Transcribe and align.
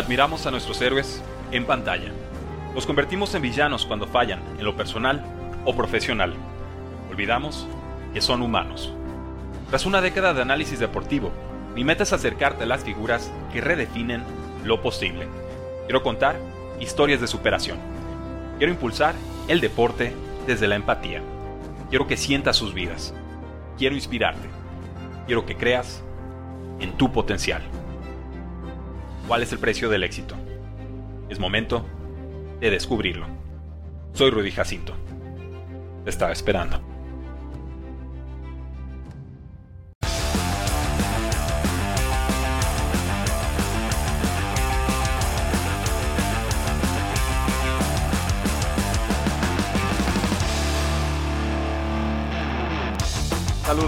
Admiramos 0.00 0.46
a 0.46 0.50
nuestros 0.50 0.80
héroes 0.80 1.22
en 1.52 1.66
pantalla. 1.66 2.10
Los 2.74 2.86
convertimos 2.86 3.34
en 3.34 3.42
villanos 3.42 3.84
cuando 3.84 4.06
fallan, 4.06 4.40
en 4.58 4.64
lo 4.64 4.74
personal 4.74 5.22
o 5.66 5.76
profesional. 5.76 6.32
Olvidamos 7.10 7.68
que 8.14 8.22
son 8.22 8.40
humanos. 8.40 8.94
Tras 9.68 9.84
una 9.84 10.00
década 10.00 10.32
de 10.32 10.40
análisis 10.40 10.78
deportivo, 10.78 11.32
mi 11.74 11.84
meta 11.84 12.04
es 12.04 12.14
acercarte 12.14 12.64
a 12.64 12.66
las 12.66 12.82
figuras 12.82 13.30
que 13.52 13.60
redefinen 13.60 14.24
lo 14.64 14.80
posible. 14.80 15.28
Quiero 15.84 16.02
contar 16.02 16.36
historias 16.80 17.20
de 17.20 17.26
superación. 17.26 17.76
Quiero 18.56 18.72
impulsar 18.72 19.14
el 19.48 19.60
deporte 19.60 20.14
desde 20.46 20.66
la 20.66 20.76
empatía. 20.76 21.20
Quiero 21.90 22.06
que 22.06 22.16
sientas 22.16 22.56
sus 22.56 22.72
vidas. 22.72 23.12
Quiero 23.76 23.96
inspirarte. 23.96 24.48
Quiero 25.26 25.44
que 25.44 25.58
creas 25.58 26.02
en 26.78 26.96
tu 26.96 27.12
potencial. 27.12 27.60
¿Cuál 29.30 29.44
es 29.44 29.52
el 29.52 29.60
precio 29.60 29.88
del 29.88 30.02
éxito? 30.02 30.34
Es 31.28 31.38
momento 31.38 31.86
de 32.58 32.68
descubrirlo. 32.68 33.28
Soy 34.12 34.28
Rudy 34.28 34.50
Jacinto. 34.50 34.92
Te 36.02 36.10
estaba 36.10 36.32
esperando. 36.32 36.89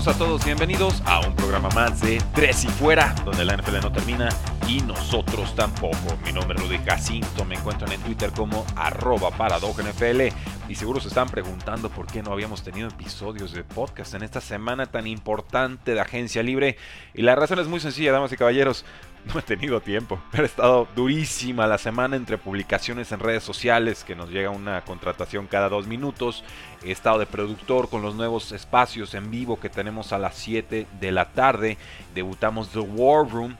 A 0.04 0.14
todos, 0.14 0.44
bienvenidos 0.44 1.00
a 1.06 1.20
un 1.20 1.36
programa 1.36 1.68
más 1.76 2.00
de 2.00 2.20
Tres 2.34 2.64
y 2.64 2.66
Fuera, 2.66 3.14
donde 3.24 3.44
la 3.44 3.56
NFL 3.56 3.82
no 3.82 3.92
termina 3.92 4.30
y 4.66 4.80
nosotros 4.80 5.54
tampoco. 5.54 5.96
Mi 6.24 6.32
nombre 6.32 6.58
es 6.58 6.64
Rudy 6.64 6.78
Jacinto, 6.78 7.44
me 7.44 7.54
encuentran 7.54 7.92
en 7.92 8.00
Twitter 8.00 8.32
como 8.32 8.66
arroba 8.74 9.30
NFL 9.30 10.22
y 10.68 10.74
seguro 10.74 11.00
se 11.00 11.06
están 11.06 11.28
preguntando 11.28 11.88
por 11.88 12.08
qué 12.08 12.20
no 12.20 12.32
habíamos 12.32 12.64
tenido 12.64 12.88
episodios 12.88 13.52
de 13.52 13.62
podcast 13.62 14.14
en 14.14 14.24
esta 14.24 14.40
semana 14.40 14.86
tan 14.86 15.06
importante 15.06 15.94
de 15.94 16.00
Agencia 16.00 16.42
Libre 16.42 16.76
y 17.14 17.22
la 17.22 17.36
razón 17.36 17.60
es 17.60 17.68
muy 17.68 17.78
sencilla, 17.78 18.10
damas 18.10 18.32
y 18.32 18.36
caballeros. 18.36 18.84
No 19.24 19.38
he 19.38 19.42
tenido 19.42 19.80
tiempo, 19.80 20.20
pero 20.32 20.42
ha 20.42 20.46
estado 20.46 20.88
durísima 20.96 21.68
la 21.68 21.78
semana 21.78 22.16
entre 22.16 22.38
publicaciones 22.38 23.12
en 23.12 23.20
redes 23.20 23.44
sociales, 23.44 24.02
que 24.02 24.16
nos 24.16 24.30
llega 24.30 24.50
una 24.50 24.80
contratación 24.82 25.46
cada 25.46 25.68
dos 25.68 25.86
minutos. 25.86 26.42
He 26.82 26.90
estado 26.90 27.20
de 27.20 27.26
productor 27.26 27.88
con 27.88 28.02
los 28.02 28.16
nuevos 28.16 28.50
espacios 28.50 29.14
en 29.14 29.30
vivo 29.30 29.60
que 29.60 29.68
tenemos 29.68 30.12
a 30.12 30.18
las 30.18 30.34
7 30.34 30.88
de 31.00 31.12
la 31.12 31.26
tarde. 31.26 31.78
Debutamos 32.14 32.70
The 32.70 32.80
War 32.80 33.28
Room, 33.28 33.56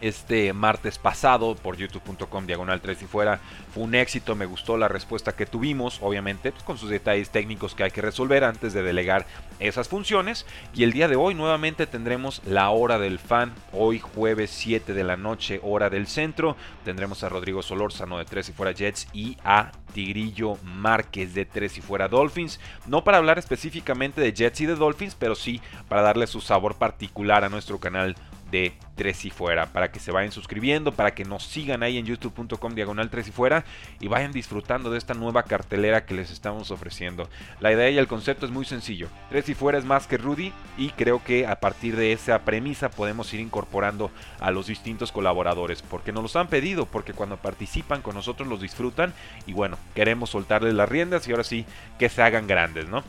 este 0.00 0.52
martes 0.52 0.98
pasado 0.98 1.54
por 1.54 1.76
youtube.com 1.76 2.46
diagonal 2.46 2.80
3 2.80 3.02
y 3.02 3.06
fuera. 3.06 3.40
Fue 3.72 3.84
un 3.84 3.94
éxito, 3.94 4.34
me 4.34 4.46
gustó 4.46 4.76
la 4.76 4.88
respuesta 4.88 5.34
que 5.34 5.46
tuvimos, 5.46 5.98
obviamente 6.02 6.52
pues, 6.52 6.64
con 6.64 6.78
sus 6.78 6.90
detalles 6.90 7.30
técnicos 7.30 7.74
que 7.74 7.84
hay 7.84 7.90
que 7.90 8.02
resolver 8.02 8.44
antes 8.44 8.72
de 8.72 8.82
delegar 8.82 9.26
esas 9.58 9.88
funciones. 9.88 10.46
Y 10.74 10.84
el 10.84 10.92
día 10.92 11.08
de 11.08 11.16
hoy 11.16 11.34
nuevamente 11.34 11.86
tendremos 11.86 12.42
la 12.44 12.70
hora 12.70 12.98
del 12.98 13.18
fan, 13.18 13.52
hoy 13.72 13.98
jueves 13.98 14.50
7 14.50 14.94
de 14.94 15.04
la 15.04 15.16
noche, 15.16 15.60
hora 15.62 15.90
del 15.90 16.06
centro. 16.06 16.56
Tendremos 16.84 17.22
a 17.22 17.28
Rodrigo 17.28 17.62
Solórzano 17.62 18.18
de 18.18 18.24
3 18.24 18.48
y 18.48 18.52
fuera 18.52 18.72
Jets 18.72 19.08
y 19.12 19.36
a 19.44 19.72
Tigrillo 19.92 20.56
Márquez 20.62 21.34
de 21.34 21.44
3 21.44 21.78
y 21.78 21.80
fuera 21.80 22.08
Dolphins. 22.08 22.60
No 22.86 23.04
para 23.04 23.18
hablar 23.18 23.38
específicamente 23.38 24.20
de 24.20 24.32
Jets 24.32 24.60
y 24.60 24.66
de 24.66 24.74
Dolphins, 24.74 25.14
pero 25.14 25.34
sí 25.34 25.60
para 25.88 26.02
darle 26.02 26.26
su 26.26 26.40
sabor 26.40 26.76
particular 26.76 27.44
a 27.44 27.48
nuestro 27.48 27.78
canal 27.78 28.16
de 28.50 28.74
Tres 28.94 29.24
y 29.24 29.30
Fuera. 29.30 29.66
Para 29.66 29.90
que 29.92 30.00
se 30.00 30.12
vayan 30.12 30.32
suscribiendo, 30.32 30.92
para 30.92 31.14
que 31.14 31.24
nos 31.24 31.44
sigan 31.44 31.82
ahí 31.82 31.98
en 31.98 32.06
youtube.com 32.06 32.74
diagonal 32.74 33.10
Tres 33.10 33.28
y 33.28 33.32
Fuera 33.32 33.64
y 34.00 34.08
vayan 34.08 34.32
disfrutando 34.32 34.90
de 34.90 34.98
esta 34.98 35.14
nueva 35.14 35.42
cartelera 35.42 36.06
que 36.06 36.14
les 36.14 36.30
estamos 36.30 36.70
ofreciendo. 36.70 37.28
La 37.60 37.72
idea 37.72 37.90
y 37.90 37.98
el 37.98 38.08
concepto 38.08 38.46
es 38.46 38.52
muy 38.52 38.64
sencillo. 38.64 39.08
Tres 39.28 39.48
y 39.48 39.54
Fuera 39.54 39.78
es 39.78 39.84
más 39.84 40.06
que 40.06 40.18
Rudy 40.18 40.52
y 40.78 40.90
creo 40.90 41.22
que 41.22 41.46
a 41.46 41.60
partir 41.60 41.96
de 41.96 42.12
esa 42.12 42.40
premisa 42.40 42.90
podemos 42.90 43.32
ir 43.34 43.40
incorporando 43.40 44.10
a 44.40 44.50
los 44.50 44.66
distintos 44.66 45.12
colaboradores 45.12 45.82
porque 45.82 46.12
nos 46.12 46.22
los 46.22 46.36
han 46.36 46.48
pedido, 46.48 46.86
porque 46.86 47.12
cuando 47.12 47.36
participan 47.36 48.02
con 48.02 48.14
nosotros 48.14 48.48
los 48.48 48.60
disfrutan 48.60 49.12
y 49.46 49.52
bueno, 49.52 49.78
queremos 49.94 50.30
soltarles 50.30 50.74
las 50.74 50.88
riendas 50.88 51.26
y 51.28 51.32
ahora 51.32 51.44
sí 51.44 51.66
que 51.98 52.08
se 52.08 52.22
hagan 52.22 52.46
grandes, 52.46 52.88
¿no? 52.88 53.02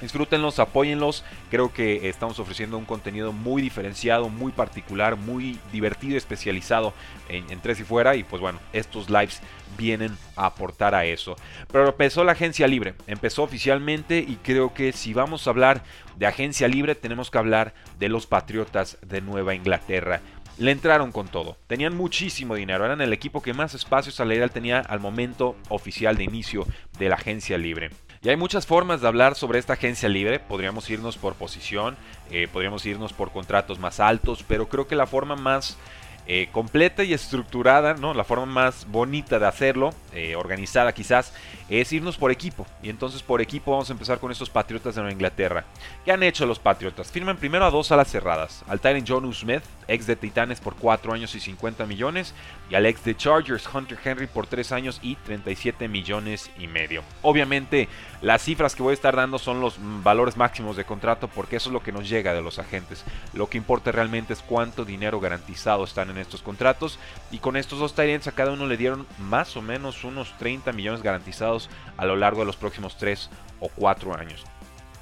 Disfrútenlos, 0.00 0.58
apóyenlos. 0.58 1.24
Creo 1.50 1.72
que 1.72 2.08
estamos 2.08 2.38
ofreciendo 2.38 2.76
un 2.76 2.84
contenido 2.84 3.32
muy 3.32 3.62
diferenciado, 3.62 4.28
muy 4.28 4.52
particular, 4.52 5.16
muy 5.16 5.58
divertido 5.72 6.14
y 6.14 6.16
especializado 6.16 6.92
en, 7.28 7.60
Tres 7.60 7.80
y 7.80 7.84
Fuera. 7.84 8.14
Y 8.14 8.22
pues 8.22 8.42
bueno, 8.42 8.58
estos 8.72 9.08
lives 9.08 9.40
vienen 9.78 10.16
a 10.36 10.46
aportar 10.46 10.94
a 10.94 11.06
eso. 11.06 11.36
Pero 11.72 11.88
empezó 11.88 12.24
la 12.24 12.32
agencia 12.32 12.66
libre, 12.66 12.94
empezó 13.06 13.42
oficialmente 13.42 14.18
y 14.18 14.36
creo 14.36 14.74
que 14.74 14.92
si 14.92 15.14
vamos 15.14 15.46
a 15.46 15.50
hablar 15.50 15.82
de 16.16 16.26
agencia 16.26 16.68
libre 16.68 16.94
tenemos 16.94 17.30
que 17.30 17.38
hablar 17.38 17.74
de 17.98 18.08
los 18.08 18.26
Patriotas 18.26 18.98
de 19.02 19.20
Nueva 19.22 19.54
Inglaterra. 19.54 20.20
Le 20.58 20.70
entraron 20.70 21.12
con 21.12 21.28
todo, 21.28 21.58
tenían 21.66 21.94
muchísimo 21.94 22.54
dinero, 22.54 22.86
eran 22.86 23.02
el 23.02 23.12
equipo 23.12 23.42
que 23.42 23.52
más 23.52 23.74
espacios 23.74 24.14
salarial 24.14 24.50
tenía 24.50 24.80
al 24.80 25.00
momento 25.00 25.54
oficial 25.68 26.16
de 26.16 26.24
inicio 26.24 26.66
de 26.98 27.10
la 27.10 27.16
agencia 27.16 27.58
libre. 27.58 27.90
Y 28.26 28.28
hay 28.28 28.34
muchas 28.34 28.66
formas 28.66 29.00
de 29.00 29.06
hablar 29.06 29.36
sobre 29.36 29.60
esta 29.60 29.74
agencia 29.74 30.08
libre. 30.08 30.40
Podríamos 30.40 30.90
irnos 30.90 31.16
por 31.16 31.36
posición, 31.36 31.96
eh, 32.32 32.48
podríamos 32.52 32.84
irnos 32.84 33.12
por 33.12 33.30
contratos 33.30 33.78
más 33.78 34.00
altos, 34.00 34.44
pero 34.48 34.68
creo 34.68 34.88
que 34.88 34.96
la 34.96 35.06
forma 35.06 35.36
más 35.36 35.78
eh, 36.26 36.48
completa 36.50 37.04
y 37.04 37.12
estructurada, 37.12 37.94
¿no? 37.94 38.14
La 38.14 38.24
forma 38.24 38.46
más 38.46 38.88
bonita 38.90 39.38
de 39.38 39.46
hacerlo, 39.46 39.94
eh, 40.12 40.34
organizada 40.34 40.92
quizás, 40.92 41.32
es 41.68 41.92
irnos 41.92 42.16
por 42.16 42.30
equipo. 42.30 42.66
Y 42.82 42.90
entonces 42.90 43.22
por 43.22 43.40
equipo 43.40 43.72
vamos 43.72 43.90
a 43.90 43.92
empezar 43.92 44.18
con 44.18 44.30
estos 44.30 44.50
Patriotas 44.50 44.94
de 44.94 45.00
Nueva 45.00 45.12
Inglaterra. 45.12 45.64
¿Qué 46.04 46.12
han 46.12 46.22
hecho 46.22 46.46
los 46.46 46.58
Patriotas? 46.58 47.10
Firman 47.10 47.36
primero 47.36 47.64
a 47.64 47.70
dos 47.70 47.90
alas 47.92 48.10
cerradas. 48.10 48.62
Al 48.68 48.80
Tyrant 48.80 49.08
John 49.08 49.32
Smith, 49.34 49.62
ex 49.88 50.06
de 50.06 50.16
Titanes 50.16 50.60
por 50.60 50.76
4 50.76 51.12
años 51.12 51.34
y 51.34 51.40
50 51.40 51.86
millones. 51.86 52.34
Y 52.70 52.74
al 52.74 52.86
ex 52.86 53.04
de 53.04 53.16
Chargers, 53.16 53.68
Hunter 53.72 53.98
Henry 54.02 54.26
por 54.26 54.46
3 54.46 54.72
años 54.72 55.00
y 55.02 55.16
37 55.16 55.88
millones 55.88 56.50
y 56.58 56.66
medio. 56.66 57.02
Obviamente 57.22 57.88
las 58.22 58.42
cifras 58.42 58.74
que 58.74 58.82
voy 58.82 58.92
a 58.92 58.94
estar 58.94 59.14
dando 59.14 59.38
son 59.38 59.60
los 59.60 59.76
valores 60.02 60.36
máximos 60.36 60.76
de 60.76 60.84
contrato 60.84 61.28
porque 61.28 61.56
eso 61.56 61.68
es 61.68 61.72
lo 61.72 61.82
que 61.82 61.92
nos 61.92 62.08
llega 62.08 62.34
de 62.34 62.42
los 62.42 62.58
agentes. 62.58 63.04
Lo 63.34 63.48
que 63.48 63.58
importa 63.58 63.92
realmente 63.92 64.32
es 64.32 64.42
cuánto 64.42 64.84
dinero 64.84 65.20
garantizado 65.20 65.84
están 65.84 66.10
en 66.10 66.18
estos 66.18 66.42
contratos. 66.42 66.98
Y 67.30 67.38
con 67.38 67.56
estos 67.56 67.78
dos 67.78 67.94
Tyrants 67.94 68.28
a 68.28 68.32
cada 68.32 68.52
uno 68.52 68.66
le 68.66 68.76
dieron 68.76 69.06
más 69.18 69.56
o 69.56 69.62
menos 69.62 70.04
unos 70.04 70.36
30 70.38 70.72
millones 70.72 71.02
garantizados 71.02 71.55
a 71.96 72.04
lo 72.04 72.16
largo 72.16 72.40
de 72.40 72.46
los 72.46 72.56
próximos 72.56 72.96
3 72.96 73.30
o 73.60 73.68
4 73.68 74.16
años. 74.16 74.44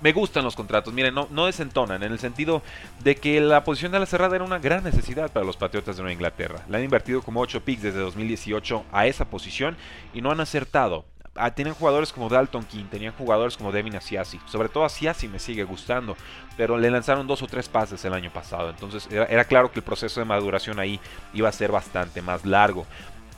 Me 0.01 0.13
gustan 0.13 0.45
los 0.45 0.55
contratos, 0.55 0.93
miren, 0.93 1.15
no, 1.15 1.47
desentonan 1.47 2.03
en 2.03 2.13
el 2.13 2.19
sentido 2.19 2.63
de 3.03 3.17
que 3.17 3.41
la 3.41 3.65
posición 3.65 3.91
de 3.91 4.01
la 4.01 4.05
cerrada 4.05 4.37
era 4.37 4.45
una 4.45 4.59
gran 4.59 4.85
necesidad 4.85 5.33
para 5.33 5.47
los 5.47 5.57
Patriotas 5.57 5.97
de 5.97 6.03
Nueva 6.03 6.13
Inglaterra. 6.13 6.63
Le 6.69 6.77
han 6.77 6.85
invertido 6.85 7.23
como 7.23 7.41
8 7.41 7.65
picks 7.65 7.83
desde 7.83 8.01
2018 8.01 8.85
a 8.93 9.07
esa 9.07 9.25
posición 9.25 9.79
y 10.13 10.21
no 10.21 10.31
han 10.31 10.41
acertado. 10.41 11.07
Ah, 11.37 11.53
tienen 11.53 11.75
jugadores 11.75 12.13
como 12.13 12.29
Dalton 12.29 12.65
King, 12.65 12.85
tenían 12.91 13.15
jugadores 13.15 13.57
como 13.57 13.73
Devin 13.73 13.97
Asiasi. 13.97 14.39
Sobre 14.47 14.69
todo 14.69 14.85
Asiasi 14.85 15.27
me 15.27 15.39
sigue 15.39 15.65
gustando, 15.65 16.17
pero 16.57 16.77
le 16.77 16.91
lanzaron 16.91 17.27
dos 17.27 17.43
o 17.43 17.47
tres 17.47 17.69
pases 17.69 18.05
el 18.05 18.13
año 18.13 18.31
pasado. 18.31 18.69
Entonces 18.71 19.09
era, 19.11 19.25
era 19.25 19.45
claro 19.45 19.73
que 19.73 19.79
el 19.79 19.85
proceso 19.85 20.21
de 20.21 20.27
maduración 20.27 20.79
ahí 20.79 21.01
iba 21.33 21.49
a 21.49 21.53
ser 21.53 21.73
bastante 21.73 22.21
más 22.21 22.45
largo. 22.45 22.87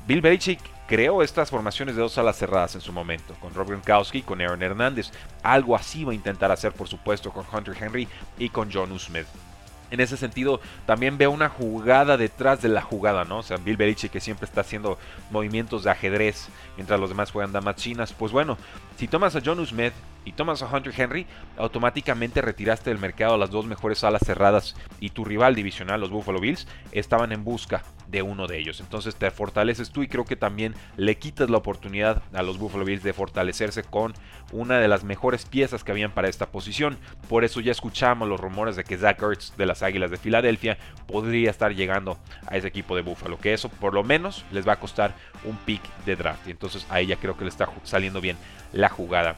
Bill 0.07 0.21
Belichick 0.21 0.61
creó 0.87 1.23
estas 1.23 1.51
formaciones 1.51 1.97
de 1.97 2.03
dos 2.03 2.17
alas 2.19 2.37
cerradas 2.37 2.75
en 2.75 2.81
su 2.81 2.93
momento, 2.93 3.35
con 3.41 3.55
Rob 3.55 3.69
Gronkowski 3.69 4.19
y 4.19 4.23
con 4.23 4.41
Aaron 4.41 4.63
Hernández. 4.63 5.11
Algo 5.43 5.77
así 5.77 6.05
va 6.05 6.13
a 6.13 6.15
intentar 6.15 6.51
hacer, 6.51 6.73
por 6.73 6.89
supuesto, 6.89 7.33
con 7.33 7.45
Hunter 7.53 7.77
Henry 7.81 8.09
y 8.39 8.49
con 8.49 8.71
John 8.73 8.99
Smith. 8.99 9.27
En 9.91 10.01
ese 10.01 10.17
sentido, 10.17 10.61
también 10.85 11.17
veo 11.17 11.31
una 11.31 11.49
jugada 11.49 12.17
detrás 12.17 12.61
de 12.61 12.69
la 12.69 12.83
jugada, 12.83 13.25
¿no? 13.25 13.39
O 13.39 13.43
sea, 13.43 13.57
Bill 13.57 13.77
Belichick 13.77 14.11
que 14.11 14.21
siempre 14.21 14.47
está 14.47 14.63
haciendo 14.63 14.99
movimientos 15.31 15.85
de 15.85 15.91
ajedrez 15.91 16.49
mientras 16.77 16.99
los 16.99 17.09
demás 17.09 17.31
juegan 17.31 17.53
damas 17.53 17.77
chinas. 17.77 18.13
Pues 18.13 18.33
bueno, 18.33 18.59
si 18.97 19.07
tomas 19.07 19.37
a 19.37 19.43
John 19.45 19.65
Smith 19.65 19.93
y 20.27 20.33
tomas 20.33 20.63
a 20.63 20.67
Hunter 20.67 20.93
Henry, 20.95 21.27
automáticamente 21.57 22.43
retiraste 22.43 22.91
del 22.91 22.99
mercado 22.99 23.39
las 23.39 23.51
dos 23.51 23.65
mejores 23.65 24.05
alas 24.05 24.23
cerradas 24.27 24.75
y 25.01 25.11
tu 25.11 25.25
rival 25.25 25.55
divisional, 25.55 26.01
los 26.01 26.11
Buffalo 26.11 26.41
Bills, 26.41 26.67
estaban 26.93 27.33
en 27.33 27.45
busca 27.45 27.85
de 28.09 28.23
uno 28.23 28.47
de 28.47 28.59
ellos. 28.59 28.81
Entonces 28.81 29.15
te 29.17 29.31
fortaleces 29.31 29.91
tú 29.91 30.03
y 30.03 30.09
creo 30.09 30.25
que 30.25 30.37
también 30.37 30.75
le 30.97 31.17
quitas 31.17 31.49
la 31.49 31.59
oportunidad 31.59 32.23
a 32.35 32.43
los 32.43 32.59
Buffalo 32.59 32.85
Bills 32.85 33.03
de 33.03 33.13
fortalecerse 33.13 33.85
con 33.85 34.15
una 34.53 34.79
de 34.79 34.89
las 34.89 35.05
mejores 35.05 35.47
piezas 35.47 35.85
que 35.85 35.93
habían 35.93 36.13
para 36.13 36.29
esta 36.29 36.51
posición. 36.51 36.99
Por 37.29 37.45
eso 37.45 37.61
ya 37.61 37.73
escuchamos 37.73 38.29
los 38.29 38.41
rumores 38.41 38.77
de 38.77 38.85
que 38.85 38.99
Zach 38.99 39.23
Ertz 39.23 39.57
de 39.57 39.67
las 39.67 39.83
Águilas 39.83 40.11
de 40.11 40.17
Filadelfia 40.17 40.77
podría 41.07 41.51
estar 41.51 41.75
llegando 41.75 42.19
a 42.49 42.57
ese 42.57 42.67
equipo 42.69 42.97
de 42.97 43.03
Buffalo, 43.03 43.39
que 43.39 43.55
eso 43.55 43.69
por 43.69 43.95
lo 43.95 44.03
menos 44.03 44.45
les 44.51 44.67
va 44.67 44.73
a 44.73 44.81
costar 44.81 45.15
un 45.45 45.57
pick 45.57 45.83
de 46.05 46.17
draft. 46.17 46.49
Y 46.49 46.51
entonces 46.51 46.85
ahí 46.91 47.07
ya 47.07 47.17
creo 47.17 47.37
que 47.37 47.45
le 47.45 47.51
está 47.51 47.69
saliendo 47.85 48.21
bien 48.21 48.37
la 48.73 48.89
jugada 48.89 49.37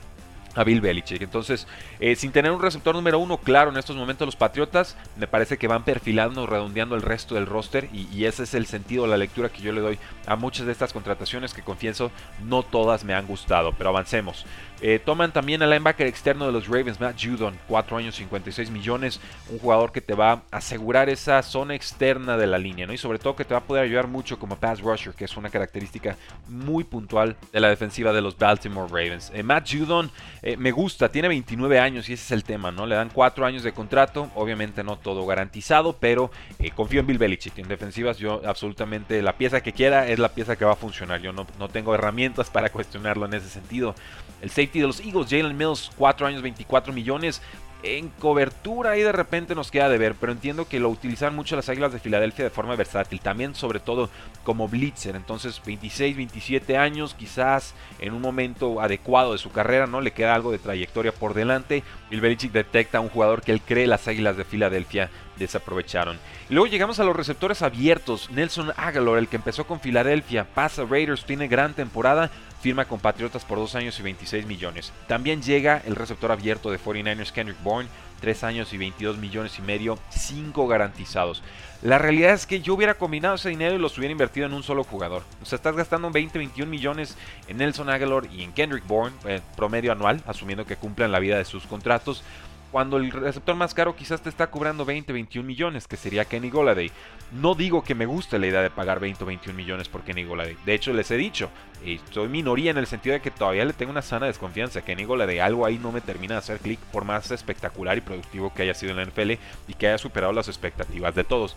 a 0.55 0.65
Bill 0.65 0.81
Belichick. 0.81 1.23
Entonces, 1.23 1.67
eh, 2.01 2.17
sin 2.17 2.33
tener 2.33 2.51
un 2.51 2.61
receptor 2.61 2.95
número 2.95 3.19
uno 3.19 3.39
claro 3.39 3.71
en 3.71 3.77
estos 3.77 3.97
momentos 3.97 4.27
los 4.27 4.37
Patriotas, 4.37 4.97
me 5.17 5.27
parece 5.27 5.59
que 5.59 5.69
van 5.69 5.85
perfilando, 5.85 6.47
redondeando 6.47 6.95
el 6.95 7.03
resto 7.03 7.35
del 7.35 7.47
roster 7.47 7.89
y, 7.93 8.25
ese 8.25 8.43
es 8.43 8.55
el 8.55 8.67
sentido, 8.67 9.07
la 9.07 9.17
lectura 9.17 9.49
que 9.49 9.63
yo 9.63 9.73
le 9.73 9.81
doy 9.81 9.99
a 10.27 10.37
muchas 10.37 10.67
de 10.67 10.73
estas 10.73 10.93
contrataciones 10.93 11.55
que 11.55 11.63
confieso 11.63 12.11
no 12.45 12.63
todas 12.63 13.05
me 13.05 13.15
han 13.15 13.27
gustado, 13.27 13.73
pero 13.73 13.91
avancemos. 13.91 14.45
Eh, 14.81 15.01
toman 15.05 15.33
también 15.33 15.63
al 15.63 15.71
linebacker 15.71 16.07
externo 16.07 16.47
de 16.47 16.53
los 16.53 16.69
Ravens, 16.69 17.01
Matt 17.01 17.21
Judon, 17.21 17.59
4 17.67 17.97
años 17.97 18.15
56 18.15 18.71
millones, 18.71 19.21
un 19.51 19.59
jugador 19.59 19.91
que 19.91 20.01
te 20.01 20.15
va 20.15 20.33
a 20.33 20.43
asegurar 20.53 21.09
esa 21.09 21.43
zona 21.43 21.75
externa 21.75 22.37
de 22.37 22.47
la 22.47 22.59
línea, 22.59 22.87
¿no? 22.87 22.93
Y 22.93 22.99
sobre 22.99 23.19
todo 23.19 23.35
que 23.35 23.45
te 23.45 23.55
va 23.55 23.61
a 23.61 23.65
poder 23.65 23.85
ayudar 23.85 24.07
mucho 24.07 24.39
como 24.39 24.57
pass 24.57 24.81
rusher, 24.81 25.15
que 25.15 25.25
es 25.25 25.37
una 25.37 25.51
característica 25.51 26.17
muy 26.49 26.85
puntual 26.85 27.37
de 27.53 27.61
la 27.61 27.69
defensiva 27.69 28.13
de 28.13 28.21
los 28.21 28.39
Baltimore 28.39 28.89
Ravens. 28.89 29.33
Eh, 29.35 29.43
Matt 29.43 29.69
Judon 29.69 30.11
eh, 30.43 30.57
me 30.57 30.71
gusta, 30.71 31.11
tiene 31.11 31.29
29 31.29 31.81
años 31.81 32.09
y 32.09 32.13
ese 32.13 32.25
es 32.25 32.31
el 32.31 32.45
tema, 32.45 32.71
¿no? 32.71 32.87
Le 32.87 32.95
dan 32.95 33.11
4 33.13 33.45
años 33.45 33.65
de 33.65 33.73
contrato, 33.73 34.31
obviamente 34.37 34.85
no 34.85 34.97
todo 34.97 35.27
garantizado, 35.27 35.97
pero 35.99 36.31
confío 36.75 37.01
en 37.01 37.07
Bill 37.07 37.19
Belichick. 37.19 37.59
En 37.59 37.69
defensivas 37.69 38.19
yo 38.19 38.43
absolutamente 38.45 39.23
la 39.23 39.37
pieza 39.37 39.61
que 39.61 39.73
quiera 39.73 40.09
es 40.09 40.19
la 40.19 40.29
pieza 40.29 40.57
que 40.57 40.65
va 40.65 40.73
a 40.73 40.77
funcionar. 40.77 41.21
Yo 41.21 41.33
no, 41.33 41.47
no 41.59 41.69
tengo 41.69 41.95
herramientas 41.95 42.51
para 42.51 42.71
cuestionarlo 42.71 43.27
en 43.27 43.35
ese 43.35 43.49
sentido. 43.49 43.95
El 44.41 44.51
safety 44.69 44.81
de 44.81 44.87
los 44.87 45.01
Eagles, 45.01 45.31
Jalen 45.31 45.57
Mills, 45.57 45.91
4 45.97 46.27
años, 46.27 46.43
24 46.43 46.93
millones. 46.93 47.41
En 47.85 48.09
cobertura 48.09 48.91
ahí 48.91 49.03
de 49.03 49.13
repente 49.13 49.55
nos 49.55 49.71
queda 49.71 49.89
de 49.89 49.99
ver, 49.99 50.17
pero 50.19 50.33
entiendo 50.33 50.67
que 50.67 50.81
lo 50.81 50.89
utilizan 50.89 51.37
mucho 51.37 51.55
las 51.55 51.69
Águilas 51.69 51.93
de 51.93 52.01
Filadelfia 52.01 52.45
de 52.45 52.51
forma 52.51 52.75
versátil, 52.75 53.21
también 53.21 53.55
sobre 53.55 53.79
todo 53.79 54.11
como 54.43 54.67
blitzer, 54.67 55.15
entonces 55.15 55.63
26, 55.65 56.17
27 56.17 56.77
años, 56.77 57.15
quizás 57.15 57.75
en 58.01 58.15
un 58.15 58.21
momento 58.21 58.81
adecuado 58.81 59.31
de 59.31 59.39
su 59.39 59.53
carrera, 59.53 59.87
¿no? 59.87 60.01
Le 60.01 60.11
queda 60.11 60.35
algo 60.35 60.51
de 60.51 60.59
trayectoria 60.59 61.13
por 61.13 61.35
delante. 61.35 61.85
Bill 62.11 62.21
Belichick 62.21 62.51
detecta 62.51 62.99
a 62.99 63.01
un 63.01 63.11
jugador 63.11 63.43
que 63.43 63.53
él 63.53 63.61
cree 63.61 63.87
las 63.87 64.09
Águilas 64.09 64.37
de 64.37 64.45
Filadelfia 64.45 65.09
desaprovecharon. 65.39 66.19
Luego 66.51 66.67
llegamos 66.67 66.99
a 66.99 67.05
los 67.05 67.15
receptores 67.15 67.63
abiertos. 67.63 68.29
Nelson 68.31 68.73
Aguilar, 68.77 69.19
el 69.19 69.29
que 69.29 69.37
empezó 69.37 69.67
con 69.67 69.81
Filadelfia, 69.81 70.45
pasa 70.53 70.85
Raiders, 70.85 71.25
tiene 71.25 71.47
gran 71.47 71.75
temporada, 71.75 72.31
firma 72.61 72.87
con 72.87 73.01
Patriotas 73.01 73.45
por 73.45 73.59
2 73.59 73.75
años 73.77 73.99
y 73.99 74.03
26 74.03 74.47
millones. 74.47 74.93
También 75.07 75.43
llega 75.43 75.83
el 75.87 75.97
receptor 75.97 76.33
abierto 76.33 76.71
de 76.71 76.79
49ers 76.79 77.33
Kendrick 77.33 77.63
Bourne, 77.63 77.89
3 78.21 78.45
años 78.45 78.73
y 78.73 78.79
22 78.79 79.19
millones 79.19 79.59
y 79.59 79.63
medio, 79.63 79.99
5 80.11 80.67
garantizados. 80.67 81.43
La 81.81 81.99
realidad 81.99 82.33
es 82.33 82.47
que 82.47 82.61
yo 82.61 82.75
hubiera 82.75 82.95
combinado 82.95 83.37
ese 83.37 83.51
dinero 83.51 83.77
y 83.77 83.79
los 83.79 83.97
hubiera 83.97 84.11
invertido 84.11 84.47
en 84.47 84.53
un 84.53 84.65
solo 84.65 84.83
jugador. 84.83 85.23
O 85.41 85.45
sea, 85.45 85.57
estás 85.57 85.77
gastando 85.77 86.11
20, 86.11 86.37
21 86.37 86.69
millones 86.69 87.17
en 87.47 87.59
Nelson 87.59 87.89
Aguilar 87.89 88.27
y 88.33 88.43
en 88.43 88.53
Kendrick 88.53 88.85
Bourne, 88.87 89.17
eh, 89.27 89.41
promedio 89.57 89.93
anual, 89.93 90.21
asumiendo 90.27 90.67
que 90.67 90.75
cumplan 90.75 91.13
la 91.13 91.21
vida 91.21 91.39
de 91.39 91.45
sus 91.45 91.67
contratos 91.67 92.25
cuando 92.71 92.99
el 92.99 93.11
receptor 93.11 93.57
más 93.57 93.75
caro 93.75 93.97
quizás 93.97 94.21
te 94.21 94.29
está 94.29 94.51
cobrando 94.51 94.85
20, 94.85 95.13
21 95.13 95.47
millones, 95.47 95.87
que 95.87 95.97
sería 95.97 96.25
Kenny 96.25 96.51
Goladay. 96.51 96.91
No 97.33 97.55
digo 97.55 97.83
que 97.83 97.95
me 97.95 98.07
guste 98.07 98.39
la 98.39 98.47
idea 98.47 98.63
de 98.63 98.71
pagar 98.71 99.01
20 99.01 99.25
o 99.25 99.27
21 99.27 99.57
millones 99.57 99.89
por 99.89 100.03
Kenny 100.03 100.25
Goladay. 100.25 100.57
De 100.67 100.75
hecho, 100.75 100.93
les 100.93 101.11
he 101.11 101.17
dicho, 101.17 101.51
y 101.85 102.01
soy 102.11 102.29
minoría 102.29 102.71
en 102.71 102.79
el 102.79 102.87
sentido 102.87 103.15
de 103.15 103.21
que 103.21 103.31
todavía 103.31 103.65
le 103.65 103.73
tengo 103.73 103.93
una 103.93 104.03
sana 104.03 104.27
desconfianza 104.27 104.81
a 104.81 104.83
Kenny 104.83 105.05
Goladay. 105.05 105.39
Algo 105.39 105.65
ahí 105.65 105.79
no 105.79 105.93
me 105.93 106.01
termina 106.01 106.35
de 106.35 106.39
hacer 106.39 106.59
clic 106.59 106.79
por 106.93 107.05
más 107.05 107.31
espectacular 107.31 107.97
y 107.97 108.03
productivo 108.03 108.53
que 108.53 108.63
haya 108.63 108.75
sido 108.75 108.93
en 108.93 108.99
la 108.99 109.05
NFL 109.05 109.33
y 109.69 109.75
que 109.79 109.89
haya 109.89 109.99
superado 109.99 110.33
las 110.33 110.49
expectativas 110.49 111.15
de 111.15 111.25
todos. 111.25 111.57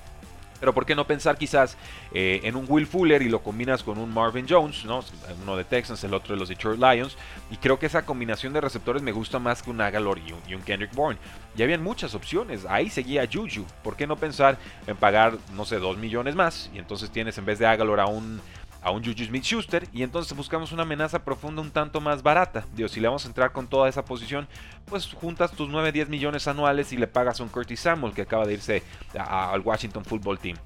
Pero 0.62 0.74
¿por 0.74 0.86
qué 0.86 0.96
no 0.96 1.06
pensar 1.06 1.38
quizás 1.38 1.76
eh, 2.14 2.40
en 2.44 2.56
un 2.56 2.66
Will 2.70 2.88
Fuller 2.88 3.22
y 3.22 3.28
lo 3.28 3.44
combinas 3.44 3.84
con 3.84 3.98
un 3.98 4.14
Marvin 4.14 4.46
Jones, 4.48 4.86
¿no? 4.86 5.04
uno 5.42 5.58
de 5.58 5.66
Texans, 5.66 6.02
el 6.06 6.14
otro 6.14 6.34
de 6.34 6.40
los 6.40 6.48
Detroit 6.48 6.80
Lions? 6.80 7.18
Y 7.50 7.58
creo 7.58 7.78
que 7.78 7.88
esa 7.88 8.06
combinación 8.06 8.54
de 8.54 8.62
receptores 8.62 9.02
me 9.02 9.12
gusta 9.12 9.40
más 9.40 9.62
que 9.62 9.72
un 9.72 9.82
Agalor 9.82 10.20
y 10.20 10.54
un, 10.54 10.62
Kendrick 10.62 10.94
Bourne. 10.94 11.20
Y 11.58 11.64
habían 11.64 11.84
muchas 11.84 12.16
opciones, 12.16 12.66
ahí 12.70 12.90
seguía 12.90 13.28
Juju. 13.32 13.66
¿Por 13.84 13.98
qué 13.98 14.08
no 14.08 14.16
pensar 14.16 14.58
en 14.88 14.96
pagar, 14.96 15.38
no 15.54 15.66
sé, 15.66 15.80
2 15.80 15.98
millones 15.98 16.36
más? 16.36 16.70
Y 16.74 16.78
entonces 16.78 17.10
tienes 17.10 17.38
en 17.38 17.46
vez 17.46 17.60
de 17.60 17.66
Agalor 17.66 18.00
a 18.00 18.06
un 18.06 18.40
a 18.82 18.92
un 18.92 19.04
Juju 19.04 19.26
Smith 19.26 19.44
Schuster 19.44 19.88
y 19.94 20.04
entonces 20.04 20.36
buscamos 20.36 20.72
una 20.72 20.84
amenaza 20.84 21.24
profunda 21.24 21.62
un 21.62 21.72
tanto 21.72 22.02
más 22.02 22.24
barata. 22.24 22.66
Digo, 22.76 22.90
si 22.90 23.00
le 23.00 23.08
vamos 23.08 23.26
a 23.26 23.28
entrar 23.28 23.52
con 23.52 23.68
toda 23.68 23.88
esa 23.88 24.04
posición, 24.04 24.48
pues 24.86 25.14
juntas 25.14 25.52
tus 25.52 25.70
9-10 25.70 26.08
millones 26.08 26.48
anuales 26.48 26.92
y 26.92 26.98
le 26.98 27.08
pagas 27.08 27.40
a 27.40 27.44
un 27.44 27.50
Curtis 27.50 27.82
Samuel 27.82 28.14
que 28.14 28.24
acaba 28.24 28.46
de 28.46 28.54
irse 28.54 28.84
al 29.18 29.62
Washington 29.62 30.04
Football 30.04 30.40
Team. 30.40 30.58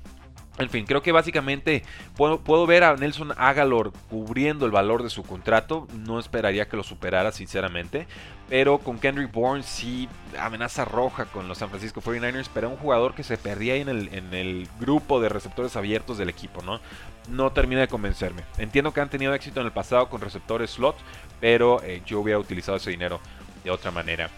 En 0.58 0.70
fin, 0.70 0.86
creo 0.86 1.02
que 1.02 1.12
básicamente 1.12 1.84
puedo, 2.16 2.66
ver 2.66 2.86
a 2.86 2.96
Nelson 2.96 3.34
Agalor 3.36 3.92
cubriendo 4.10 4.66
el 4.66 4.72
valor 4.72 5.04
de 5.04 5.10
su 5.10 5.24
contrato. 5.24 5.86
No 6.06 6.18
esperaría 6.18 6.70
que 6.70 6.78
lo 6.78 6.84
superara, 6.84 7.34
sinceramente. 7.34 8.08
Pero 8.48 8.78
con 8.78 9.00
Kendrick 9.00 9.34
Bourne 9.34 9.64
sí 9.64 10.08
amenaza 10.40 10.86
roja 10.86 11.26
con 11.26 11.50
los 11.50 11.58
San 11.58 11.70
Francisco 11.70 12.02
49ers. 12.02 12.50
Pero 12.54 12.70
un 12.70 12.78
jugador 12.78 13.16
que 13.16 13.24
se 13.24 13.38
perdía 13.38 13.76
en 13.76 13.90
el, 13.90 14.14
en 14.14 14.34
el 14.34 14.70
grupo 14.80 15.20
de 15.20 15.28
receptores 15.28 15.76
abiertos 15.76 16.18
del 16.18 16.30
equipo, 16.30 16.62
¿no? 16.62 16.80
No 17.28 17.52
termina 17.52 17.82
de 17.82 17.90
convencerme. 17.90 18.44
Entiendo 18.58 18.94
que 18.94 19.02
han 19.02 19.10
tenido 19.10 19.34
éxito 19.34 19.60
en 19.60 19.66
el 19.66 19.74
pasado 19.74 20.08
con 20.08 20.22
receptores 20.22 20.72
slot. 20.72 20.96
Pero 21.42 21.84
eh, 21.84 22.02
yo 22.06 22.22
hubiera 22.22 22.40
utilizado 22.40 22.78
ese 22.78 22.92
dinero 22.92 23.20
de 23.66 23.72
otra 23.72 23.92
manera. 23.92 24.30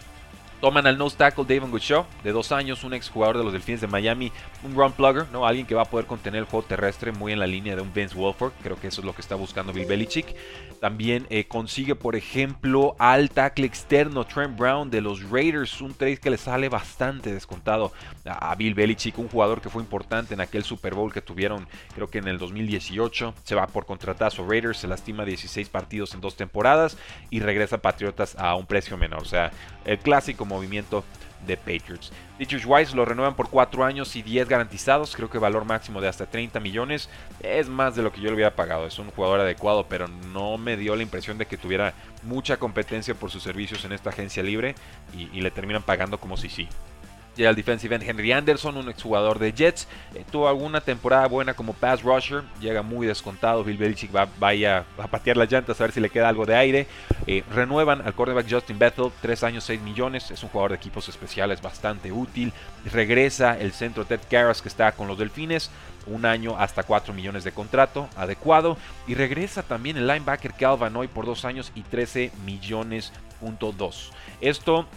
Toman 0.60 0.86
al 0.88 0.98
nose 0.98 1.16
tackle 1.16 1.44
David 1.44 1.70
Goodshaw, 1.70 2.04
de 2.24 2.32
dos 2.32 2.50
años, 2.50 2.82
un 2.82 2.92
ex 2.92 3.08
jugador 3.08 3.38
de 3.38 3.44
los 3.44 3.52
Delfines 3.52 3.80
de 3.80 3.86
Miami, 3.86 4.32
un 4.64 4.74
run 4.74 4.92
plugger, 4.92 5.26
¿no? 5.32 5.46
alguien 5.46 5.66
que 5.66 5.74
va 5.74 5.82
a 5.82 5.84
poder 5.84 6.06
contener 6.06 6.40
el 6.40 6.46
juego 6.46 6.66
terrestre 6.66 7.12
muy 7.12 7.32
en 7.32 7.38
la 7.38 7.46
línea 7.46 7.76
de 7.76 7.82
un 7.82 7.92
Vince 7.94 8.16
Wolford. 8.16 8.52
Creo 8.62 8.78
que 8.80 8.88
eso 8.88 9.00
es 9.00 9.04
lo 9.04 9.14
que 9.14 9.20
está 9.20 9.36
buscando 9.36 9.72
Bill 9.72 9.86
Belichick. 9.86 10.34
También 10.80 11.26
eh, 11.30 11.46
consigue, 11.46 11.94
por 11.94 12.14
ejemplo, 12.14 12.94
al 12.98 13.30
tackle 13.30 13.66
externo 13.66 14.26
Trent 14.26 14.56
Brown 14.56 14.90
de 14.90 15.00
los 15.00 15.28
Raiders, 15.28 15.80
un 15.80 15.94
trade 15.94 16.18
que 16.18 16.30
le 16.30 16.38
sale 16.38 16.68
bastante 16.68 17.32
descontado 17.32 17.92
a 18.24 18.54
Bill 18.54 18.74
Belichick, 18.74 19.18
un 19.18 19.28
jugador 19.28 19.60
que 19.60 19.70
fue 19.70 19.82
importante 19.82 20.34
en 20.34 20.40
aquel 20.40 20.64
Super 20.64 20.94
Bowl 20.94 21.12
que 21.12 21.20
tuvieron, 21.20 21.66
creo 21.94 22.08
que 22.08 22.18
en 22.18 22.28
el 22.28 22.38
2018. 22.38 23.34
Se 23.44 23.54
va 23.54 23.66
por 23.66 23.86
contratazo 23.86 24.46
Raiders, 24.48 24.78
se 24.78 24.88
lastima 24.88 25.24
16 25.24 25.68
partidos 25.68 26.14
en 26.14 26.20
dos 26.20 26.36
temporadas 26.36 26.96
y 27.30 27.40
regresa 27.40 27.78
Patriotas 27.78 28.36
a 28.38 28.54
un 28.54 28.66
precio 28.66 28.96
menor. 28.96 29.22
O 29.22 29.26
sea, 29.26 29.50
el 29.84 29.98
clásico 29.98 30.44
movimiento 30.44 31.04
de 31.46 31.56
Patriots. 31.56 32.12
Dietrich 32.38 32.64
Wise 32.66 32.94
lo 32.94 33.04
renuevan 33.04 33.34
por 33.34 33.48
4 33.48 33.84
años 33.84 34.14
y 34.16 34.22
10 34.22 34.48
garantizados, 34.48 35.14
creo 35.14 35.30
que 35.30 35.38
valor 35.38 35.64
máximo 35.64 36.00
de 36.00 36.08
hasta 36.08 36.26
30 36.26 36.60
millones, 36.60 37.08
es 37.40 37.68
más 37.68 37.96
de 37.96 38.02
lo 38.02 38.12
que 38.12 38.20
yo 38.20 38.28
le 38.28 38.34
hubiera 38.34 38.54
pagado, 38.54 38.86
es 38.86 38.98
un 38.98 39.10
jugador 39.10 39.40
adecuado, 39.40 39.86
pero 39.88 40.08
no 40.08 40.58
me 40.58 40.76
dio 40.76 40.94
la 40.96 41.02
impresión 41.02 41.38
de 41.38 41.46
que 41.46 41.56
tuviera 41.56 41.94
mucha 42.22 42.56
competencia 42.56 43.14
por 43.14 43.30
sus 43.30 43.42
servicios 43.42 43.84
en 43.84 43.92
esta 43.92 44.10
agencia 44.10 44.42
libre 44.42 44.74
y, 45.16 45.28
y 45.36 45.40
le 45.40 45.50
terminan 45.50 45.82
pagando 45.82 46.18
como 46.18 46.36
si 46.36 46.48
sí. 46.48 46.68
Llega 47.38 47.50
el 47.50 47.56
defensive 47.56 47.94
end 47.94 48.02
Henry 48.02 48.32
Anderson, 48.32 48.76
un 48.76 48.88
exjugador 48.88 49.38
de 49.38 49.52
Jets. 49.52 49.86
Eh, 50.16 50.24
tuvo 50.28 50.48
alguna 50.48 50.80
temporada 50.80 51.28
buena 51.28 51.54
como 51.54 51.72
pass 51.72 52.02
rusher. 52.02 52.42
Llega 52.60 52.82
muy 52.82 53.06
descontado. 53.06 53.62
Bill 53.62 53.76
Belichick 53.76 54.10
va, 54.12 54.22
a 54.22 55.06
patear 55.06 55.36
las 55.36 55.48
llantas 55.48 55.80
a 55.80 55.84
ver 55.84 55.92
si 55.92 56.00
le 56.00 56.10
queda 56.10 56.28
algo 56.28 56.46
de 56.46 56.56
aire. 56.56 56.88
Eh, 57.28 57.44
renuevan 57.54 58.02
al 58.04 58.14
cornerback 58.14 58.50
Justin 58.50 58.76
Bethel, 58.76 59.12
3 59.22 59.44
años, 59.44 59.62
6 59.62 59.80
millones. 59.82 60.32
Es 60.32 60.42
un 60.42 60.48
jugador 60.48 60.72
de 60.72 60.78
equipos 60.78 61.08
especiales 61.08 61.62
bastante 61.62 62.10
útil. 62.10 62.52
Regresa 62.92 63.56
el 63.56 63.70
centro 63.70 64.04
Ted 64.04 64.20
Karras 64.28 64.60
que 64.60 64.68
está 64.68 64.90
con 64.90 65.06
los 65.06 65.16
Delfines. 65.16 65.70
Un 66.08 66.26
año 66.26 66.58
hasta 66.58 66.82
4 66.82 67.14
millones 67.14 67.44
de 67.44 67.52
contrato, 67.52 68.08
adecuado. 68.16 68.76
Y 69.06 69.14
regresa 69.14 69.62
también 69.62 69.96
el 69.96 70.08
linebacker 70.08 70.54
Calvin 70.54 70.96
Hoy 70.96 71.06
por 71.06 71.24
2 71.24 71.44
años 71.44 71.70
y 71.76 71.82
13 71.82 72.32
millones. 72.44 73.12
Punto 73.38 73.70
2. 73.70 74.10
Esto 74.40 74.88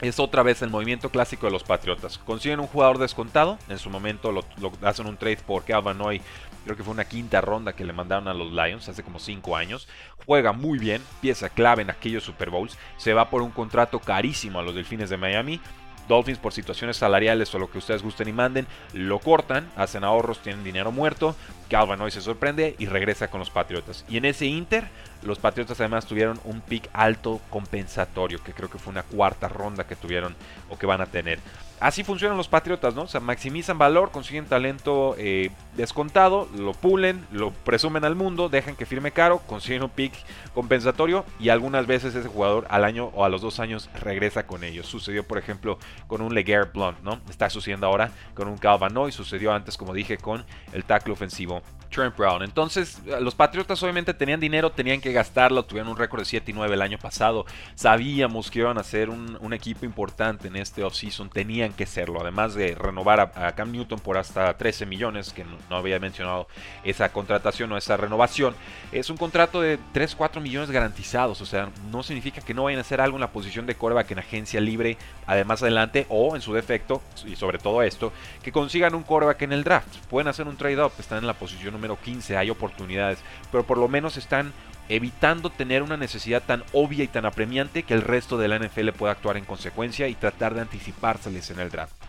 es 0.00 0.18
otra 0.18 0.42
vez 0.42 0.62
el 0.62 0.70
movimiento 0.70 1.10
clásico 1.10 1.46
de 1.46 1.52
los 1.52 1.64
Patriotas. 1.64 2.18
Consiguen 2.18 2.60
un 2.60 2.66
jugador 2.66 2.98
descontado, 2.98 3.58
en 3.68 3.78
su 3.78 3.90
momento 3.90 4.32
lo, 4.32 4.44
hacen 4.82 5.06
un 5.06 5.16
trade 5.16 5.38
por 5.38 5.64
Calvin 5.64 6.00
Hoy, 6.00 6.20
creo 6.64 6.76
que 6.76 6.82
fue 6.82 6.92
una 6.92 7.04
quinta 7.04 7.40
ronda 7.40 7.74
que 7.74 7.84
le 7.84 7.92
mandaron 7.92 8.28
a 8.28 8.34
los 8.34 8.52
Lions 8.52 8.88
hace 8.88 9.02
como 9.02 9.18
5 9.18 9.56
años. 9.56 9.88
Juega 10.26 10.52
muy 10.52 10.78
bien, 10.78 11.02
pieza 11.20 11.48
clave 11.48 11.82
en 11.82 11.90
aquellos 11.90 12.24
Super 12.24 12.50
Bowls, 12.50 12.78
se 12.96 13.14
va 13.14 13.30
por 13.30 13.42
un 13.42 13.50
contrato 13.50 13.98
carísimo 14.00 14.58
a 14.58 14.62
los 14.62 14.74
Delfines 14.74 15.10
de 15.10 15.16
Miami 15.16 15.60
Dolphins 16.08 16.38
por 16.38 16.52
situaciones 16.52 16.96
salariales 16.96 17.54
o 17.54 17.58
lo 17.58 17.70
que 17.70 17.78
ustedes 17.78 18.02
gusten 18.02 18.28
y 18.28 18.32
manden, 18.32 18.66
lo 18.92 19.18
cortan, 19.18 19.70
hacen 19.76 20.04
ahorros, 20.04 20.40
tienen 20.40 20.64
dinero 20.64 20.92
muerto. 20.92 21.36
Calvin 21.68 22.00
hoy 22.00 22.10
se 22.10 22.20
sorprende 22.20 22.76
y 22.78 22.86
regresa 22.86 23.28
con 23.28 23.40
los 23.40 23.50
Patriotas. 23.50 24.04
Y 24.08 24.16
en 24.18 24.26
ese 24.26 24.46
Inter, 24.46 24.88
los 25.22 25.38
Patriotas 25.38 25.80
además 25.80 26.06
tuvieron 26.06 26.38
un 26.44 26.60
pick 26.60 26.88
alto 26.92 27.40
compensatorio, 27.50 28.42
que 28.42 28.52
creo 28.52 28.70
que 28.70 28.78
fue 28.78 28.92
una 28.92 29.02
cuarta 29.02 29.48
ronda 29.48 29.86
que 29.86 29.96
tuvieron 29.96 30.36
o 30.68 30.78
que 30.78 30.86
van 30.86 31.00
a 31.00 31.06
tener. 31.06 31.38
Así 31.84 32.02
funcionan 32.02 32.38
los 32.38 32.48
Patriotas, 32.48 32.94
¿no? 32.94 33.02
O 33.02 33.06
sea, 33.06 33.20
maximizan 33.20 33.76
valor, 33.76 34.10
consiguen 34.10 34.46
talento 34.46 35.16
eh, 35.18 35.50
descontado, 35.76 36.48
lo 36.56 36.72
pulen, 36.72 37.26
lo 37.30 37.50
presumen 37.50 38.06
al 38.06 38.14
mundo, 38.14 38.48
dejan 38.48 38.74
que 38.74 38.86
firme 38.86 39.10
caro, 39.10 39.40
consiguen 39.40 39.82
un 39.82 39.90
pick 39.90 40.14
compensatorio 40.54 41.26
y 41.38 41.50
algunas 41.50 41.86
veces 41.86 42.14
ese 42.14 42.26
jugador 42.26 42.66
al 42.70 42.84
año 42.84 43.10
o 43.12 43.26
a 43.26 43.28
los 43.28 43.42
dos 43.42 43.60
años 43.60 43.90
regresa 44.00 44.46
con 44.46 44.64
ellos. 44.64 44.86
Sucedió, 44.86 45.28
por 45.28 45.36
ejemplo, 45.36 45.78
con 46.06 46.22
un 46.22 46.34
Leguer 46.34 46.70
Blunt, 46.72 47.00
¿no? 47.02 47.20
Está 47.28 47.50
sucediendo 47.50 47.86
ahora 47.86 48.12
con 48.32 48.48
un 48.48 48.56
Calvano 48.56 49.06
y 49.06 49.12
sucedió 49.12 49.52
antes, 49.52 49.76
como 49.76 49.92
dije, 49.92 50.16
con 50.16 50.42
el 50.72 50.84
tackle 50.84 51.12
ofensivo 51.12 51.60
Trent 51.90 52.16
Brown. 52.16 52.42
Entonces, 52.42 53.00
los 53.20 53.34
Patriotas 53.34 53.82
obviamente 53.82 54.14
tenían 54.14 54.40
dinero, 54.40 54.70
tenían 54.70 55.00
que 55.00 55.12
gastarlo, 55.12 55.64
tuvieron 55.64 55.90
un 55.92 55.96
récord 55.96 56.20
de 56.20 56.24
7 56.24 56.50
y 56.50 56.54
9 56.54 56.74
el 56.74 56.82
año 56.82 56.98
pasado. 56.98 57.46
Sabíamos 57.74 58.50
que 58.50 58.60
iban 58.60 58.78
a 58.78 58.82
ser 58.82 59.10
un, 59.10 59.54
equipo 59.54 59.84
importante 59.84 60.48
en 60.48 60.56
este 60.56 60.82
offseason, 60.82 61.30
tenían 61.30 61.72
que 61.72 61.86
serlo. 61.86 62.20
Además 62.20 62.54
de 62.54 62.74
renovar 62.74 63.20
a, 63.20 63.52
Cam 63.52 63.70
Newton 63.70 64.00
por 64.00 64.18
hasta 64.18 64.56
13 64.56 64.84
millones, 64.84 65.32
que 65.32 65.44
no, 65.70 65.76
había 65.76 66.00
mencionado 66.00 66.48
esa 66.82 67.12
contratación 67.12 67.70
o 67.70 67.76
esa 67.76 67.96
renovación. 67.96 68.56
Es 68.90 69.10
un 69.10 69.16
contrato 69.16 69.60
de 69.60 69.78
3, 69.92 70.16
4 70.16 70.40
millones 70.40 70.72
garantizados, 70.72 71.40
o 71.40 71.46
sea, 71.46 71.70
no 71.92 72.02
significa 72.02 72.40
que 72.40 72.52
no 72.52 72.64
vayan 72.64 72.78
a 72.78 72.80
hacer 72.80 73.00
algo 73.00 73.16
en 73.16 73.20
la 73.20 73.30
posición 73.30 73.66
de 73.66 73.76
coreback 73.76 74.10
en 74.10 74.18
agencia 74.18 74.60
libre, 74.60 74.96
además 75.26 75.62
adelante, 75.62 76.06
o 76.08 76.34
en 76.34 76.42
su 76.42 76.52
defecto, 76.52 77.00
y 77.24 77.36
sobre 77.36 77.58
todo 77.58 77.82
esto, 77.82 78.12
que 78.42 78.50
consigan 78.50 78.94
un 78.94 79.04
coreback 79.04 79.42
en 79.42 79.52
el 79.52 79.62
draft. 79.62 79.96
Pueden 80.08 80.26
hacer 80.26 80.48
un 80.48 80.56
trade-up, 80.56 80.92
están 80.98 81.18
en 81.18 81.26
la 81.26 81.34
posición 81.34 81.74
número 81.74 81.83
15 81.96 82.36
hay 82.36 82.50
oportunidades, 82.50 83.18
pero 83.50 83.64
por 83.64 83.78
lo 83.78 83.88
menos 83.88 84.16
están 84.16 84.52
evitando 84.88 85.50
tener 85.50 85.82
una 85.82 85.96
necesidad 85.96 86.42
tan 86.42 86.62
obvia 86.72 87.04
y 87.04 87.08
tan 87.08 87.24
apremiante 87.24 87.84
que 87.84 87.94
el 87.94 88.02
resto 88.02 88.36
de 88.38 88.48
la 88.48 88.58
NFL 88.58 88.90
pueda 88.90 89.12
actuar 89.12 89.36
en 89.36 89.44
consecuencia 89.44 90.08
y 90.08 90.14
tratar 90.14 90.54
de 90.54 90.62
anticipárseles 90.62 91.50
en 91.50 91.60
el 91.60 91.70
draft. 91.70 92.03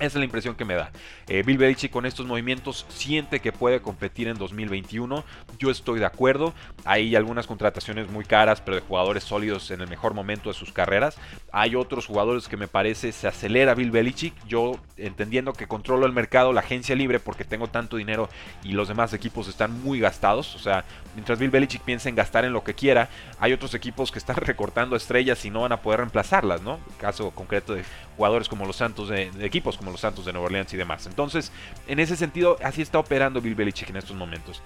Esa 0.00 0.06
es 0.06 0.14
la 0.16 0.24
impresión 0.24 0.54
que 0.54 0.64
me 0.64 0.74
da. 0.74 0.90
Eh, 1.28 1.42
Bill 1.44 1.58
Belichick 1.58 1.92
con 1.92 2.06
estos 2.06 2.24
movimientos 2.24 2.86
siente 2.88 3.40
que 3.40 3.52
puede 3.52 3.82
competir 3.82 4.28
en 4.28 4.38
2021. 4.38 5.24
Yo 5.58 5.70
estoy 5.70 6.00
de 6.00 6.06
acuerdo. 6.06 6.54
Hay 6.86 7.14
algunas 7.14 7.46
contrataciones 7.46 8.10
muy 8.10 8.24
caras, 8.24 8.62
pero 8.62 8.76
de 8.76 8.80
jugadores 8.80 9.24
sólidos 9.24 9.70
en 9.70 9.82
el 9.82 9.88
mejor 9.88 10.14
momento 10.14 10.48
de 10.48 10.54
sus 10.54 10.72
carreras. 10.72 11.18
Hay 11.52 11.74
otros 11.74 12.06
jugadores 12.06 12.48
que 12.48 12.56
me 12.56 12.66
parece 12.66 13.12
se 13.12 13.28
acelera 13.28 13.74
Bill 13.74 13.90
Belichick. 13.90 14.32
Yo 14.46 14.80
entendiendo 14.96 15.52
que 15.52 15.66
controlo 15.66 16.06
el 16.06 16.12
mercado, 16.12 16.54
la 16.54 16.60
agencia 16.60 16.96
libre, 16.96 17.20
porque 17.20 17.44
tengo 17.44 17.68
tanto 17.68 17.98
dinero 17.98 18.30
y 18.64 18.72
los 18.72 18.88
demás 18.88 19.12
equipos 19.12 19.48
están 19.48 19.82
muy 19.82 20.00
gastados. 20.00 20.54
O 20.54 20.58
sea, 20.58 20.86
mientras 21.14 21.38
Bill 21.38 21.50
Belichick 21.50 21.82
piensa 21.82 22.08
en 22.08 22.14
gastar 22.14 22.46
en 22.46 22.54
lo 22.54 22.64
que 22.64 22.72
quiera, 22.72 23.10
hay 23.38 23.52
otros 23.52 23.74
equipos 23.74 24.10
que 24.10 24.18
están 24.18 24.36
recortando 24.46 24.96
estrellas 24.96 25.44
y 25.44 25.50
no 25.50 25.60
van 25.60 25.72
a 25.72 25.82
poder 25.82 26.00
reemplazarlas, 26.00 26.62
¿no? 26.62 26.80
Caso 26.98 27.32
concreto 27.32 27.74
de 27.74 27.84
jugadores 28.16 28.48
como 28.48 28.64
los 28.64 28.76
Santos 28.76 29.10
de, 29.10 29.30
de 29.30 29.44
equipos 29.44 29.76
como 29.76 29.89
los 29.92 30.00
Santos 30.00 30.24
de 30.24 30.32
Nueva 30.32 30.46
Orleans 30.46 30.72
y 30.72 30.76
demás. 30.76 31.06
Entonces, 31.06 31.52
en 31.86 31.98
ese 32.00 32.16
sentido, 32.16 32.56
así 32.62 32.82
está 32.82 32.98
operando 32.98 33.40
Bill 33.40 33.54
Belichick 33.54 33.90
en 33.90 33.96
estos 33.96 34.16
momentos. 34.16 34.62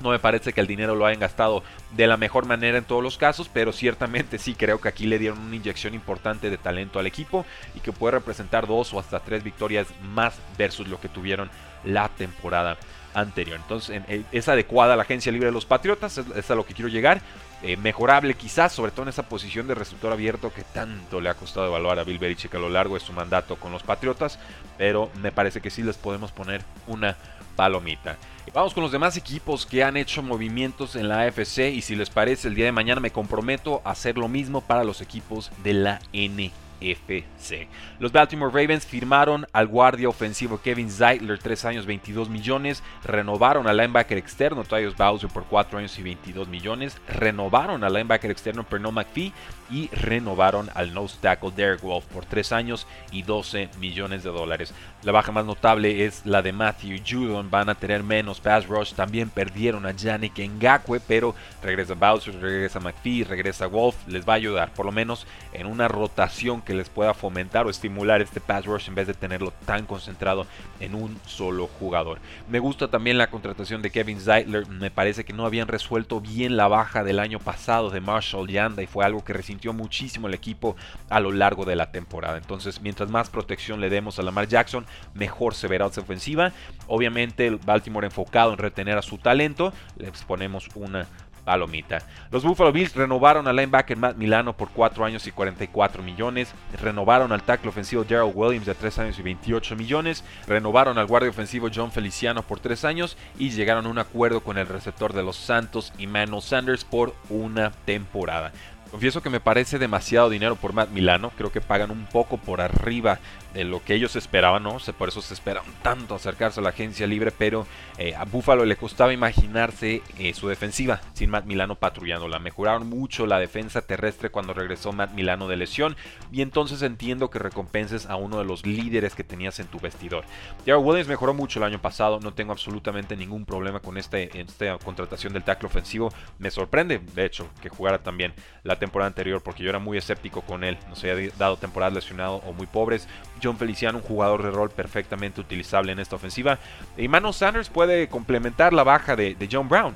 No 0.00 0.10
me 0.10 0.18
parece 0.18 0.52
que 0.52 0.60
el 0.60 0.66
dinero 0.66 0.94
lo 0.94 1.06
hayan 1.06 1.20
gastado 1.20 1.62
de 1.92 2.06
la 2.06 2.16
mejor 2.16 2.46
manera 2.46 2.76
en 2.76 2.84
todos 2.84 3.02
los 3.02 3.16
casos, 3.16 3.48
pero 3.52 3.72
ciertamente 3.72 4.38
sí 4.38 4.54
creo 4.54 4.80
que 4.80 4.88
aquí 4.88 5.06
le 5.06 5.18
dieron 5.18 5.38
una 5.38 5.56
inyección 5.56 5.94
importante 5.94 6.50
de 6.50 6.58
talento 6.58 6.98
al 6.98 7.06
equipo 7.06 7.46
y 7.74 7.80
que 7.80 7.92
puede 7.92 8.12
representar 8.12 8.66
dos 8.66 8.92
o 8.92 8.98
hasta 8.98 9.20
tres 9.20 9.44
victorias 9.44 9.86
más 10.02 10.34
versus 10.58 10.88
lo 10.88 11.00
que 11.00 11.08
tuvieron 11.08 11.48
la 11.84 12.08
temporada 12.08 12.76
anterior. 13.14 13.58
Entonces 13.62 14.02
es 14.32 14.48
adecuada 14.48 14.96
la 14.96 15.02
agencia 15.02 15.30
libre 15.30 15.46
de 15.46 15.52
los 15.52 15.64
Patriotas, 15.64 16.18
es, 16.18 16.50
a 16.50 16.54
lo 16.54 16.66
que 16.66 16.74
quiero 16.74 16.88
llegar. 16.88 17.22
Eh, 17.66 17.78
mejorable 17.78 18.34
quizás, 18.34 18.74
sobre 18.74 18.92
todo 18.92 19.04
en 19.04 19.08
esa 19.08 19.22
posición 19.22 19.66
de 19.66 19.74
receptor 19.74 20.12
abierto 20.12 20.52
que 20.52 20.64
tanto 20.64 21.18
le 21.18 21.30
ha 21.30 21.34
costado 21.34 21.66
evaluar 21.66 21.98
a 21.98 22.04
Bill 22.04 22.18
Belichick 22.18 22.54
a 22.54 22.58
lo 22.58 22.68
largo 22.68 22.92
de 22.92 23.00
su 23.00 23.14
mandato 23.14 23.56
con 23.56 23.72
los 23.72 23.82
Patriotas, 23.82 24.38
pero 24.76 25.10
me 25.22 25.32
parece 25.32 25.62
que 25.62 25.70
sí 25.70 25.82
les 25.82 25.96
podemos 25.96 26.30
poner 26.30 26.62
una 26.86 27.16
palomita. 27.56 28.18
Vamos 28.52 28.74
con 28.74 28.82
los 28.82 28.92
demás 28.92 29.16
equipos 29.16 29.64
que 29.64 29.82
han 29.82 29.96
hecho 29.96 30.22
movimientos 30.22 30.94
en 30.94 31.08
la 31.08 31.22
AFC 31.22 31.72
y 31.72 31.80
si 31.80 31.96
les 31.96 32.10
parece 32.10 32.48
el 32.48 32.54
día 32.54 32.66
de 32.66 32.72
mañana 32.72 33.00
me 33.00 33.12
comprometo 33.12 33.80
a 33.86 33.92
hacer 33.92 34.18
lo 34.18 34.28
mismo 34.28 34.60
para 34.60 34.84
los 34.84 35.00
equipos 35.00 35.50
de 35.62 35.72
la 35.72 36.00
N 36.12 36.52
FC. 36.92 37.68
Los 37.98 38.12
Baltimore 38.12 38.52
Ravens 38.52 38.86
firmaron 38.86 39.46
al 39.52 39.66
guardia 39.66 40.08
ofensivo 40.08 40.60
Kevin 40.60 40.90
Zeitler 40.90 41.38
3 41.38 41.64
años 41.64 41.86
22 41.86 42.28
millones, 42.28 42.82
renovaron 43.04 43.66
al 43.66 43.76
linebacker 43.76 44.18
externo 44.18 44.64
Tyus 44.64 44.96
Bowser 44.96 45.30
por 45.30 45.44
4 45.44 45.78
años 45.78 45.98
y 45.98 46.02
22 46.02 46.48
millones, 46.48 46.98
renovaron 47.08 47.84
al 47.84 47.92
linebacker 47.92 48.30
externo 48.30 48.64
Pernod 48.64 48.92
McPhee 48.92 49.32
y 49.70 49.88
renovaron 49.88 50.68
al 50.74 50.92
nose 50.92 51.16
tackle 51.20 51.50
Derek 51.50 51.80
Wolf 51.80 52.04
por 52.06 52.26
3 52.26 52.52
años 52.52 52.86
y 53.10 53.22
12 53.22 53.70
millones 53.80 54.22
de 54.22 54.30
dólares. 54.30 54.74
La 55.02 55.12
baja 55.12 55.32
más 55.32 55.44
notable 55.44 56.04
es 56.04 56.24
la 56.24 56.42
de 56.42 56.52
Matthew 56.52 56.98
Judon, 57.06 57.50
van 57.50 57.68
a 57.68 57.74
tener 57.74 58.02
menos 58.02 58.40
pass 58.40 58.66
rush, 58.66 58.92
también 58.92 59.30
perdieron 59.30 59.86
a 59.86 59.92
Yannick 59.92 60.38
Ngakwe, 60.38 61.00
pero 61.00 61.34
regresa 61.62 61.94
Bowser, 61.94 62.40
regresa 62.40 62.80
McPhee, 62.80 63.24
regresa 63.24 63.66
Wolf, 63.66 63.96
les 64.06 64.26
va 64.26 64.34
a 64.34 64.36
ayudar 64.36 64.72
por 64.72 64.86
lo 64.86 64.92
menos 64.92 65.26
en 65.52 65.66
una 65.66 65.88
rotación 65.88 66.62
que 66.62 66.73
les 66.74 66.88
pueda 66.88 67.14
fomentar 67.14 67.66
o 67.66 67.70
estimular 67.70 68.20
este 68.20 68.40
pass 68.40 68.66
rush 68.66 68.88
en 68.88 68.94
vez 68.94 69.06
de 69.06 69.14
tenerlo 69.14 69.52
tan 69.66 69.86
concentrado 69.86 70.46
en 70.80 70.94
un 70.94 71.18
solo 71.26 71.66
jugador. 71.66 72.18
Me 72.48 72.58
gusta 72.58 72.88
también 72.88 73.18
la 73.18 73.30
contratación 73.30 73.82
de 73.82 73.90
Kevin 73.90 74.20
Zeitler, 74.20 74.66
me 74.68 74.90
parece 74.90 75.24
que 75.24 75.32
no 75.32 75.46
habían 75.46 75.68
resuelto 75.68 76.20
bien 76.20 76.56
la 76.56 76.68
baja 76.68 77.04
del 77.04 77.18
año 77.18 77.38
pasado 77.38 77.90
de 77.90 78.00
Marshall 78.00 78.48
Yanda 78.48 78.82
y 78.82 78.86
fue 78.86 79.04
algo 79.04 79.24
que 79.24 79.32
resintió 79.32 79.72
muchísimo 79.72 80.28
el 80.28 80.34
equipo 80.34 80.76
a 81.08 81.20
lo 81.20 81.32
largo 81.32 81.64
de 81.64 81.76
la 81.76 81.90
temporada. 81.90 82.38
Entonces, 82.38 82.80
mientras 82.80 83.10
más 83.10 83.30
protección 83.30 83.80
le 83.80 83.90
demos 83.90 84.18
a 84.18 84.22
Lamar 84.22 84.48
Jackson, 84.48 84.86
mejor 85.14 85.54
se 85.54 85.68
verá 85.68 85.86
esa 85.86 86.00
ofensiva. 86.00 86.52
Obviamente, 86.86 87.46
el 87.46 87.56
Baltimore 87.56 88.06
enfocado 88.06 88.52
en 88.52 88.58
retener 88.58 88.98
a 88.98 89.02
su 89.02 89.18
talento, 89.18 89.72
le 89.96 90.08
exponemos 90.08 90.68
una 90.74 91.06
palomita. 91.44 91.98
Los 92.30 92.44
Buffalo 92.44 92.72
Bills 92.72 92.94
renovaron 92.94 93.46
al 93.46 93.56
linebacker 93.56 93.96
Matt 93.96 94.16
Milano 94.16 94.56
por 94.56 94.70
4 94.70 95.04
años 95.04 95.26
y 95.26 95.32
44 95.32 96.02
millones, 96.02 96.54
renovaron 96.80 97.32
al 97.32 97.42
tackle 97.42 97.68
ofensivo 97.68 98.04
Daryl 98.04 98.32
Williams 98.34 98.66
de 98.66 98.74
3 98.74 98.98
años 98.98 99.18
y 99.18 99.22
28 99.22 99.76
millones, 99.76 100.24
renovaron 100.46 100.98
al 100.98 101.06
guardia 101.06 101.30
ofensivo 101.30 101.68
John 101.74 101.92
Feliciano 101.92 102.42
por 102.42 102.60
3 102.60 102.84
años 102.84 103.16
y 103.38 103.50
llegaron 103.50 103.86
a 103.86 103.90
un 103.90 103.98
acuerdo 103.98 104.40
con 104.40 104.58
el 104.58 104.66
receptor 104.66 105.12
de 105.12 105.22
los 105.22 105.36
Santos, 105.36 105.92
Emmanuel 105.98 106.42
Sanders, 106.42 106.84
por 106.84 107.14
una 107.28 107.70
temporada. 107.70 108.52
Confieso 108.94 109.22
que 109.22 109.28
me 109.28 109.40
parece 109.40 109.80
demasiado 109.80 110.30
dinero 110.30 110.54
por 110.54 110.72
Matt 110.72 110.90
Milano. 110.90 111.32
Creo 111.36 111.50
que 111.50 111.60
pagan 111.60 111.90
un 111.90 112.06
poco 112.06 112.36
por 112.36 112.60
arriba 112.60 113.18
de 113.52 113.64
lo 113.64 113.82
que 113.82 113.94
ellos 113.94 114.14
esperaban, 114.14 114.62
¿no? 114.62 114.78
por 114.96 115.08
eso 115.08 115.20
se 115.20 115.34
esperan 115.34 115.64
tanto 115.82 116.14
acercarse 116.14 116.60
a 116.60 116.62
la 116.62 116.68
agencia 116.70 117.06
libre, 117.06 117.32
pero 117.32 117.66
eh, 117.98 118.14
a 118.14 118.24
Buffalo 118.24 118.64
le 118.64 118.76
costaba 118.76 119.12
imaginarse 119.12 120.02
eh, 120.18 120.34
su 120.34 120.48
defensiva 120.48 121.00
sin 121.12 121.30
Matt 121.30 121.44
Milano 121.44 121.76
patrullándola. 121.76 122.38
Mejoraron 122.38 122.88
mucho 122.88 123.26
la 123.26 123.40
defensa 123.40 123.82
terrestre 123.82 124.30
cuando 124.30 124.54
regresó 124.54 124.92
Matt 124.92 125.12
Milano 125.12 125.48
de 125.48 125.56
lesión 125.56 125.96
y 126.30 126.42
entonces 126.42 126.82
entiendo 126.82 127.30
que 127.30 127.40
recompenses 127.40 128.06
a 128.06 128.14
uno 128.14 128.38
de 128.38 128.44
los 128.44 128.64
líderes 128.64 129.16
que 129.16 129.24
tenías 129.24 129.58
en 129.58 129.66
tu 129.66 129.80
vestidor. 129.80 130.24
Jared 130.66 130.82
Williams 130.82 131.08
mejoró 131.08 131.34
mucho 131.34 131.58
el 131.58 131.64
año 131.64 131.80
pasado, 131.80 132.20
no 132.20 132.32
tengo 132.32 132.52
absolutamente 132.52 133.16
ningún 133.16 133.44
problema 133.44 133.80
con 133.80 133.98
este, 133.98 134.40
esta 134.40 134.78
contratación 134.78 135.32
del 135.32 135.44
tackle 135.44 135.68
ofensivo. 135.68 136.12
Me 136.38 136.52
sorprende, 136.52 137.00
de 137.14 137.24
hecho, 137.24 137.48
que 137.60 137.68
jugara 137.68 138.02
también 138.02 138.34
la 138.62 138.78
temporada 138.84 139.08
anterior 139.08 139.42
porque 139.42 139.62
yo 139.62 139.70
era 139.70 139.78
muy 139.78 139.98
escéptico 139.98 140.42
con 140.42 140.64
él. 140.64 140.78
Nos 140.88 141.02
había 141.04 141.30
dado 141.38 141.56
temporadas 141.56 141.94
lesionado 141.94 142.36
o 142.46 142.52
muy 142.52 142.66
pobres. 142.66 143.08
John 143.42 143.56
Feliciano, 143.56 143.98
un 143.98 144.04
jugador 144.04 144.42
de 144.42 144.50
rol 144.50 144.70
perfectamente 144.70 145.40
utilizable 145.40 145.92
en 145.92 145.98
esta 145.98 146.16
ofensiva. 146.16 146.58
Y 146.96 147.08
Mano 147.08 147.32
Sanders 147.32 147.68
puede 147.68 148.08
complementar 148.08 148.72
la 148.72 148.84
baja 148.84 149.16
de, 149.16 149.34
de 149.34 149.48
John 149.50 149.68
Brown. 149.68 149.94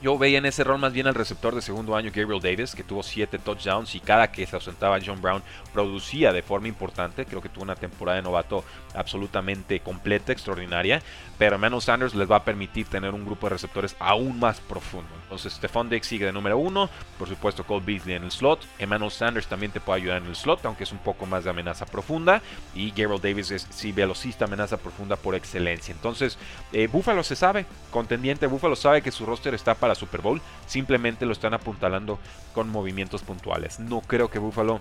Yo 0.00 0.16
veía 0.16 0.38
en 0.38 0.46
ese 0.46 0.62
rol 0.62 0.78
más 0.78 0.92
bien 0.92 1.08
al 1.08 1.16
receptor 1.16 1.56
de 1.56 1.60
segundo 1.60 1.96
año 1.96 2.12
Gabriel 2.14 2.40
Davis, 2.40 2.76
que 2.76 2.84
tuvo 2.84 3.02
7 3.02 3.36
touchdowns 3.40 3.96
y 3.96 4.00
cada 4.00 4.30
que 4.30 4.46
se 4.46 4.54
ausentaba 4.54 5.00
John 5.04 5.20
Brown 5.20 5.42
producía 5.72 6.32
de 6.32 6.42
forma 6.42 6.68
importante. 6.68 7.26
Creo 7.26 7.42
que 7.42 7.48
tuvo 7.48 7.64
una 7.64 7.74
temporada 7.74 8.16
de 8.16 8.22
novato 8.22 8.62
absolutamente 8.94 9.80
completa, 9.80 10.30
extraordinaria. 10.30 11.02
Pero 11.36 11.56
Emmanuel 11.56 11.82
Sanders 11.82 12.14
les 12.14 12.30
va 12.30 12.36
a 12.36 12.44
permitir 12.44 12.86
tener 12.86 13.12
un 13.12 13.24
grupo 13.24 13.46
de 13.46 13.54
receptores 13.54 13.96
aún 13.98 14.38
más 14.38 14.60
profundo. 14.60 15.08
Entonces 15.24 15.52
Stephon 15.54 15.90
Diggs 15.90 16.06
sigue 16.06 16.26
de 16.26 16.32
número 16.32 16.58
1, 16.58 16.88
por 17.18 17.28
supuesto 17.28 17.64
Cole 17.64 17.84
Beasley 17.84 18.14
en 18.14 18.24
el 18.24 18.30
slot. 18.30 18.64
Emmanuel 18.78 19.10
Sanders 19.10 19.48
también 19.48 19.72
te 19.72 19.80
puede 19.80 20.00
ayudar 20.00 20.22
en 20.22 20.28
el 20.28 20.36
slot, 20.36 20.64
aunque 20.64 20.84
es 20.84 20.92
un 20.92 20.98
poco 20.98 21.26
más 21.26 21.42
de 21.42 21.50
amenaza 21.50 21.86
profunda. 21.86 22.40
Y 22.72 22.90
Gabriel 22.90 23.20
Davis 23.20 23.50
es 23.50 23.66
sí 23.70 23.90
velocista, 23.90 24.44
amenaza 24.44 24.76
profunda 24.76 25.16
por 25.16 25.34
excelencia. 25.34 25.92
Entonces 25.92 26.38
eh, 26.72 26.86
Buffalo 26.86 27.24
se 27.24 27.34
sabe, 27.34 27.66
contendiente 27.90 28.46
Buffalo 28.46 28.76
sabe 28.76 29.02
que 29.02 29.10
su 29.10 29.26
roster 29.26 29.54
está 29.54 29.74
para 29.74 29.87
la 29.88 29.94
Super 29.94 30.20
Bowl, 30.20 30.40
simplemente 30.66 31.26
lo 31.26 31.32
están 31.32 31.54
apuntalando 31.54 32.18
con 32.54 32.68
movimientos 32.68 33.22
puntuales. 33.22 33.80
No 33.80 34.00
creo 34.00 34.30
que 34.30 34.38
Buffalo 34.38 34.80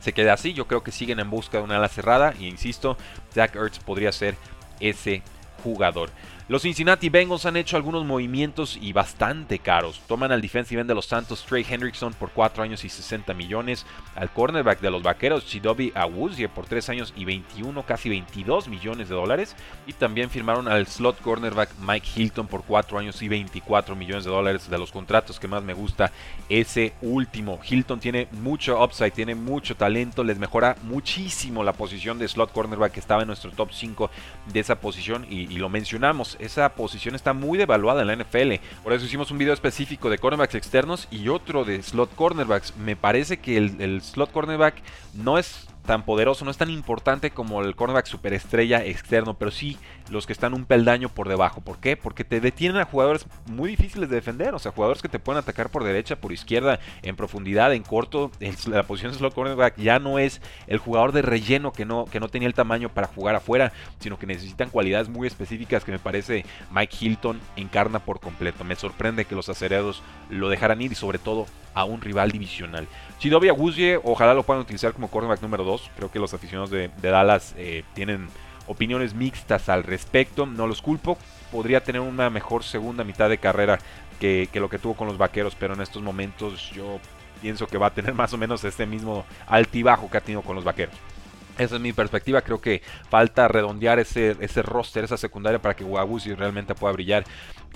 se 0.00 0.12
quede 0.12 0.30
así, 0.30 0.52
yo 0.52 0.66
creo 0.66 0.82
que 0.82 0.92
siguen 0.92 1.20
en 1.20 1.30
busca 1.30 1.58
de 1.58 1.64
una 1.64 1.76
ala 1.76 1.88
cerrada 1.88 2.34
y 2.38 2.46
insisto, 2.46 2.96
Zach 3.34 3.54
Ertz 3.56 3.78
podría 3.80 4.12
ser 4.12 4.36
ese 4.80 5.22
jugador. 5.62 6.10
Los 6.48 6.62
Cincinnati 6.62 7.08
Bengals 7.08 7.44
han 7.44 7.56
hecho 7.56 7.76
algunos 7.76 8.04
movimientos 8.04 8.78
y 8.80 8.92
bastante 8.92 9.58
caros. 9.58 10.00
Toman 10.06 10.30
al 10.30 10.40
defensive 10.40 10.80
end 10.80 10.88
de 10.88 10.94
los 10.94 11.06
Santos 11.06 11.44
Trey 11.44 11.66
Hendrickson 11.68 12.14
por 12.14 12.30
4 12.30 12.62
años 12.62 12.84
y 12.84 12.88
60 12.88 13.34
millones, 13.34 13.84
al 14.14 14.30
cornerback 14.30 14.78
de 14.78 14.92
los 14.92 15.02
Vaqueros 15.02 15.44
Chidobi 15.44 15.90
Awuzie 15.96 16.48
por 16.48 16.66
3 16.66 16.88
años 16.90 17.12
y 17.16 17.24
21, 17.24 17.82
casi 17.84 18.08
22 18.10 18.68
millones 18.68 19.08
de 19.08 19.16
dólares, 19.16 19.56
y 19.88 19.92
también 19.94 20.30
firmaron 20.30 20.68
al 20.68 20.86
slot 20.86 21.20
cornerback 21.20 21.70
Mike 21.80 22.08
Hilton 22.14 22.46
por 22.46 22.62
4 22.62 22.96
años 22.96 23.20
y 23.22 23.28
24 23.28 23.96
millones 23.96 24.24
de 24.24 24.30
dólares 24.30 24.70
de 24.70 24.78
los 24.78 24.92
contratos 24.92 25.40
que 25.40 25.48
más 25.48 25.64
me 25.64 25.74
gusta 25.74 26.12
ese 26.48 26.92
último. 27.02 27.58
Hilton 27.68 27.98
tiene 27.98 28.28
mucho 28.30 28.80
upside, 28.84 29.10
tiene 29.10 29.34
mucho 29.34 29.74
talento, 29.74 30.22
les 30.22 30.38
mejora 30.38 30.76
muchísimo 30.84 31.64
la 31.64 31.72
posición 31.72 32.20
de 32.20 32.28
slot 32.28 32.52
cornerback 32.52 32.92
que 32.92 33.00
estaba 33.00 33.22
en 33.22 33.26
nuestro 33.26 33.50
top 33.50 33.70
5 33.72 34.10
de 34.52 34.60
esa 34.60 34.78
posición 34.78 35.26
y 35.28 35.48
lo 35.58 35.68
mencionamos 35.68 36.35
esa 36.38 36.74
posición 36.74 37.14
está 37.14 37.32
muy 37.32 37.58
devaluada 37.58 38.02
en 38.02 38.08
la 38.08 38.16
NFL. 38.16 38.54
Por 38.82 38.92
eso 38.92 39.04
hicimos 39.04 39.30
un 39.30 39.38
video 39.38 39.54
específico 39.54 40.10
de 40.10 40.18
cornerbacks 40.18 40.54
externos 40.54 41.08
y 41.10 41.28
otro 41.28 41.64
de 41.64 41.82
slot 41.82 42.14
cornerbacks. 42.14 42.76
Me 42.76 42.96
parece 42.96 43.38
que 43.38 43.56
el 43.56 44.02
slot 44.02 44.32
cornerback 44.32 44.76
no 45.14 45.38
es 45.38 45.68
tan 45.86 46.04
poderoso, 46.04 46.44
no 46.44 46.50
es 46.50 46.56
tan 46.56 46.70
importante 46.70 47.30
como 47.30 47.62
el 47.62 47.74
cornerback 47.74 48.06
superestrella 48.06 48.84
externo, 48.84 49.34
pero 49.34 49.50
sí 49.50 49.78
los 50.10 50.26
que 50.26 50.32
están 50.32 50.54
un 50.54 50.64
peldaño 50.64 51.08
por 51.08 51.28
debajo. 51.28 51.60
¿Por 51.60 51.78
qué? 51.78 51.96
Porque 51.96 52.24
te 52.24 52.40
detienen 52.40 52.80
a 52.80 52.84
jugadores 52.84 53.26
muy 53.46 53.70
difíciles 53.70 54.08
de 54.10 54.16
defender, 54.16 54.54
o 54.54 54.58
sea, 54.58 54.72
jugadores 54.72 55.02
que 55.02 55.08
te 55.08 55.18
pueden 55.18 55.40
atacar 55.40 55.70
por 55.70 55.84
derecha, 55.84 56.16
por 56.16 56.32
izquierda, 56.32 56.80
en 57.02 57.16
profundidad, 57.16 57.72
en 57.72 57.82
corto. 57.82 58.30
La 58.66 58.82
posición 58.82 59.16
de 59.16 59.30
cornerback 59.30 59.76
ya 59.78 59.98
no 59.98 60.18
es 60.18 60.40
el 60.66 60.78
jugador 60.78 61.12
de 61.12 61.22
relleno 61.22 61.72
que 61.72 61.84
no, 61.84 62.04
que 62.04 62.20
no 62.20 62.28
tenía 62.28 62.48
el 62.48 62.54
tamaño 62.54 62.88
para 62.88 63.06
jugar 63.06 63.36
afuera, 63.36 63.72
sino 64.00 64.18
que 64.18 64.26
necesitan 64.26 64.70
cualidades 64.70 65.08
muy 65.08 65.26
específicas 65.26 65.84
que 65.84 65.92
me 65.92 65.98
parece 65.98 66.44
Mike 66.70 66.96
Hilton 67.00 67.40
encarna 67.56 68.00
por 68.00 68.20
completo. 68.20 68.64
Me 68.64 68.76
sorprende 68.76 69.24
que 69.24 69.34
los 69.34 69.48
acereados 69.48 70.02
lo 70.30 70.48
dejaran 70.48 70.82
ir 70.82 70.92
y 70.92 70.96
sobre 70.96 71.18
todo 71.18 71.46
a 71.76 71.84
un 71.84 72.00
rival 72.00 72.32
divisional. 72.32 72.88
Chidobe 73.18 73.50
Aguzie, 73.50 74.00
ojalá 74.02 74.34
lo 74.34 74.42
puedan 74.42 74.62
utilizar 74.62 74.94
como 74.94 75.08
cornerback 75.08 75.42
número 75.42 75.62
2. 75.62 75.90
Creo 75.94 76.10
que 76.10 76.18
los 76.18 76.32
aficionados 76.34 76.70
de, 76.70 76.90
Dallas 77.00 77.54
eh, 77.58 77.84
tienen 77.94 78.28
opiniones 78.66 79.14
mixtas 79.14 79.68
al 79.68 79.84
respecto. 79.84 80.46
No 80.46 80.66
los 80.66 80.80
culpo. 80.80 81.18
Podría 81.52 81.84
tener 81.84 82.00
una 82.00 82.30
mejor 82.30 82.64
segunda 82.64 83.04
mitad 83.04 83.28
de 83.28 83.36
carrera 83.38 83.78
que, 84.18 84.48
que, 84.50 84.58
lo 84.58 84.70
que 84.70 84.78
tuvo 84.78 84.94
con 84.94 85.06
los 85.06 85.18
vaqueros, 85.18 85.54
pero 85.54 85.74
en 85.74 85.82
estos 85.82 86.02
momentos 86.02 86.70
yo 86.70 86.98
pienso 87.42 87.66
que 87.66 87.76
va 87.76 87.88
a 87.88 87.94
tener 87.94 88.14
más 88.14 88.32
o 88.32 88.38
menos 88.38 88.64
este 88.64 88.86
mismo 88.86 89.26
altibajo 89.46 90.10
que 90.10 90.16
ha 90.16 90.22
tenido 90.22 90.40
con 90.40 90.56
los 90.56 90.64
vaqueros. 90.64 90.94
Esa 91.58 91.76
es 91.76 91.80
mi 91.80 91.92
perspectiva. 91.92 92.42
Creo 92.42 92.60
que 92.60 92.82
falta 93.08 93.48
redondear 93.48 93.98
ese, 93.98 94.36
ese 94.40 94.62
roster, 94.62 95.04
esa 95.04 95.16
secundaria 95.16 95.60
para 95.60 95.74
que 95.74 95.84
Wagusi 95.84 96.34
realmente 96.34 96.74
pueda 96.74 96.92
brillar. 96.92 97.24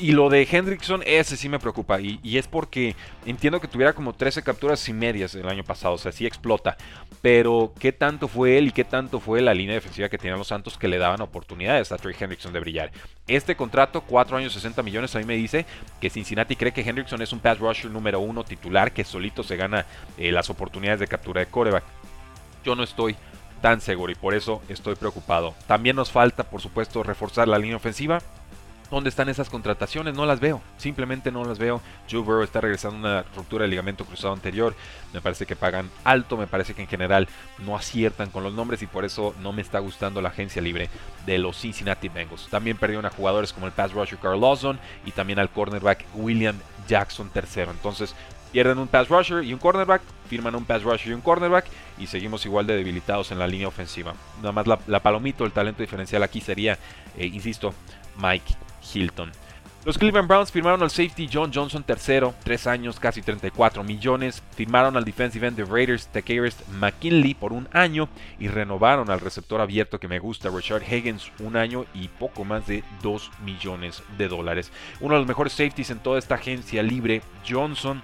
Y 0.00 0.12
lo 0.12 0.30
de 0.30 0.48
Hendrickson, 0.50 1.02
ese 1.04 1.36
sí 1.36 1.48
me 1.48 1.58
preocupa. 1.58 2.00
Y, 2.00 2.20
es 2.38 2.46
porque 2.46 2.96
entiendo 3.26 3.60
que 3.60 3.68
tuviera 3.68 3.92
como 3.92 4.14
13 4.14 4.42
capturas 4.42 4.88
y 4.88 4.94
medias 4.94 5.34
el 5.34 5.48
año 5.48 5.62
pasado. 5.62 5.94
O 5.94 5.98
sea, 5.98 6.10
sí 6.10 6.26
explota. 6.26 6.76
Pero 7.20 7.74
qué 7.78 7.92
tanto 7.92 8.26
fue 8.26 8.56
él 8.56 8.68
y 8.68 8.72
qué 8.72 8.84
tanto 8.84 9.20
fue 9.20 9.42
la 9.42 9.52
línea 9.52 9.74
defensiva 9.74 10.08
que 10.08 10.16
tenían 10.16 10.38
los 10.38 10.48
Santos 10.48 10.78
que 10.78 10.88
le 10.88 10.98
daban 10.98 11.20
oportunidades 11.20 11.92
a 11.92 11.96
Trey 11.96 12.14
Hendrickson 12.18 12.52
de 12.52 12.60
brillar. 12.60 12.92
Este 13.26 13.56
contrato, 13.56 14.00
4 14.02 14.38
años 14.38 14.54
60 14.54 14.82
millones, 14.82 15.14
a 15.14 15.18
mí 15.18 15.24
me 15.24 15.36
dice 15.36 15.66
que 16.00 16.08
Cincinnati 16.08 16.56
cree 16.56 16.72
que 16.72 16.80
Hendrickson 16.80 17.20
es 17.20 17.32
un 17.32 17.40
pass 17.40 17.58
rusher 17.58 17.90
número 17.90 18.20
uno 18.20 18.42
titular 18.42 18.92
que 18.92 19.04
solito 19.04 19.42
se 19.42 19.56
gana 19.56 19.84
eh, 20.16 20.32
las 20.32 20.48
oportunidades 20.50 21.00
de 21.00 21.08
captura 21.08 21.40
de 21.40 21.46
coreback. 21.46 21.84
Yo 22.64 22.74
no 22.74 22.82
estoy 22.82 23.16
tan 23.60 23.80
seguro 23.80 24.12
y 24.12 24.14
por 24.16 24.34
eso 24.34 24.62
estoy 24.68 24.94
preocupado. 24.94 25.54
También 25.66 25.96
nos 25.96 26.10
falta, 26.10 26.44
por 26.44 26.60
supuesto, 26.60 27.02
reforzar 27.02 27.48
la 27.48 27.58
línea 27.58 27.76
ofensiva. 27.76 28.20
¿Dónde 28.90 29.08
están 29.08 29.28
esas 29.28 29.48
contrataciones? 29.48 30.14
No 30.14 30.26
las 30.26 30.40
veo, 30.40 30.60
simplemente 30.76 31.30
no 31.30 31.44
las 31.44 31.60
veo. 31.60 31.80
Joe 32.10 32.22
Burrow 32.22 32.42
está 32.42 32.60
regresando 32.60 32.98
una 32.98 33.22
ruptura 33.36 33.62
del 33.62 33.70
ligamento 33.70 34.04
cruzado 34.04 34.34
anterior. 34.34 34.74
Me 35.12 35.20
parece 35.20 35.46
que 35.46 35.54
pagan 35.54 35.88
alto, 36.02 36.36
me 36.36 36.48
parece 36.48 36.74
que 36.74 36.82
en 36.82 36.88
general 36.88 37.28
no 37.58 37.76
aciertan 37.76 38.30
con 38.30 38.42
los 38.42 38.52
nombres 38.52 38.82
y 38.82 38.88
por 38.88 39.04
eso 39.04 39.32
no 39.40 39.52
me 39.52 39.62
está 39.62 39.78
gustando 39.78 40.20
la 40.20 40.30
agencia 40.30 40.60
libre 40.60 40.90
de 41.24 41.38
los 41.38 41.56
Cincinnati 41.56 42.08
Bengals. 42.08 42.48
También 42.50 42.78
perdieron 42.78 43.06
a 43.06 43.10
jugadores 43.10 43.52
como 43.52 43.66
el 43.66 43.72
pass 43.72 43.92
rusher 43.92 44.18
Carl 44.18 44.40
Lawson 44.40 44.80
y 45.06 45.12
también 45.12 45.38
al 45.38 45.50
cornerback 45.50 46.04
William 46.14 46.58
Jackson 46.88 47.30
III. 47.32 47.70
Entonces, 47.70 48.16
Pierden 48.52 48.78
un 48.78 48.88
pass 48.88 49.08
rusher 49.08 49.44
y 49.44 49.52
un 49.52 49.58
cornerback, 49.58 50.02
firman 50.28 50.54
un 50.54 50.64
pass 50.64 50.82
rusher 50.82 51.10
y 51.10 51.14
un 51.14 51.20
cornerback 51.20 51.66
y 51.98 52.06
seguimos 52.06 52.44
igual 52.46 52.66
de 52.66 52.76
debilitados 52.76 53.30
en 53.30 53.38
la 53.38 53.46
línea 53.46 53.68
ofensiva. 53.68 54.14
Nada 54.38 54.52
más 54.52 54.66
la, 54.66 55.00
palomito, 55.00 55.44
el 55.44 55.52
talento 55.52 55.82
diferencial 55.82 56.22
aquí 56.22 56.40
sería, 56.40 56.78
eh, 57.16 57.26
insisto, 57.26 57.72
Mike 58.16 58.54
Hilton. 58.92 59.30
Los 59.82 59.96
Cleveland 59.96 60.28
Browns 60.28 60.52
firmaron 60.52 60.82
al 60.82 60.90
safety 60.90 61.26
John 61.32 61.50
Johnson 61.54 61.82
tercero, 61.82 62.34
3 62.44 62.66
años, 62.66 63.00
casi 63.00 63.22
34 63.22 63.82
millones. 63.82 64.42
Firmaron 64.54 64.94
al 64.98 65.06
defensive 65.06 65.46
end 65.46 65.56
de 65.56 65.64
Raiders, 65.64 66.06
Takeris 66.08 66.56
McKinley, 66.78 67.32
por 67.32 67.54
un 67.54 67.66
año. 67.72 68.10
Y 68.38 68.48
renovaron 68.48 69.08
al 69.08 69.20
receptor 69.20 69.58
abierto 69.58 69.98
que 69.98 70.06
me 70.06 70.18
gusta, 70.18 70.50
Richard 70.50 70.82
Higgins, 70.82 71.32
un 71.38 71.56
año 71.56 71.86
y 71.94 72.08
poco 72.08 72.44
más 72.44 72.66
de 72.66 72.84
2 73.02 73.30
millones 73.42 74.02
de 74.18 74.28
dólares. 74.28 74.70
Uno 75.00 75.14
de 75.14 75.20
los 75.20 75.28
mejores 75.28 75.54
safeties 75.54 75.88
en 75.88 76.00
toda 76.00 76.18
esta 76.18 76.34
agencia 76.34 76.82
libre, 76.82 77.22
Johnson 77.48 78.02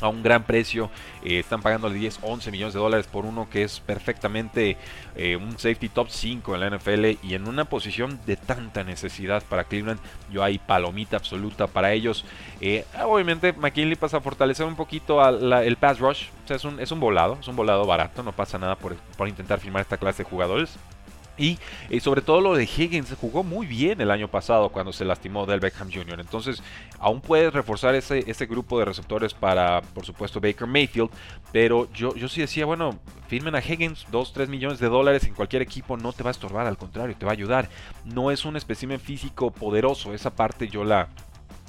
a 0.00 0.08
un 0.08 0.22
gran 0.22 0.44
precio. 0.44 0.90
Eh, 1.24 1.40
están 1.40 1.62
pagando 1.62 1.90
10, 1.90 2.20
11 2.22 2.50
millones 2.50 2.74
de 2.74 2.80
dólares 2.80 3.06
por 3.06 3.24
uno 3.24 3.48
que 3.50 3.62
es 3.62 3.80
perfectamente 3.80 4.76
eh, 5.16 5.36
un 5.36 5.52
safety 5.52 5.88
top 5.88 6.08
5 6.10 6.54
en 6.54 6.60
la 6.60 6.70
NFL 6.76 7.18
y 7.22 7.34
en 7.34 7.48
una 7.48 7.64
posición 7.64 8.20
de 8.26 8.36
tanta 8.36 8.84
necesidad 8.84 9.42
para 9.48 9.64
Cleveland. 9.64 10.00
Yo 10.30 10.42
hay 10.42 10.58
palomita 10.58 11.16
absoluta 11.16 11.66
para 11.66 11.92
ellos. 11.92 12.24
Eh, 12.60 12.84
obviamente 13.04 13.52
McKinley 13.52 13.96
pasa 13.96 14.18
a 14.18 14.20
fortalecer 14.20 14.66
un 14.66 14.76
poquito 14.76 15.26
el 15.28 15.76
pass 15.76 15.98
rush. 15.98 16.28
O 16.44 16.48
sea, 16.48 16.56
es 16.56 16.64
un, 16.64 16.80
es 16.80 16.90
un 16.92 17.00
volado, 17.00 17.38
es 17.40 17.48
un 17.48 17.56
volado 17.56 17.84
barato. 17.86 18.22
No 18.22 18.32
pasa 18.32 18.58
nada 18.58 18.76
por, 18.76 18.96
por 19.16 19.28
intentar 19.28 19.60
firmar 19.60 19.82
esta 19.82 19.96
clase 19.96 20.22
de 20.22 20.30
jugadores. 20.30 20.78
Y, 21.38 21.58
sobre 22.00 22.20
todo 22.20 22.40
lo 22.40 22.54
de 22.54 22.64
Higgins, 22.64 23.14
jugó 23.20 23.44
muy 23.44 23.66
bien 23.66 24.00
el 24.00 24.10
año 24.10 24.28
pasado 24.28 24.70
cuando 24.70 24.92
se 24.92 25.04
lastimó 25.04 25.46
Del 25.46 25.60
Beckham 25.60 25.90
Jr. 25.92 26.20
Entonces, 26.20 26.62
aún 26.98 27.20
puedes 27.20 27.52
reforzar 27.52 27.94
ese, 27.94 28.24
ese 28.28 28.46
grupo 28.46 28.78
de 28.78 28.84
receptores 28.84 29.34
para, 29.34 29.80
por 29.80 30.04
supuesto, 30.04 30.40
Baker 30.40 30.66
Mayfield. 30.66 31.10
Pero 31.52 31.90
yo, 31.92 32.14
yo 32.14 32.28
sí 32.28 32.40
decía, 32.40 32.66
bueno, 32.66 32.98
firmen 33.28 33.54
a 33.54 33.60
Higgins, 33.60 34.06
2, 34.10 34.32
3 34.32 34.48
millones 34.48 34.80
de 34.80 34.88
dólares 34.88 35.24
en 35.24 35.34
cualquier 35.34 35.62
equipo 35.62 35.96
no 35.96 36.12
te 36.12 36.22
va 36.22 36.30
a 36.30 36.32
estorbar, 36.32 36.66
al 36.66 36.76
contrario, 36.76 37.16
te 37.16 37.24
va 37.24 37.32
a 37.32 37.34
ayudar. 37.34 37.68
No 38.04 38.30
es 38.30 38.44
un 38.44 38.56
espécimen 38.56 38.98
físico 38.98 39.50
poderoso, 39.50 40.12
esa 40.14 40.34
parte 40.34 40.68
yo 40.68 40.84
la, 40.84 41.08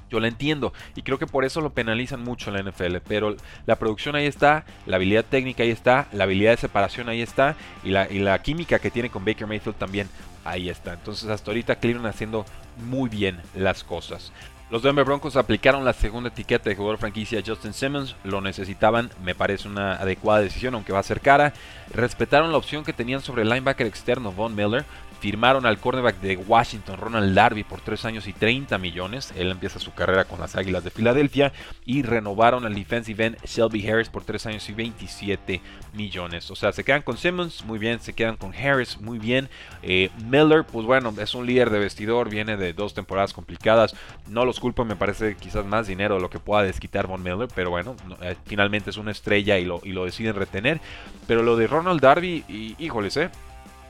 yo 0.10 0.20
la 0.20 0.28
entiendo 0.28 0.74
y 0.96 1.02
creo 1.02 1.20
que 1.20 1.28
por 1.28 1.46
eso 1.46 1.62
lo 1.62 1.72
penalizan 1.72 2.24
mucho 2.24 2.52
la 2.52 2.62
NFL, 2.62 2.98
pero 3.08 3.36
la 3.66 3.78
producción 3.78 4.16
ahí 4.16 4.26
está, 4.26 4.66
la 4.86 4.98
habilidad 4.98 5.26
técnica 5.26 5.64
ahí 5.64 5.72
está, 5.72 6.08
la 6.12 6.26
habilidad 6.26 6.52
de 6.52 6.58
separación 6.58 7.10
ahí 7.10 7.22
está 7.22 7.56
y 7.84 7.90
la, 7.90 8.12
y 8.12 8.20
la 8.20 8.42
química 8.42 8.80
que 8.80 8.92
tiene 8.92 9.10
con 9.10 9.26
Baker 9.26 9.48
Mayfield 9.48 9.78
también 9.78 10.10
ahí 10.44 10.70
está. 10.70 10.94
Entonces 10.94 11.30
hasta 11.30 11.52
ahorita 11.52 11.76
Cleveland 11.76 12.08
haciendo 12.08 12.46
muy 12.78 13.10
bien 13.10 13.40
las 13.56 13.84
cosas. 13.84 14.32
Los 14.70 14.84
Denver 14.84 15.04
Broncos 15.04 15.36
aplicaron 15.36 15.84
la 15.84 15.94
segunda 15.94 16.30
etiqueta 16.30 16.70
de 16.70 16.76
jugador 16.76 17.00
franquicia 17.00 17.42
Justin 17.44 17.74
Simmons, 17.74 18.16
lo 18.24 18.40
necesitaban, 18.40 19.10
me 19.24 19.34
parece 19.34 19.68
una 19.68 19.94
adecuada 19.94 20.42
decisión, 20.42 20.76
aunque 20.76 20.94
va 20.94 21.00
a 21.00 21.04
ser 21.04 21.22
cara. 21.22 21.54
Respetaron 21.92 22.52
la 22.52 22.60
opción 22.60 22.84
que 22.84 22.94
tenían 22.94 23.22
sobre 23.22 23.42
el 23.42 23.50
linebacker 23.50 23.88
externo 23.88 24.32
Von 24.32 24.56
Miller, 24.56 24.86
Firmaron 25.20 25.66
al 25.66 25.80
cornerback 25.80 26.22
de 26.22 26.38
Washington, 26.38 26.98
Ronald 26.98 27.36
Darby, 27.36 27.66
por 27.66 27.82
3 27.82 28.06
años 28.06 28.28
y 28.28 28.34
30 28.34 28.78
millones. 28.78 29.34
Él 29.36 29.52
empieza 29.52 29.78
su 29.78 29.94
carrera 29.94 30.24
con 30.24 30.40
las 30.40 30.56
Águilas 30.56 30.86
de 30.86 30.92
Filadelfia. 30.92 31.52
Y 31.86 32.04
renovaron 32.04 32.66
al 32.66 32.74
defensive 32.74 33.26
end 33.26 33.38
Shelby 33.44 33.86
Harris 33.86 34.08
por 34.08 34.24
3 34.24 34.46
años 34.46 34.70
y 34.70 34.74
27 34.74 35.62
millones. 35.94 36.50
O 36.52 36.56
sea, 36.56 36.72
se 36.72 36.86
quedan 36.86 37.02
con 37.02 37.18
Simmons, 37.18 37.66
muy 37.66 37.80
bien. 37.80 38.00
Se 38.00 38.14
quedan 38.14 38.38
con 38.38 38.54
Harris, 38.54 39.02
muy 39.02 39.20
bien. 39.20 39.50
Eh, 39.84 40.10
Miller, 40.24 40.64
pues 40.64 40.86
bueno, 40.86 41.14
es 41.20 41.36
un 41.36 41.46
líder 41.46 41.70
de 41.70 41.80
vestidor. 41.80 42.30
Viene 42.30 42.56
de 42.56 42.72
dos 42.72 42.94
temporadas 42.94 43.34
complicadas. 43.34 43.96
No 44.30 44.46
los 44.46 44.59
culpo, 44.60 44.86
me 44.86 44.96
parece 44.96 45.36
quizás 45.36 45.66
más 45.66 45.88
dinero 45.88 46.20
lo 46.20 46.30
que 46.30 46.40
pueda 46.40 46.64
desquitar 46.64 47.08
Von 47.08 47.24
Miller. 47.24 47.48
Pero 47.56 47.70
bueno, 47.70 47.96
eh, 48.22 48.36
finalmente 48.46 48.90
es 48.90 48.98
una 48.98 49.12
estrella 49.12 49.58
y 49.58 49.66
lo, 49.66 49.82
y 49.84 49.92
lo 49.92 50.06
deciden 50.06 50.36
retener. 50.36 50.80
Pero 51.28 51.44
lo 51.44 51.56
de 51.56 51.68
Ronald 51.68 52.02
Darby, 52.02 52.44
híjoles, 52.78 53.18
eh 53.18 53.30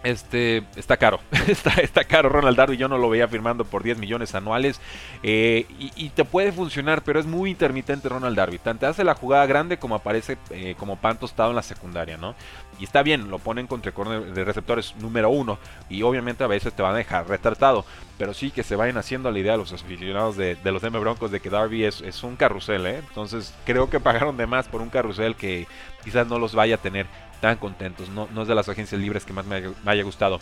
este 0.04 0.64
está 0.76 0.98
caro, 0.98 1.20
está, 1.48 1.72
está, 1.82 2.04
caro 2.04 2.30
Ronald 2.30 2.56
Darby, 2.56 2.78
yo 2.78 2.88
no 2.88 2.98
lo 2.98 3.10
veía 3.10 3.28
firmando 3.28 3.66
por 3.66 3.84
10 3.84 3.98
millones 3.98 4.34
anuales 4.34 4.80
eh, 5.24 5.66
y, 5.78 6.10
te 6.10 6.26
puede 6.26 6.52
funcionar, 6.52 7.04
pero 7.04 7.20
es 7.20 7.26
muy 7.26 7.50
intermitente 7.52 8.10
Ronald 8.10 8.36
Darby, 8.36 8.60
tanto 8.60 8.88
hace 8.88 9.04
la 9.04 9.16
jugada 9.16 9.46
grande 9.46 9.78
como 9.78 9.96
aparece 9.96 10.38
como 10.78 10.96
pan 10.98 11.18
tostado 11.18 11.50
en 11.50 11.56
la 11.56 11.64
secundaria, 11.64 12.18
¿no? 12.18 12.36
Y 12.80 12.86
está 12.86 13.04
bien, 13.04 13.30
lo 13.30 13.40
ponen 13.40 13.68
contra 13.68 13.92
de 13.92 14.46
receptores 14.46 14.96
número 15.00 15.30
uno 15.30 15.60
y 15.90 16.02
obviamente 16.04 16.44
a 16.46 16.48
veces 16.48 16.74
te 16.74 16.82
van 16.82 16.96
a 16.96 16.98
dejar 16.98 17.28
retratado, 17.28 17.86
pero 18.18 18.34
sí 18.34 18.52
que 18.52 18.64
se 18.64 18.78
vayan 18.78 18.98
haciendo 18.98 19.30
la 19.32 19.40
idea 19.40 19.58
los 19.58 19.74
aficionados 19.74 20.38
de, 20.38 20.58
los 20.64 20.84
M 20.84 20.98
Broncos 20.98 21.30
de 21.32 21.42
que 21.42 21.50
Darby 21.50 21.84
es, 21.84 22.00
es 22.02 22.24
un 22.24 22.38
carrusel, 22.38 22.86
¿eh? 22.86 23.02
Entonces 23.08 23.54
creo 23.66 23.90
que 23.90 24.00
pagaron 24.00 24.38
de 24.38 24.48
más 24.48 24.68
por 24.70 24.82
un 24.82 24.90
carrusel 24.90 25.36
que 25.36 25.68
quizás 26.04 26.28
no 26.28 26.40
los 26.40 26.56
vaya 26.56 26.76
a 26.76 26.78
tener 26.78 27.06
tan 27.42 27.58
contentos. 27.58 28.10
No, 28.10 28.28
no 28.34 28.44
es 28.44 28.48
de 28.48 28.56
las 28.56 28.70
agencias 28.70 29.00
libres 29.00 29.26
que 29.26 29.34
más 29.34 29.46
me 29.46 29.74
haya, 29.86 30.04
gustado 30.04 30.40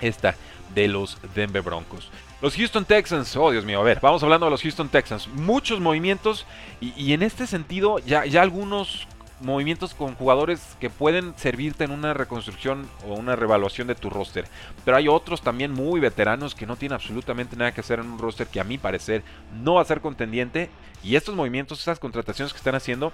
esta 0.00 0.34
de 0.74 0.88
los 0.88 1.18
Denver 1.34 1.62
Broncos. 1.62 2.10
Los 2.42 2.54
Houston 2.56 2.84
Texans, 2.84 3.34
oh 3.36 3.50
Dios 3.50 3.64
mío, 3.64 3.80
a 3.80 3.84
ver, 3.84 3.98
vamos 4.00 4.22
hablando 4.22 4.46
de 4.46 4.50
los 4.50 4.62
Houston 4.62 4.88
Texans. 4.88 5.28
Muchos 5.28 5.80
movimientos 5.80 6.46
y, 6.80 7.12
en 7.12 7.22
este 7.22 7.46
sentido 7.46 7.98
ya, 8.00 8.26
ya 8.26 8.42
algunos 8.42 9.06
movimientos 9.40 9.94
con 9.94 10.14
jugadores 10.14 10.76
que 10.80 10.90
pueden 10.90 11.34
servirte 11.36 11.84
en 11.84 11.90
una 11.90 12.14
reconstrucción 12.14 12.88
o 13.06 13.14
una 13.14 13.36
revaluación 13.36 13.86
de 13.86 13.94
tu 13.94 14.10
roster. 14.10 14.46
Pero 14.84 14.96
hay 14.96 15.08
otros 15.08 15.42
también 15.42 15.72
muy 15.72 16.00
veteranos 16.00 16.54
que 16.54 16.66
no 16.66 16.76
tienen 16.76 16.94
absolutamente 16.94 17.56
nada 17.56 17.72
que 17.72 17.80
hacer 17.80 17.98
en 17.98 18.10
un 18.10 18.18
roster 18.18 18.46
que 18.46 18.60
a 18.60 18.64
mi 18.64 18.78
parecer 18.78 19.22
no 19.62 19.74
va 19.74 19.82
a 19.82 19.86
ser 19.86 20.00
contendiente. 20.00 20.70
Y 21.02 21.16
estos 21.16 21.34
movimientos, 21.34 21.78
estas 21.78 21.98
contrataciones 21.98 22.52
que 22.52 22.58
están 22.58 22.74
haciendo, 22.74 23.12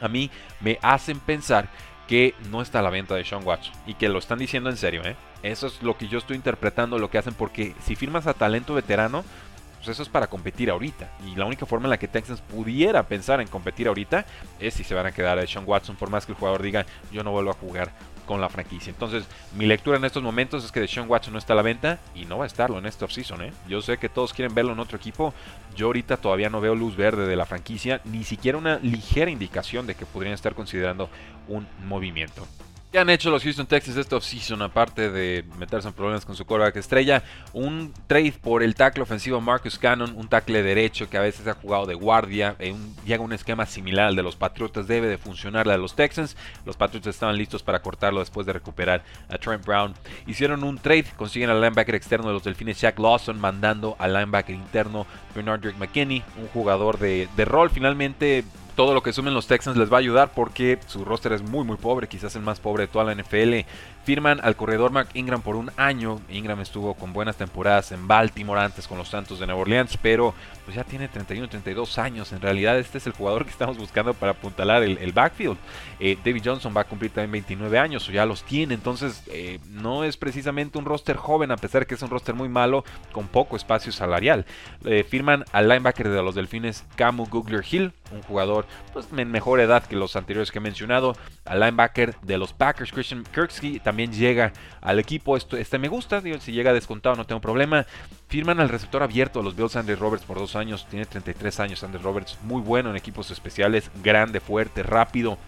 a 0.00 0.08
mí 0.08 0.30
me 0.60 0.78
hacen 0.82 1.20
pensar 1.20 1.68
que 2.08 2.34
no 2.50 2.60
está 2.60 2.80
a 2.80 2.82
la 2.82 2.90
venta 2.90 3.14
de 3.14 3.24
Sean 3.24 3.46
Watts 3.46 3.70
y 3.86 3.94
que 3.94 4.08
lo 4.08 4.18
están 4.18 4.38
diciendo 4.38 4.68
en 4.68 4.76
serio, 4.76 5.02
¿eh? 5.04 5.16
Eso 5.42 5.66
es 5.66 5.82
lo 5.82 5.96
que 5.96 6.08
yo 6.08 6.18
estoy 6.18 6.36
interpretando, 6.36 6.98
lo 6.98 7.10
que 7.10 7.18
hacen, 7.18 7.34
porque 7.34 7.74
si 7.84 7.96
firmas 7.96 8.26
a 8.26 8.34
talento 8.34 8.74
veterano, 8.74 9.24
Pues 9.82 9.96
eso 9.96 10.04
es 10.04 10.08
para 10.08 10.28
competir 10.28 10.70
ahorita. 10.70 11.10
Y 11.26 11.34
la 11.34 11.44
única 11.44 11.66
forma 11.66 11.86
en 11.86 11.90
la 11.90 11.98
que 11.98 12.06
Texans 12.06 12.40
pudiera 12.40 13.02
pensar 13.02 13.40
en 13.40 13.48
competir 13.48 13.88
ahorita 13.88 14.24
es 14.60 14.74
si 14.74 14.84
se 14.84 14.94
van 14.94 15.06
a 15.06 15.12
quedar 15.12 15.40
a 15.40 15.46
Sean 15.46 15.64
Watson, 15.66 15.96
por 15.96 16.08
más 16.08 16.24
que 16.24 16.30
el 16.30 16.38
jugador 16.38 16.62
diga 16.62 16.86
yo 17.10 17.24
no 17.24 17.32
vuelvo 17.32 17.50
a 17.50 17.54
jugar 17.54 17.90
con 18.24 18.40
la 18.40 18.48
franquicia. 18.48 18.90
Entonces, 18.90 19.24
mi 19.56 19.66
lectura 19.66 19.96
en 19.96 20.04
estos 20.04 20.22
momentos 20.22 20.64
es 20.64 20.70
que 20.70 20.78
Deshaun 20.78 21.10
Watson 21.10 21.32
no 21.32 21.38
está 21.40 21.54
a 21.54 21.56
la 21.56 21.62
venta 21.62 21.98
y 22.14 22.26
no 22.26 22.38
va 22.38 22.44
a 22.44 22.46
estarlo 22.46 22.78
en 22.78 22.86
este 22.86 23.04
offseason. 23.04 23.42
¿eh? 23.42 23.52
Yo 23.68 23.82
sé 23.82 23.98
que 23.98 24.08
todos 24.08 24.32
quieren 24.32 24.54
verlo 24.54 24.72
en 24.72 24.78
otro 24.78 24.96
equipo. 24.96 25.34
Yo 25.74 25.86
ahorita 25.86 26.16
todavía 26.16 26.48
no 26.48 26.60
veo 26.60 26.76
luz 26.76 26.96
verde 26.96 27.26
de 27.26 27.34
la 27.34 27.44
franquicia, 27.44 28.00
ni 28.04 28.22
siquiera 28.22 28.58
una 28.58 28.78
ligera 28.78 29.32
indicación 29.32 29.88
de 29.88 29.96
que 29.96 30.06
podrían 30.06 30.34
estar 30.34 30.54
considerando 30.54 31.08
un 31.48 31.66
movimiento. 31.84 32.46
¿Qué 32.92 32.98
han 32.98 33.08
hecho 33.08 33.30
los 33.30 33.42
Houston 33.42 33.64
Texans 33.64 33.96
esta 33.96 34.16
offseason? 34.16 34.60
Aparte 34.60 35.10
de 35.10 35.46
meterse 35.58 35.88
en 35.88 35.94
problemas 35.94 36.26
con 36.26 36.36
su 36.36 36.44
quarterback 36.44 36.76
estrella, 36.76 37.22
un 37.54 37.94
trade 38.06 38.34
por 38.38 38.62
el 38.62 38.74
tackle 38.74 39.02
ofensivo 39.02 39.40
Marcus 39.40 39.78
Cannon, 39.78 40.12
un 40.14 40.28
tackle 40.28 40.62
derecho 40.62 41.08
que 41.08 41.16
a 41.16 41.22
veces 41.22 41.46
ha 41.46 41.54
jugado 41.54 41.86
de 41.86 41.94
guardia, 41.94 42.54
eh, 42.58 42.70
un, 42.70 42.94
llega 43.06 43.22
un 43.22 43.32
esquema 43.32 43.64
similar 43.64 44.08
al 44.08 44.16
de 44.16 44.22
los 44.22 44.36
Patriotas, 44.36 44.88
debe 44.88 45.08
de 45.08 45.16
funcionar 45.16 45.66
la 45.66 45.72
de 45.72 45.78
los 45.78 45.96
Texans. 45.96 46.36
Los 46.66 46.76
Patriotas 46.76 47.14
estaban 47.14 47.38
listos 47.38 47.62
para 47.62 47.80
cortarlo 47.80 48.20
después 48.20 48.46
de 48.46 48.52
recuperar 48.52 49.02
a 49.30 49.38
Trent 49.38 49.64
Brown. 49.64 49.94
Hicieron 50.26 50.62
un 50.62 50.76
trade, 50.76 51.06
consiguen 51.16 51.48
al 51.48 51.62
linebacker 51.62 51.94
externo 51.94 52.26
de 52.26 52.34
los 52.34 52.44
Delfines 52.44 52.78
Jack 52.78 52.98
Lawson, 52.98 53.40
mandando 53.40 53.96
al 53.98 54.12
linebacker 54.12 54.54
interno 54.54 55.06
Bernard 55.34 55.62
Drake 55.62 55.78
McKinney, 55.78 56.22
un 56.36 56.48
jugador 56.48 56.98
de, 56.98 57.26
de 57.38 57.44
rol 57.46 57.70
finalmente 57.70 58.44
todo 58.74 58.94
lo 58.94 59.02
que 59.02 59.12
sumen 59.12 59.34
los 59.34 59.46
Texans 59.46 59.76
les 59.76 59.92
va 59.92 59.96
a 59.96 60.00
ayudar 60.00 60.32
porque 60.34 60.78
su 60.86 61.04
roster 61.04 61.32
es 61.32 61.42
muy 61.42 61.64
muy 61.64 61.76
pobre, 61.76 62.08
quizás 62.08 62.34
el 62.36 62.42
más 62.42 62.60
pobre 62.60 62.84
de 62.84 62.88
toda 62.88 63.04
la 63.04 63.14
NFL. 63.14 63.66
Firman 64.04 64.40
al 64.42 64.56
corredor 64.56 64.90
Mark 64.90 65.10
Ingram 65.14 65.42
por 65.42 65.54
un 65.54 65.70
año. 65.76 66.20
Ingram 66.28 66.60
estuvo 66.60 66.94
con 66.94 67.12
buenas 67.12 67.36
temporadas 67.36 67.92
en 67.92 68.08
Baltimore 68.08 68.60
antes 68.60 68.88
con 68.88 68.98
los 68.98 69.08
Santos 69.08 69.38
de 69.38 69.46
Nueva 69.46 69.60
Orleans, 69.60 69.96
pero 69.96 70.34
pues 70.64 70.76
ya 70.76 70.82
tiene 70.82 71.06
31, 71.06 71.48
32 71.48 71.98
años. 71.98 72.32
En 72.32 72.40
realidad 72.40 72.78
este 72.78 72.98
es 72.98 73.06
el 73.06 73.12
jugador 73.12 73.44
que 73.44 73.52
estamos 73.52 73.78
buscando 73.78 74.12
para 74.12 74.32
apuntalar 74.32 74.82
el, 74.82 75.12
backfield. 75.12 75.56
Eh, 76.00 76.18
David 76.24 76.42
Johnson 76.44 76.74
va 76.76 76.80
a 76.80 76.84
cumplir 76.84 77.12
también 77.12 77.30
29 77.32 77.78
años 77.78 78.08
o 78.08 78.12
ya 78.12 78.26
los 78.26 78.42
tiene, 78.42 78.74
entonces 78.74 79.22
eh, 79.28 79.60
no 79.70 80.02
es 80.02 80.16
precisamente 80.16 80.78
un 80.78 80.84
roster 80.84 81.16
joven 81.16 81.52
a 81.52 81.56
pesar 81.56 81.86
que 81.86 81.94
es 81.94 82.02
un 82.02 82.10
roster 82.10 82.34
muy 82.34 82.48
malo 82.48 82.84
con 83.12 83.28
poco 83.28 83.56
espacio 83.56 83.92
salarial. 83.92 84.46
Eh, 84.84 85.04
firman 85.08 85.44
al 85.52 85.68
linebacker 85.68 86.08
de 86.08 86.22
los 86.22 86.34
Delfines 86.34 86.84
Camu 86.96 87.26
Googler 87.26 87.64
Hill, 87.70 87.92
un 88.10 88.22
jugador 88.22 88.66
pues, 88.92 89.06
en 89.16 89.30
mejor 89.30 89.60
edad 89.60 89.84
que 89.84 89.94
los 89.94 90.16
anteriores 90.16 90.50
que 90.50 90.58
he 90.58 90.60
mencionado. 90.60 91.16
Al 91.44 91.60
linebacker 91.60 92.16
de 92.20 92.38
los 92.38 92.52
Packers 92.52 92.92
Christian 92.92 93.24
también 93.82 93.91
llega 93.96 94.52
al 94.80 94.98
equipo. 94.98 95.36
Este 95.36 95.78
me 95.78 95.88
gusta, 95.88 96.22
si 96.40 96.52
llega 96.52 96.72
descontado 96.72 97.16
no 97.16 97.26
tengo 97.26 97.40
problema. 97.40 97.86
Firman 98.28 98.60
al 98.60 98.68
receptor 98.68 99.02
abierto 99.02 99.42
los 99.42 99.56
Bills 99.56 99.76
Andy 99.76 99.94
Roberts 99.94 100.24
por 100.24 100.38
dos 100.38 100.56
años. 100.56 100.86
Tiene 100.88 101.06
33 101.06 101.60
años 101.60 101.84
Andy 101.84 101.98
Roberts. 101.98 102.38
Muy 102.42 102.62
bueno 102.62 102.90
en 102.90 102.96
equipos 102.96 103.30
especiales. 103.30 103.90
Grande, 104.02 104.40
fuerte, 104.40 104.82
rápido 104.82 105.38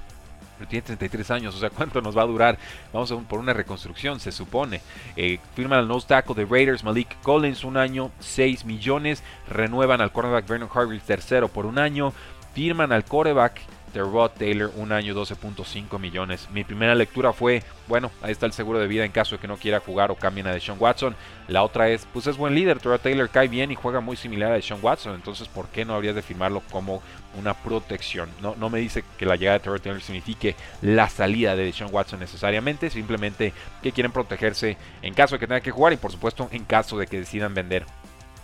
pero 0.57 0.69
tiene 0.69 0.87
33 0.87 1.31
años, 1.31 1.55
o 1.55 1.59
sea, 1.59 1.71
¿cuánto 1.77 2.01
nos 2.01 2.17
va 2.17 2.23
a 2.23 2.27
durar? 2.27 2.59
Vamos 2.93 3.11
a 3.11 3.17
por 3.17 3.39
una 3.39 3.53
reconstrucción, 3.53 4.21
se 4.21 4.33
supone. 4.33 4.81
Eh, 5.17 5.39
firman 5.55 5.81
al 5.81 5.89
nose 5.89 6.07
tackle 6.07 6.35
de 6.35 6.45
Raiders, 6.45 6.85
Malik 6.85 7.21
Collins, 7.23 7.65
un 7.65 7.77
año, 7.77 8.11
6 8.21 8.65
millones. 8.65 9.23
Renuevan 9.49 10.01
al 10.01 10.13
cornerback 10.13 10.49
Vernon 10.49 10.69
Hargreaves, 10.73 11.07
tercero, 11.07 11.49
por 11.49 11.67
un 11.67 11.79
año. 11.79 12.13
Firman 12.55 12.93
al 12.93 13.05
quarterback 13.05 13.61
de 13.95 14.01
Rod 14.01 14.33
Taylor, 14.33 14.73
un 14.77 14.93
año 14.93 15.15
12.5 15.15 15.99
millones. 15.99 16.49
Mi 16.53 16.65
primera 16.65 16.95
lectura 16.95 17.33
fue, 17.33 17.63
bueno, 17.87 18.11
ahí 18.21 18.33
está 18.33 18.45
el 18.45 18.53
seguro 18.53 18.81
de 18.81 18.89
vida 18.89 19.05
en 19.05 19.13
caso 19.13 19.37
de 19.37 19.41
que 19.41 19.49
no 19.49 19.57
quiera 19.57 19.81
jugar 19.81 20.11
o 20.11 20.17
cambien 20.17 20.47
a 20.49 20.53
Deshaun 20.53 20.79
Watson. 20.79 21.15
La 21.49 21.63
otra 21.63 21.89
es, 21.89 22.07
pues 22.13 22.27
es 22.27 22.37
buen 22.37 22.55
líder, 22.55 22.83
Rod 22.83 23.01
Taylor 23.01 23.31
cae 23.31 23.49
bien 23.49 23.71
y 23.71 23.77
juega 23.77 24.01
muy 24.01 24.17
similar 24.17 24.51
a 24.51 24.57
Deshaun 24.57 24.81
Watson, 24.83 25.15
entonces 25.15 25.47
¿por 25.49 25.69
qué 25.69 25.85
no 25.85 25.95
habrías 25.95 26.15
de 26.15 26.23
firmarlo 26.23 26.63
como 26.73 27.03
una 27.39 27.55
protección? 27.55 28.29
No, 28.43 28.57
no 28.57 28.69
me 28.69 28.81
dice 28.81 29.05
que 29.17 29.27
la 29.27 29.37
llegada 29.37 29.59
de 29.59 29.65
Rod 29.65 29.81
Taylor 29.81 30.03
signifique 30.03 30.57
la 30.83 31.09
salida 31.09 31.55
de 31.55 31.65
Deshaun 31.65 31.95
Watson 31.95 32.19
necesariamente, 32.19 32.91
simplemente 32.91 33.53
que 33.83 33.93
quieren 33.93 34.13
protegerse 34.13 34.77
en 35.03 35.15
caso 35.15 35.37
de 35.37 35.39
que 35.39 35.47
tenga 35.47 35.61
que 35.61 35.71
jugar 35.71 35.93
y 35.93 35.97
por 35.97 36.11
supuesto 36.11 36.49
en 36.51 36.65
caso 36.65 36.99
de 36.99 37.07
que 37.07 37.21
decidan 37.21 37.55
vender 37.55 37.87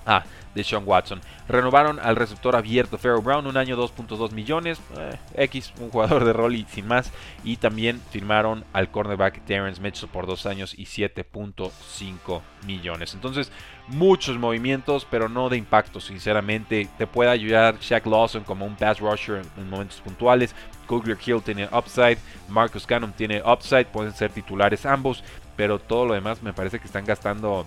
a 0.06 0.24
de 0.54 0.64
Sean 0.64 0.82
Watson. 0.86 1.20
Renovaron 1.48 1.98
al 2.00 2.16
receptor 2.16 2.56
abierto 2.56 2.98
Pharaoh 2.98 3.22
Brown, 3.22 3.46
un 3.46 3.56
año 3.56 3.76
2.2 3.76 4.32
millones, 4.32 4.80
eh, 4.96 5.16
X, 5.34 5.72
un 5.80 5.90
jugador 5.90 6.24
de 6.24 6.32
rol 6.32 6.54
y 6.54 6.66
sin 6.68 6.86
más. 6.86 7.12
Y 7.44 7.56
también 7.56 8.00
firmaron 8.10 8.64
al 8.72 8.90
cornerback 8.90 9.44
Terrence 9.44 9.80
Mitchell 9.80 10.08
por 10.08 10.26
dos 10.26 10.46
años 10.46 10.74
y 10.76 10.84
7.5 10.84 12.40
millones. 12.66 13.14
Entonces, 13.14 13.52
muchos 13.88 14.38
movimientos, 14.38 15.06
pero 15.10 15.28
no 15.28 15.48
de 15.48 15.56
impacto, 15.56 16.00
sinceramente. 16.00 16.88
Te 16.98 17.06
puede 17.06 17.30
ayudar 17.30 17.78
Shaq 17.80 18.06
Lawson 18.06 18.44
como 18.44 18.66
un 18.66 18.76
pass 18.76 19.00
rusher 19.00 19.42
en 19.56 19.70
momentos 19.70 20.00
puntuales. 20.00 20.54
Kugler 20.86 21.18
Hill 21.24 21.40
tiene 21.40 21.68
upside, 21.72 22.18
Marcus 22.48 22.84
Cannon 22.84 23.12
tiene 23.12 23.40
upside, 23.44 23.86
pueden 23.86 24.12
ser 24.12 24.32
titulares 24.32 24.84
ambos, 24.84 25.22
pero 25.54 25.78
todo 25.78 26.04
lo 26.04 26.14
demás 26.14 26.42
me 26.42 26.52
parece 26.52 26.80
que 26.80 26.86
están 26.86 27.04
gastando 27.04 27.64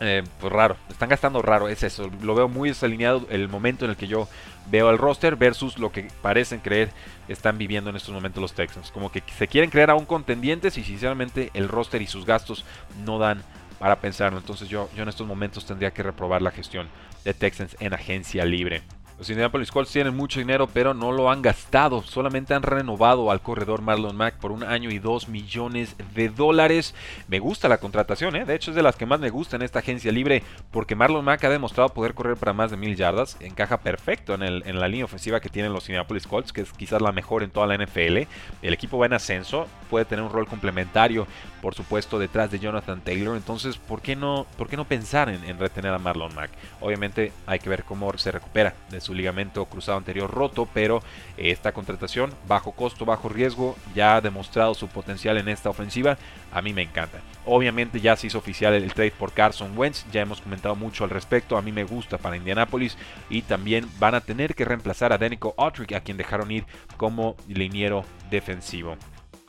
eh, 0.00 0.22
pues 0.40 0.52
raro, 0.52 0.76
están 0.88 1.08
gastando 1.08 1.42
raro, 1.42 1.68
es 1.68 1.82
eso. 1.82 2.10
Lo 2.22 2.34
veo 2.34 2.48
muy 2.48 2.68
desalineado 2.68 3.26
el 3.30 3.48
momento 3.48 3.84
en 3.84 3.92
el 3.92 3.96
que 3.96 4.06
yo 4.06 4.28
veo 4.70 4.90
el 4.90 4.98
roster 4.98 5.36
versus 5.36 5.78
lo 5.78 5.92
que 5.92 6.08
parecen 6.22 6.60
creer 6.60 6.90
están 7.28 7.58
viviendo 7.58 7.90
en 7.90 7.96
estos 7.96 8.14
momentos 8.14 8.40
los 8.40 8.54
Texans. 8.54 8.90
Como 8.90 9.12
que 9.12 9.22
se 9.36 9.48
quieren 9.48 9.70
creer 9.70 9.90
aún 9.90 10.06
contendientes 10.06 10.78
y 10.78 10.84
sinceramente 10.84 11.50
el 11.54 11.68
roster 11.68 12.02
y 12.02 12.06
sus 12.06 12.26
gastos 12.26 12.64
no 13.04 13.18
dan 13.18 13.42
para 13.78 14.00
pensarlo. 14.00 14.38
Entonces 14.38 14.68
yo, 14.68 14.88
yo 14.96 15.02
en 15.02 15.08
estos 15.08 15.26
momentos 15.26 15.66
tendría 15.66 15.92
que 15.92 16.02
reprobar 16.02 16.42
la 16.42 16.50
gestión 16.50 16.88
de 17.24 17.34
Texans 17.34 17.76
en 17.80 17.94
agencia 17.94 18.44
libre. 18.44 18.82
Los 19.16 19.30
Indianapolis 19.30 19.70
Colts 19.70 19.92
tienen 19.92 20.16
mucho 20.16 20.40
dinero, 20.40 20.66
pero 20.66 20.92
no 20.92 21.12
lo 21.12 21.30
han 21.30 21.40
gastado. 21.40 22.02
Solamente 22.02 22.52
han 22.52 22.64
renovado 22.64 23.30
al 23.30 23.40
corredor 23.40 23.80
Marlon 23.80 24.16
Mack 24.16 24.38
por 24.38 24.50
un 24.50 24.64
año 24.64 24.90
y 24.90 24.98
dos 24.98 25.28
millones 25.28 25.94
de 26.14 26.28
dólares. 26.28 26.96
Me 27.28 27.38
gusta 27.38 27.68
la 27.68 27.78
contratación, 27.78 28.34
¿eh? 28.34 28.44
de 28.44 28.56
hecho 28.56 28.72
es 28.72 28.74
de 28.74 28.82
las 28.82 28.96
que 28.96 29.06
más 29.06 29.20
me 29.20 29.30
gusta 29.30 29.54
en 29.54 29.62
esta 29.62 29.78
agencia 29.78 30.10
libre, 30.10 30.42
porque 30.72 30.96
Marlon 30.96 31.24
Mack 31.24 31.44
ha 31.44 31.48
demostrado 31.48 31.90
poder 31.90 32.14
correr 32.14 32.36
para 32.36 32.52
más 32.52 32.72
de 32.72 32.76
mil 32.76 32.96
yardas. 32.96 33.36
Encaja 33.40 33.78
perfecto 33.78 34.34
en, 34.34 34.80
la 34.80 34.88
línea 34.88 35.04
ofensiva 35.04 35.38
que 35.38 35.48
tienen 35.48 35.72
los 35.72 35.88
Indianapolis 35.88 36.26
Colts, 36.26 36.52
que 36.52 36.62
es 36.62 36.72
quizás 36.72 37.00
la 37.00 37.12
mejor 37.12 37.44
en 37.44 37.50
toda 37.50 37.68
la 37.68 37.76
NFL. 37.76 38.26
El 38.62 38.72
equipo 38.72 38.98
va 38.98 39.06
en 39.06 39.12
ascenso, 39.12 39.68
puede 39.90 40.06
tener 40.06 40.24
un 40.24 40.32
rol 40.32 40.48
complementario, 40.48 41.28
por 41.62 41.76
supuesto, 41.76 42.18
detrás 42.18 42.50
de 42.50 42.58
Jonathan 42.58 43.00
Taylor. 43.00 43.36
Entonces, 43.36 43.76
¿por 43.78 44.02
qué 44.02 44.16
no, 44.16 44.44
por 44.58 44.68
qué 44.68 44.76
no 44.76 44.86
pensar 44.86 45.28
en, 45.28 45.44
en 45.44 45.60
retener 45.60 45.94
a 45.94 45.98
Marlon 45.98 46.34
Mack? 46.34 46.50
Obviamente 46.80 47.32
hay 47.46 47.60
que 47.60 47.68
ver 47.68 47.84
cómo 47.84 48.12
se 48.18 48.32
recupera 48.32 48.74
su 49.04 49.14
ligamento 49.14 49.64
cruzado 49.66 49.98
anterior 49.98 50.30
roto, 50.30 50.68
pero 50.72 51.02
esta 51.36 51.72
contratación, 51.72 52.32
bajo 52.48 52.72
costo, 52.72 53.04
bajo 53.04 53.28
riesgo, 53.28 53.76
ya 53.94 54.16
ha 54.16 54.20
demostrado 54.20 54.74
su 54.74 54.88
potencial 54.88 55.38
en 55.38 55.48
esta 55.48 55.70
ofensiva. 55.70 56.18
A 56.52 56.62
mí 56.62 56.72
me 56.72 56.82
encanta. 56.82 57.20
Obviamente 57.46 58.00
ya 58.00 58.16
se 58.16 58.26
hizo 58.26 58.38
oficial 58.38 58.74
el 58.74 58.92
trade 58.92 59.12
por 59.12 59.32
Carson 59.32 59.76
Wentz, 59.76 60.06
ya 60.10 60.22
hemos 60.22 60.40
comentado 60.40 60.74
mucho 60.74 61.04
al 61.04 61.10
respecto, 61.10 61.56
a 61.56 61.62
mí 61.62 61.72
me 61.72 61.84
gusta 61.84 62.18
para 62.18 62.36
Indianapolis 62.36 62.96
y 63.28 63.42
también 63.42 63.86
van 63.98 64.14
a 64.14 64.20
tener 64.20 64.54
que 64.54 64.64
reemplazar 64.64 65.12
a 65.12 65.18
Denico 65.18 65.54
Autrick, 65.58 65.92
a 65.92 66.00
quien 66.00 66.16
dejaron 66.16 66.50
ir 66.50 66.64
como 66.96 67.36
liniero 67.46 68.04
defensivo. 68.30 68.96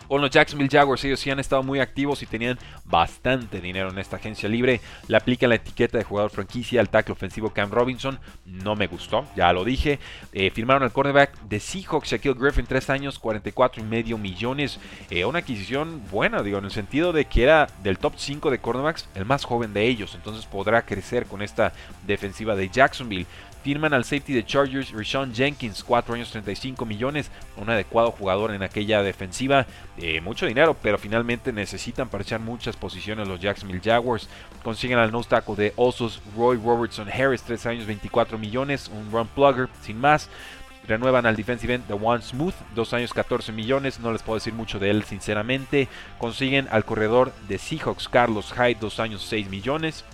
Con 0.08 0.22
los 0.22 0.30
Jacksonville 0.30 0.70
Jaguars 0.72 1.04
ellos 1.04 1.20
sí 1.20 1.30
han 1.30 1.40
estado 1.40 1.62
muy 1.62 1.80
activos 1.80 2.24
y 2.24 2.26
tenían 2.26 2.58
bastante 2.86 3.60
dinero 3.60 3.90
en 3.90 3.98
esta 3.98 4.16
agencia 4.16 4.48
libre. 4.48 4.80
Le 5.10 5.18
aplican 5.18 5.50
la 5.50 5.56
etiqueta 5.56 5.98
de 5.98 6.06
jugador 6.06 6.32
franquicia 6.32 6.80
al 6.80 6.90
tackle 6.90 7.12
ofensivo 7.12 7.50
Cam 7.50 7.70
Robinson. 7.70 8.18
No 8.46 8.76
me 8.76 8.88
gustó, 8.88 9.26
ya 9.36 9.52
lo 9.52 9.66
dije. 9.66 10.00
Eh, 10.32 10.52
firmaron 10.52 10.84
al 10.84 10.94
cornerback 10.94 11.38
de 11.42 11.60
Seahawks, 11.60 12.10
Shaquille 12.10 12.36
Griffin, 12.40 12.66
3 12.66 12.90
años, 12.92 13.20
44 13.20 13.84
y 13.84 13.86
medio 13.86 14.18
millones. 14.18 14.80
Eh, 15.10 15.26
una 15.26 15.40
adquisición 15.40 16.02
buena, 16.10 16.42
digo, 16.42 16.60
en 16.60 16.66
el 16.66 16.72
sentido 16.72 17.12
de 17.12 17.26
que 17.26 17.44
era 17.44 17.68
del 17.84 17.98
top 17.98 18.14
5 18.16 18.52
de 18.52 18.60
cornerbacks 18.60 19.10
el 19.16 19.26
más 19.26 19.44
joven 19.44 19.74
de 19.74 19.86
ellos. 19.86 20.16
Entonces 20.16 20.46
podrá 20.46 20.86
crecer 20.86 21.26
con 21.26 21.42
esta 21.42 21.74
defensiva 22.08 22.56
de 22.56 22.70
Jacksonville. 22.70 23.28
Firman 23.66 23.96
al 23.96 24.06
safety 24.06 24.32
de 24.32 24.46
Chargers, 24.46 24.92
Rishon 24.92 25.34
Jenkins, 25.34 25.84
4 25.84 26.14
años 26.14 26.30
35 26.30 26.86
millones, 26.86 27.32
un 27.58 27.68
adecuado 27.68 28.12
jugador 28.12 28.54
en 28.54 28.62
aquella 28.62 29.02
defensiva, 29.02 29.66
eh, 29.98 30.22
mucho 30.22 30.46
dinero, 30.46 30.78
pero 30.80 31.00
finalmente 31.00 31.52
necesitan 31.52 32.08
parchar 32.08 32.40
muchas 32.40 32.76
posiciones 32.76 33.28
los 33.28 33.40
Jacksonville 33.40 33.82
Jaguars. 33.84 34.30
Consiguen 34.64 35.00
al 35.00 35.12
nose 35.12 35.30
tackle 35.30 35.56
de 35.56 35.74
Osos, 35.78 36.22
Roy 36.38 36.58
Robertson 36.58 37.10
Harris, 37.10 37.42
3 37.42 37.66
años 37.66 37.88
24 37.88 38.38
millones, 38.38 38.88
un 38.94 39.12
run 39.12 39.28
plugger, 39.30 39.68
sin 39.82 40.00
más. 40.00 40.30
Renuevan 40.88 41.26
al 41.26 41.36
defensive 41.36 41.74
end 41.74 41.88
de 41.88 41.96
One 41.96 42.22
Smooth, 42.22 42.54
2 42.76 42.94
años 42.94 43.14
14 43.16 43.52
millones, 43.52 44.00
no 44.00 44.12
les 44.12 44.22
puedo 44.22 44.38
decir 44.38 44.54
mucho 44.54 44.78
de 44.78 44.92
él 44.92 45.06
sinceramente. 45.06 45.88
Consiguen 46.20 46.68
al 46.70 46.86
corredor 46.86 47.34
de 47.48 47.58
Seahawks, 47.58 48.10
Carlos 48.10 48.54
Hyde, 48.54 48.78
2 48.80 49.00
años 49.00 49.24
6 49.24 49.50
millones 49.50 50.06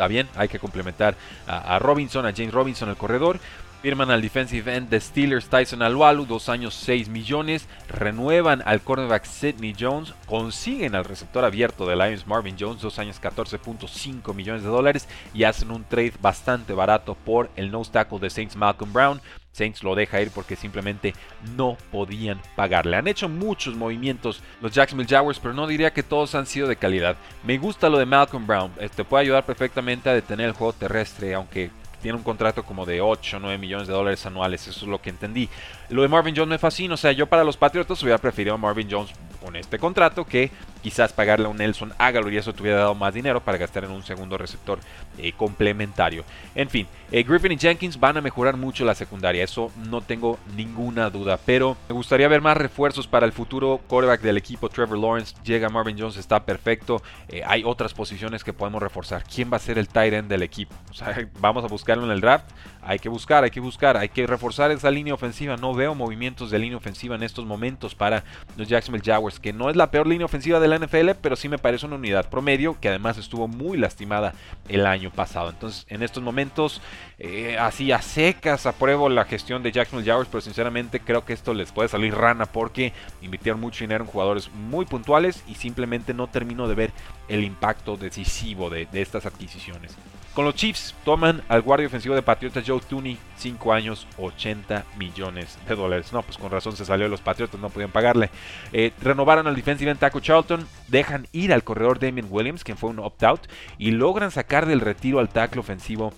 está 0.00 0.08
bien, 0.08 0.30
hay 0.34 0.48
que 0.48 0.58
complementar 0.58 1.14
a, 1.46 1.78
Robinson, 1.78 2.24
a 2.24 2.32
James 2.32 2.54
Robinson, 2.54 2.88
el 2.88 2.96
corredor. 2.96 3.38
Firman 3.82 4.10
al 4.10 4.20
defensive 4.20 4.76
end 4.76 4.90
de 4.90 5.00
Steelers 5.00 5.48
Tyson 5.48 5.80
Alualu, 5.80 6.26
dos 6.26 6.50
años 6.50 6.74
6 6.74 7.08
millones. 7.08 7.66
Renuevan 7.88 8.62
al 8.66 8.82
cornerback 8.82 9.24
Sidney 9.24 9.74
Jones. 9.78 10.12
Consiguen 10.26 10.94
al 10.94 11.06
receptor 11.06 11.46
abierto 11.46 11.86
de 11.86 11.96
Lions 11.96 12.26
Marvin 12.26 12.56
Jones, 12.60 12.82
dos 12.82 12.98
años 12.98 13.18
14.5 13.22 14.34
millones 14.34 14.64
de 14.64 14.68
dólares. 14.68 15.08
Y 15.32 15.44
hacen 15.44 15.70
un 15.70 15.84
trade 15.84 16.12
bastante 16.20 16.74
barato 16.74 17.14
por 17.14 17.50
el 17.56 17.70
nose 17.70 17.90
tackle 17.90 18.18
de 18.18 18.28
Saints 18.28 18.54
Malcolm 18.54 18.92
Brown. 18.92 19.22
Saints 19.52 19.82
lo 19.82 19.94
deja 19.94 20.20
ir 20.20 20.30
porque 20.30 20.56
simplemente 20.56 21.14
no 21.56 21.78
podían 21.90 22.38
pagarle. 22.56 22.98
Han 22.98 23.08
hecho 23.08 23.30
muchos 23.30 23.76
movimientos 23.76 24.42
los 24.60 24.72
Jacksonville 24.72 25.08
Jaguars, 25.08 25.40
pero 25.40 25.54
no 25.54 25.66
diría 25.66 25.92
que 25.92 26.02
todos 26.02 26.34
han 26.34 26.44
sido 26.44 26.68
de 26.68 26.76
calidad. 26.76 27.16
Me 27.44 27.56
gusta 27.56 27.88
lo 27.88 27.96
de 27.96 28.04
Malcolm 28.06 28.46
Brown. 28.46 28.72
Este 28.78 29.04
puede 29.04 29.22
ayudar 29.22 29.46
perfectamente 29.46 30.10
a 30.10 30.14
detener 30.14 30.48
el 30.48 30.52
juego 30.52 30.74
terrestre, 30.74 31.34
aunque 31.34 31.70
tiene 32.00 32.18
un 32.18 32.24
contrato 32.24 32.64
como 32.64 32.86
de 32.86 33.00
8 33.00 33.36
o 33.36 33.40
9 33.40 33.58
millones 33.58 33.86
de 33.86 33.94
dólares 33.94 34.24
anuales, 34.26 34.66
eso 34.66 34.80
es 34.80 34.86
lo 34.86 35.00
que 35.00 35.10
entendí. 35.10 35.48
Lo 35.88 36.02
de 36.02 36.08
Marvin 36.08 36.34
Jones 36.36 36.48
me 36.50 36.58
fascina, 36.58 36.94
o 36.94 36.96
sea, 36.96 37.12
yo 37.12 37.26
para 37.26 37.44
los 37.44 37.56
Patriots 37.56 38.02
hubiera 38.02 38.18
preferido 38.18 38.54
a 38.54 38.58
Marvin 38.58 38.88
Jones 38.90 39.12
con 39.42 39.56
este 39.56 39.78
contrato 39.78 40.24
que 40.24 40.50
quizás 40.82 41.12
pagarle 41.12 41.46
a 41.46 41.48
un 41.48 41.56
Nelson 41.56 41.92
Aguilar 41.98 42.32
y 42.32 42.36
eso 42.36 42.52
te 42.52 42.62
hubiera 42.62 42.78
dado 42.78 42.94
más 42.94 43.14
dinero 43.14 43.40
para 43.40 43.58
gastar 43.58 43.84
en 43.84 43.90
un 43.90 44.02
segundo 44.02 44.38
receptor 44.38 44.80
eh, 45.18 45.32
complementario. 45.32 46.24
En 46.54 46.68
fin, 46.68 46.86
eh, 47.12 47.22
Griffin 47.22 47.52
y 47.52 47.58
Jenkins 47.58 47.98
van 47.98 48.16
a 48.16 48.20
mejorar 48.20 48.56
mucho 48.56 48.84
la 48.84 48.94
secundaria, 48.94 49.44
eso 49.44 49.70
no 49.88 50.00
tengo 50.00 50.38
ninguna 50.56 51.10
duda, 51.10 51.38
pero 51.44 51.76
me 51.88 51.94
gustaría 51.94 52.28
ver 52.28 52.40
más 52.40 52.56
refuerzos 52.56 53.06
para 53.06 53.26
el 53.26 53.32
futuro 53.32 53.80
quarterback 53.86 54.20
del 54.22 54.36
equipo. 54.36 54.68
Trevor 54.68 54.98
Lawrence 54.98 55.34
llega 55.44 55.68
Marvin 55.68 55.98
Jones, 55.98 56.16
está 56.16 56.44
perfecto. 56.44 57.02
Eh, 57.28 57.42
hay 57.46 57.62
otras 57.64 57.94
posiciones 57.94 58.44
que 58.44 58.52
podemos 58.52 58.82
reforzar. 58.82 59.24
¿Quién 59.24 59.50
va 59.52 59.56
a 59.56 59.60
ser 59.60 59.78
el 59.78 59.88
tight 59.88 60.12
end 60.12 60.28
del 60.28 60.42
equipo? 60.42 60.74
Vamos 61.40 61.64
a 61.64 61.68
buscarlo 61.68 62.04
en 62.04 62.10
el 62.10 62.20
draft. 62.20 62.50
Hay 62.82 62.98
que 62.98 63.08
buscar, 63.08 63.44
hay 63.44 63.50
que 63.50 63.60
buscar, 63.60 63.96
hay 63.96 64.08
que 64.08 64.26
reforzar 64.26 64.70
esa 64.70 64.90
línea 64.90 65.14
ofensiva. 65.14 65.56
No 65.56 65.74
veo 65.74 65.94
movimientos 65.94 66.50
de 66.50 66.58
línea 66.58 66.76
ofensiva 66.76 67.14
en 67.14 67.22
estos 67.22 67.44
momentos 67.44 67.94
para 67.94 68.24
los 68.56 68.68
Jacksonville 68.68 69.04
Jaguars, 69.04 69.38
que 69.38 69.52
no 69.52 69.68
es 69.68 69.76
la 69.76 69.90
peor 69.90 70.06
línea 70.06 70.24
ofensiva 70.24 70.60
de 70.60 70.68
la 70.68 70.78
NFL, 70.78 71.10
pero 71.20 71.36
sí 71.36 71.48
me 71.48 71.58
parece 71.58 71.86
una 71.86 71.96
unidad 71.96 72.30
promedio 72.30 72.78
que 72.80 72.88
además 72.88 73.18
estuvo 73.18 73.48
muy 73.48 73.76
lastimada 73.76 74.34
el 74.68 74.86
año 74.86 75.10
pasado. 75.10 75.50
Entonces, 75.50 75.86
en 75.88 76.02
estos 76.02 76.22
momentos, 76.22 76.80
eh, 77.18 77.56
así 77.58 77.92
a 77.92 78.00
secas, 78.00 78.66
apruebo 78.66 79.08
la 79.08 79.24
gestión 79.24 79.62
de 79.62 79.72
Jacksonville 79.72 80.10
Jaguars, 80.10 80.30
pero 80.30 80.40
sinceramente 80.40 81.00
creo 81.00 81.24
que 81.24 81.32
esto 81.32 81.52
les 81.54 81.72
puede 81.72 81.88
salir 81.88 82.14
rana 82.14 82.46
porque 82.46 82.92
invirtieron 83.20 83.60
mucho 83.60 83.84
dinero 83.84 84.04
en 84.04 84.10
jugadores 84.10 84.50
muy 84.50 84.86
puntuales 84.86 85.44
y 85.46 85.54
simplemente 85.54 86.14
no 86.14 86.28
termino 86.28 86.66
de 86.66 86.74
ver 86.74 86.90
el 87.28 87.44
impacto 87.44 87.96
decisivo 87.96 88.70
de, 88.70 88.86
de 88.86 89.02
estas 89.02 89.26
adquisiciones. 89.26 89.96
Con 90.34 90.44
los 90.44 90.54
Chiefs 90.54 90.94
toman 91.04 91.42
al 91.48 91.60
guardia 91.62 91.88
ofensivo 91.88 92.14
de 92.14 92.22
Patriotas 92.22 92.62
Joe 92.64 92.80
Tooney, 92.80 93.18
5 93.36 93.72
años, 93.72 94.06
80 94.16 94.84
millones 94.96 95.58
de 95.68 95.74
dólares. 95.74 96.12
No, 96.12 96.22
pues 96.22 96.38
con 96.38 96.52
razón 96.52 96.76
se 96.76 96.84
salió 96.84 97.06
de 97.06 97.10
los 97.10 97.20
Patriotas, 97.20 97.60
no 97.60 97.68
podían 97.68 97.90
pagarle. 97.90 98.30
Eh, 98.72 98.92
renovaron 99.02 99.48
al 99.48 99.56
defensive 99.56 99.90
end 99.90 99.98
Taco 99.98 100.20
Charlton, 100.20 100.66
dejan 100.86 101.26
ir 101.32 101.52
al 101.52 101.64
corredor 101.64 101.98
Damien 101.98 102.28
Williams, 102.30 102.62
quien 102.62 102.78
fue 102.78 102.90
un 102.90 103.00
opt-out, 103.00 103.40
y 103.76 103.90
logran 103.90 104.30
sacar 104.30 104.66
del 104.66 104.80
retiro 104.80 105.18
al 105.18 105.30
tackle 105.30 105.60
ofensivo 105.60 106.14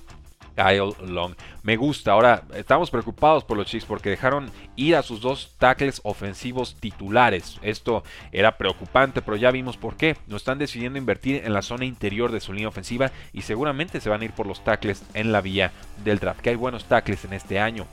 Kyle 0.57 0.95
Long. 1.07 1.35
Me 1.63 1.77
gusta. 1.77 2.13
Ahora, 2.13 2.43
estamos 2.55 2.91
preocupados 2.91 3.45
por 3.45 3.57
los 3.57 3.67
Chiefs 3.67 3.87
porque 3.87 4.11
dejaron 4.11 4.51
ir 4.77 4.97
a 4.97 5.03
sus 5.03 5.21
dos 5.21 5.55
tackles 5.59 6.01
ofensivos 6.05 6.77
titulares. 6.79 7.59
Esto 7.63 8.03
era 8.33 8.57
preocupante, 8.59 9.23
pero 9.23 9.37
ya 9.37 9.51
vimos 9.51 9.77
por 9.77 9.97
qué. 9.97 10.17
No 10.27 10.37
están 10.37 10.59
decidiendo 10.59 10.99
invertir 10.99 11.43
en 11.45 11.53
la 11.53 11.63
zona 11.63 11.85
interior 11.85 12.33
de 12.33 12.41
su 12.41 12.53
línea 12.53 12.69
ofensiva 12.69 13.11
y 13.33 13.43
seguramente 13.43 14.01
se 14.01 14.09
van 14.09 14.23
a 14.23 14.25
ir 14.25 14.33
por 14.33 14.47
los 14.47 14.65
tackles 14.65 15.05
en 15.15 15.33
la 15.33 15.41
vía 15.41 15.73
del 16.05 16.19
draft. 16.19 16.41
Que 16.41 16.51
hay 16.51 16.57
buenos 16.57 16.85
tackles 16.85 17.25
en 17.25 17.33
este 17.33 17.59
año. 17.59 17.87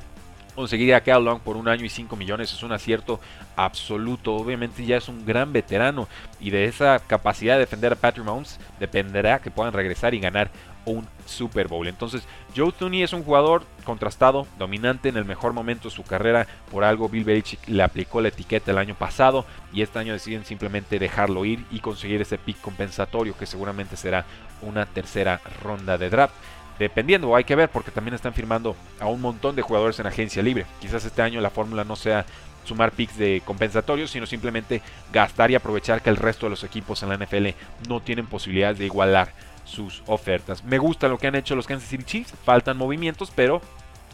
Conseguir 0.60 0.94
a 0.94 1.02
Kyle 1.02 1.24
Long 1.24 1.40
por 1.40 1.56
un 1.56 1.70
año 1.70 1.86
y 1.86 1.90
5 1.90 2.18
millones 2.18 2.52
es 2.52 2.64
un 2.64 2.74
acierto 2.74 3.22
absoluto. 3.56 4.36
Obviamente 4.36 4.86
ya 4.86 4.98
es 4.98 5.08
un 5.08 5.26
gran 5.26 5.54
veterano 5.54 6.10
y 6.42 6.50
de 6.50 6.66
esa 6.66 7.00
capacidad 7.00 7.54
de 7.54 7.62
defender 7.62 7.94
a 7.94 7.96
Patrick 7.96 8.26
Mahomes 8.26 8.60
dependerá 8.78 9.40
que 9.40 9.52
puedan 9.52 9.72
regresar 9.72 10.14
y 10.14 10.20
ganar 10.20 10.52
un 10.92 11.08
Super 11.26 11.68
Bowl. 11.68 11.88
Entonces, 11.88 12.24
Joe 12.56 12.72
Tooney 12.72 13.04
es 13.04 13.14
un 13.14 13.24
jugador 13.24 13.64
contrastado, 13.84 14.48
dominante 14.58 15.10
en 15.10 15.18
el 15.18 15.26
mejor 15.26 15.54
momento 15.54 15.90
de 15.90 15.96
su 15.96 16.04
carrera. 16.04 16.48
Por 16.72 16.84
algo, 16.84 17.10
Bill 17.10 17.24
Belichick 17.24 17.68
le 17.68 17.84
aplicó 17.84 18.22
la 18.22 18.30
etiqueta 18.30 18.72
el 18.72 18.78
año 18.78 18.96
pasado 18.96 19.46
y 19.74 19.82
este 19.82 20.00
año 20.00 20.14
deciden 20.14 20.46
simplemente 20.46 21.00
dejarlo 21.00 21.46
ir 21.46 21.66
y 21.72 21.80
conseguir 21.80 22.22
ese 22.22 22.38
pick 22.38 22.60
compensatorio 22.62 23.38
que 23.38 23.46
seguramente 23.46 23.96
será 23.96 24.26
una 24.62 24.86
tercera 24.86 25.42
ronda 25.64 25.98
de 25.98 26.10
draft. 26.10 26.34
Dependiendo, 26.80 27.36
hay 27.36 27.44
que 27.44 27.56
ver 27.56 27.70
porque 27.70 27.92
también 27.92 28.16
están 28.16 28.34
firmando 28.34 28.76
a 29.00 29.08
un 29.08 29.20
montón 29.20 29.56
de 29.56 29.62
jugadores 29.62 30.00
en 30.00 30.08
agencia 30.08 30.42
libre. 30.42 30.66
Quizás 30.80 31.04
este 31.04 31.22
año 31.22 31.42
la 31.42 31.50
fórmula 31.50 31.84
no 31.84 31.98
sea 31.98 32.26
sumar 32.64 32.92
picks 32.92 33.18
de 33.18 33.42
compensatorios, 33.44 34.12
sino 34.12 34.26
simplemente 34.26 34.82
gastar 35.12 35.52
y 35.52 35.56
aprovechar 35.56 36.02
que 36.02 36.10
el 36.10 36.18
resto 36.18 36.46
de 36.46 36.52
los 36.52 36.64
equipos 36.64 37.04
en 37.04 37.10
la 37.10 37.18
NFL 37.18 37.48
no 37.88 38.00
tienen 38.00 38.28
posibilidades 38.28 38.78
de 38.80 38.86
igualar 38.86 39.34
sus 39.70 40.04
ofertas. 40.08 40.64
Me 40.64 40.78
gusta 40.78 41.08
lo 41.08 41.18
que 41.18 41.28
han 41.28 41.36
hecho 41.36 41.56
los 41.56 41.68
Kansas 41.68 41.90
City 41.90 42.04
Chiefs, 42.04 42.34
faltan 42.44 42.78
movimientos, 42.78 43.32
pero 43.34 43.62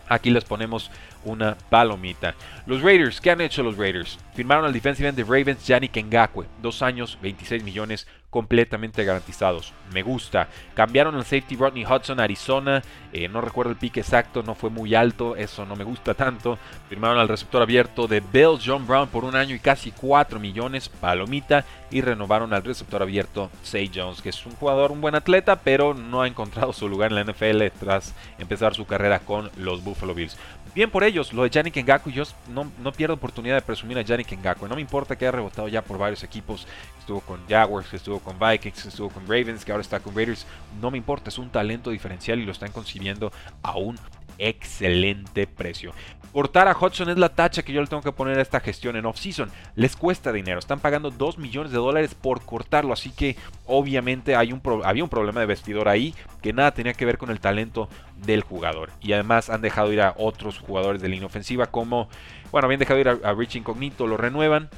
aquí 0.08 0.30
les 0.30 0.44
ponemos 0.44 0.92
una 1.26 1.58
palomita. 1.70 2.36
Los 2.66 2.82
Raiders, 2.82 3.20
¿qué 3.20 3.32
han 3.32 3.42
hecho 3.42 3.64
los 3.64 3.78
Raiders? 3.78 4.18
Firmaron 4.34 4.66
al 4.66 4.74
defensive 4.74 5.10
end 5.10 5.18
de 5.18 5.24
Ravens, 5.24 5.68
Yannick 5.68 5.98
Ngakwe, 5.98 6.46
dos 6.62 6.82
años, 6.82 7.18
26 7.22 7.64
millones, 7.64 8.08
completamente 8.36 9.06
garantizados. 9.06 9.72
Me 9.94 10.04
gusta. 10.04 10.50
Cambiaron 10.74 11.16
al 11.16 11.24
safety 11.24 11.56
Rodney 11.56 11.86
Hudson, 11.86 12.20
Arizona. 12.20 12.84
Eh, 13.14 13.30
no 13.30 13.40
recuerdo 13.40 13.72
el 13.72 13.78
pique 13.78 14.02
exacto, 14.02 14.44
no 14.44 14.56
fue 14.56 14.70
muy 14.70 14.94
alto, 14.94 15.38
eso 15.38 15.66
no 15.66 15.78
me 15.78 15.86
gusta 15.86 16.16
tanto. 16.16 16.60
Firmaron 16.90 17.18
al 17.18 17.30
receptor 17.30 17.62
abierto 17.62 18.08
de 18.08 18.20
Bill 18.20 18.60
John 18.62 18.86
Brown 18.86 19.08
por 19.08 19.24
un 19.24 19.38
año 19.38 19.56
y 19.56 19.60
casi 19.60 19.92
4 19.92 20.38
millones, 20.38 20.90
palomita. 20.90 21.64
Y 21.92 22.02
renovaron 22.02 22.54
al 22.54 22.66
receptor 22.66 23.02
abierto 23.02 23.50
Say 23.64 23.90
Jones, 23.96 24.22
que 24.22 24.30
es 24.30 24.46
un 24.46 24.52
jugador, 24.58 24.92
un 24.92 25.00
buen 25.00 25.16
atleta, 25.16 25.62
pero 25.62 25.94
no 25.94 26.22
ha 26.22 26.28
encontrado 26.28 26.74
su 26.74 26.90
lugar 26.90 27.14
en 27.14 27.16
la 27.16 27.32
NFL 27.32 27.68
tras 27.80 28.14
empezar 28.38 28.76
su 28.76 28.86
carrera 28.86 29.20
con 29.20 29.50
los 29.56 29.82
Buffalo 29.82 30.14
Bills. 30.14 30.36
Bien 30.76 30.92
por 30.92 31.06
ellos, 31.06 31.32
lo 31.32 31.44
de 31.44 31.50
Yannick 31.50 31.78
Ngakwe, 31.78 32.12
yo 32.12 32.24
no, 32.50 32.92
pierdo 32.92 33.14
oportunidad 33.14 33.56
de 33.56 33.62
presumir 33.62 33.98
a 33.98 34.02
Yannick 34.02 34.34
Ngakwe. 34.34 34.68
No 34.68 34.76
me 34.76 34.82
importa 34.82 35.16
que 35.16 35.24
haya 35.24 35.32
rebotado 35.32 35.70
ya 35.70 35.82
por 35.82 35.98
varios 35.98 36.22
equipos. 36.22 36.68
Estuvo 37.00 37.22
con 37.22 37.40
Jaguars, 37.48 37.94
estuvo 37.94 38.20
con 38.20 38.38
Vikings, 38.38 38.88
estuvo 38.88 39.10
con 39.10 39.24
Ravens, 39.24 39.64
que 39.64 39.72
ahora 39.72 39.82
está 39.82 40.02
con 40.02 40.14
Raiders. 40.14 40.46
No 40.82 40.92
me 40.92 40.98
importa, 40.98 41.30
es 41.30 41.38
un 41.38 41.50
talento 41.50 41.92
diferencial 41.92 42.40
y 42.40 42.46
lo 42.46 42.52
están 42.52 42.74
concibiendo 42.74 43.32
a 43.64 43.78
un 43.78 43.98
excelente 44.38 45.48
precio. 45.48 45.94
Cortar 46.36 46.68
a 46.68 46.76
Hudson 46.78 47.10
es 47.10 47.18
la 47.18 47.30
tacha 47.30 47.64
que 47.64 47.72
yo 47.72 47.80
le 47.80 47.88
tengo 47.88 48.04
que 48.04 48.12
poner 48.12 48.38
a 48.38 48.42
esta 48.42 48.60
gestión 48.60 48.98
en 48.98 49.06
off-season. 49.06 49.50
Les 49.76 49.96
cuesta 49.96 50.34
dinero, 50.34 50.60
están 50.60 50.82
pagando 50.82 51.10
2 51.10 51.38
millones 51.38 51.72
de 51.72 51.78
dólares 51.78 52.14
por 52.14 52.42
cortarlo, 52.42 52.92
así 52.92 53.10
que 53.10 53.38
obviamente 53.66 54.36
hay 54.36 54.52
un 54.52 54.62
había 54.84 55.06
un 55.06 55.10
problema 55.10 55.40
de 55.40 55.46
vestidor 55.46 55.88
ahí 55.88 56.14
que 56.42 56.52
nada 56.52 56.74
tenía 56.74 56.92
que 56.92 57.06
ver 57.06 57.18
con 57.18 57.30
el 57.30 57.40
talento 57.40 57.88
del 58.18 58.42
jugador. 58.42 58.90
Y 59.00 59.14
además 59.14 59.50
han 59.50 59.62
dejado 59.62 59.94
ir 59.94 60.02
a 60.02 60.14
otros 60.18 60.60
jugadores 60.60 61.02
de 61.02 61.08
línea 61.08 61.26
ofensiva 61.26 61.68
como, 61.68 62.10
bueno, 62.52 62.66
habían 62.66 62.80
dejado 62.82 63.00
ir 63.00 63.08
a, 63.08 63.18
a 63.24 63.34
Rich 63.34 63.56
Incognito, 63.56 64.06
lo 64.06 64.18
renuevan, 64.18 64.70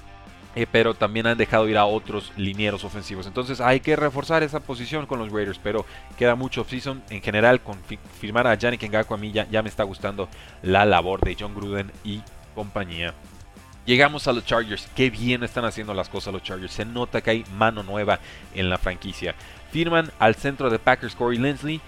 eh, 0.56 0.66
pero 0.72 0.94
también 0.94 1.28
han 1.28 1.38
dejado 1.38 1.68
ir 1.68 1.78
a 1.78 1.86
otros 1.86 2.32
linieros 2.36 2.84
ofensivos. 2.84 3.28
Entonces 3.28 3.62
hay 3.62 3.80
que 3.80 3.96
reforzar 3.96 4.44
esa 4.44 4.60
posición 4.60 5.06
con 5.06 5.20
los 5.20 5.32
Raiders, 5.32 5.60
pero 5.62 5.86
queda 6.18 6.36
mucho 6.36 6.62
off-season. 6.62 7.04
En 7.10 7.22
general, 7.22 7.62
con 7.62 7.78
firmar 8.20 8.48
a 8.48 8.56
Yannick 8.56 8.84
Ngakwe 8.84 9.16
a 9.16 9.18
mí 9.18 9.32
ya, 9.32 9.48
ya 9.50 9.62
me 9.62 9.70
está 9.70 9.84
gustando 9.84 10.30
la 10.64 10.86
labor 10.86 11.22
de 11.22 11.36
John 11.40 11.54
Gruden 11.54 11.92
y 12.04 12.22
compañía. 12.56 13.14
Llegamos 13.86 14.28
a 14.28 14.34
los 14.34 14.46
Chargers. 14.46 14.90
Qué 14.96 15.10
bien 15.10 15.44
están 15.44 15.64
haciendo 15.64 15.94
las 15.94 16.10
cosas 16.10 16.34
los 16.34 16.44
Chargers. 16.44 16.74
Se 16.74 16.84
nota 16.84 17.22
que 17.22 17.30
hay 17.32 17.46
mano 17.56 17.84
nueva 17.84 18.20
en 18.54 18.70
la 18.70 18.78
franquicia. 18.78 19.34
Firman 19.72 20.12
al 20.20 20.36
centro 20.36 20.70
de 20.70 20.78
Packers 20.78 21.16
Corey 21.16 21.38
Linsley 21.38 21.80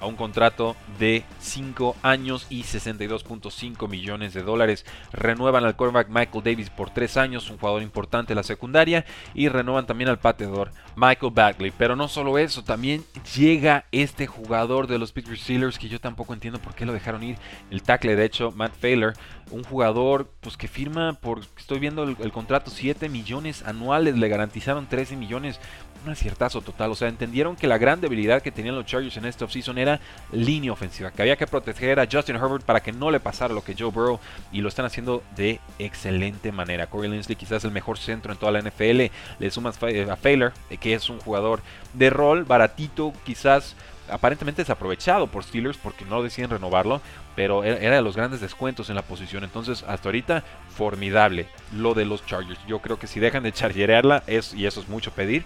a 0.00 0.06
un 0.06 0.16
contrato 0.16 0.76
de 0.98 1.24
5 1.40 1.96
años 2.02 2.46
y 2.50 2.62
62.5 2.62 3.88
millones 3.88 4.34
de 4.34 4.42
dólares. 4.42 4.84
Renuevan 5.12 5.64
al 5.64 5.76
quarterback 5.76 6.08
Michael 6.08 6.44
Davis 6.44 6.70
por 6.70 6.90
3 6.90 7.16
años, 7.16 7.50
un 7.50 7.58
jugador 7.58 7.82
importante 7.82 8.32
de 8.32 8.36
la 8.36 8.42
secundaria, 8.42 9.04
y 9.34 9.48
renuevan 9.48 9.86
también 9.86 10.10
al 10.10 10.18
pateador 10.18 10.72
Michael 10.96 11.32
Bagley. 11.34 11.72
Pero 11.76 11.96
no 11.96 12.08
solo 12.08 12.38
eso, 12.38 12.64
también 12.64 13.04
llega 13.36 13.84
este 13.92 14.26
jugador 14.26 14.86
de 14.86 14.98
los 14.98 15.12
Pittsburgh 15.12 15.38
Steelers 15.38 15.78
que 15.78 15.88
yo 15.88 16.00
tampoco 16.00 16.34
entiendo 16.34 16.58
por 16.60 16.74
qué 16.74 16.86
lo 16.86 16.92
dejaron 16.92 17.22
ir. 17.22 17.36
El 17.70 17.82
tackle, 17.82 18.16
de 18.16 18.24
hecho, 18.24 18.52
Matt 18.52 18.74
Failer, 18.80 19.14
un 19.50 19.62
jugador 19.64 20.30
pues 20.40 20.56
que 20.56 20.68
firma 20.68 21.14
por, 21.14 21.40
estoy 21.56 21.78
viendo 21.78 22.02
el, 22.02 22.32
contrato, 22.32 22.70
7 22.70 23.08
millones 23.08 23.62
anuales, 23.64 24.16
le 24.16 24.28
garantizaron 24.28 24.86
13 24.86 25.16
millones 25.16 25.60
un 26.04 26.12
aciertazo 26.12 26.60
total. 26.60 26.90
O 26.90 26.94
sea, 26.94 27.08
entendieron 27.08 27.56
que 27.56 27.66
la 27.66 27.78
gran 27.78 28.00
debilidad 28.00 28.42
que 28.42 28.52
tenían 28.52 28.74
los 28.74 28.86
Chargers 28.86 29.16
en 29.16 29.26
este 29.26 29.44
offseason 29.44 29.78
era 29.78 29.85
línea 30.32 30.72
ofensiva. 30.72 31.10
Que 31.10 31.22
había 31.22 31.36
que 31.36 31.46
proteger 31.46 32.00
a 32.00 32.08
Justin 32.10 32.36
Herbert 32.36 32.64
para 32.64 32.82
que 32.82 32.92
no 32.92 33.10
le 33.10 33.20
pasara 33.20 33.54
lo 33.54 33.64
que 33.64 33.74
Joe 33.78 33.90
Burrow. 33.90 34.20
Y 34.52 34.60
lo 34.60 34.68
están 34.68 34.84
haciendo 34.84 35.22
de 35.36 35.60
excelente 35.78 36.52
manera. 36.52 36.86
Corey 36.86 37.10
Linsley 37.10 37.36
quizás 37.36 37.64
el 37.64 37.70
mejor 37.70 37.98
centro 37.98 38.32
en 38.32 38.38
toda 38.38 38.52
la 38.52 38.60
NFL. 38.60 39.10
Le 39.38 39.50
sumas 39.50 39.78
a 39.82 40.16
Failer, 40.16 40.52
que 40.80 40.94
es 40.94 41.08
un 41.08 41.20
jugador 41.20 41.60
de 41.94 42.10
rol 42.10 42.44
baratito, 42.44 43.12
quizás 43.24 43.76
aparentemente 44.10 44.62
desaprovechado 44.62 45.26
por 45.26 45.44
Steelers 45.44 45.76
porque 45.76 46.04
no 46.04 46.22
deciden 46.22 46.50
renovarlo, 46.50 47.00
pero 47.34 47.64
era 47.64 47.96
de 47.96 48.02
los 48.02 48.16
grandes 48.16 48.40
descuentos 48.40 48.88
en 48.88 48.96
la 48.96 49.02
posición. 49.02 49.44
Entonces, 49.44 49.84
hasta 49.86 50.08
ahorita, 50.08 50.44
formidable 50.68 51.48
lo 51.74 51.94
de 51.94 52.04
los 52.04 52.24
Chargers. 52.24 52.60
Yo 52.66 52.80
creo 52.80 52.98
que 52.98 53.06
si 53.06 53.20
dejan 53.20 53.42
de 53.42 53.52
chargerearla, 53.52 54.22
es, 54.26 54.54
y 54.54 54.66
eso 54.66 54.80
es 54.80 54.88
mucho 54.88 55.10
pedir, 55.10 55.44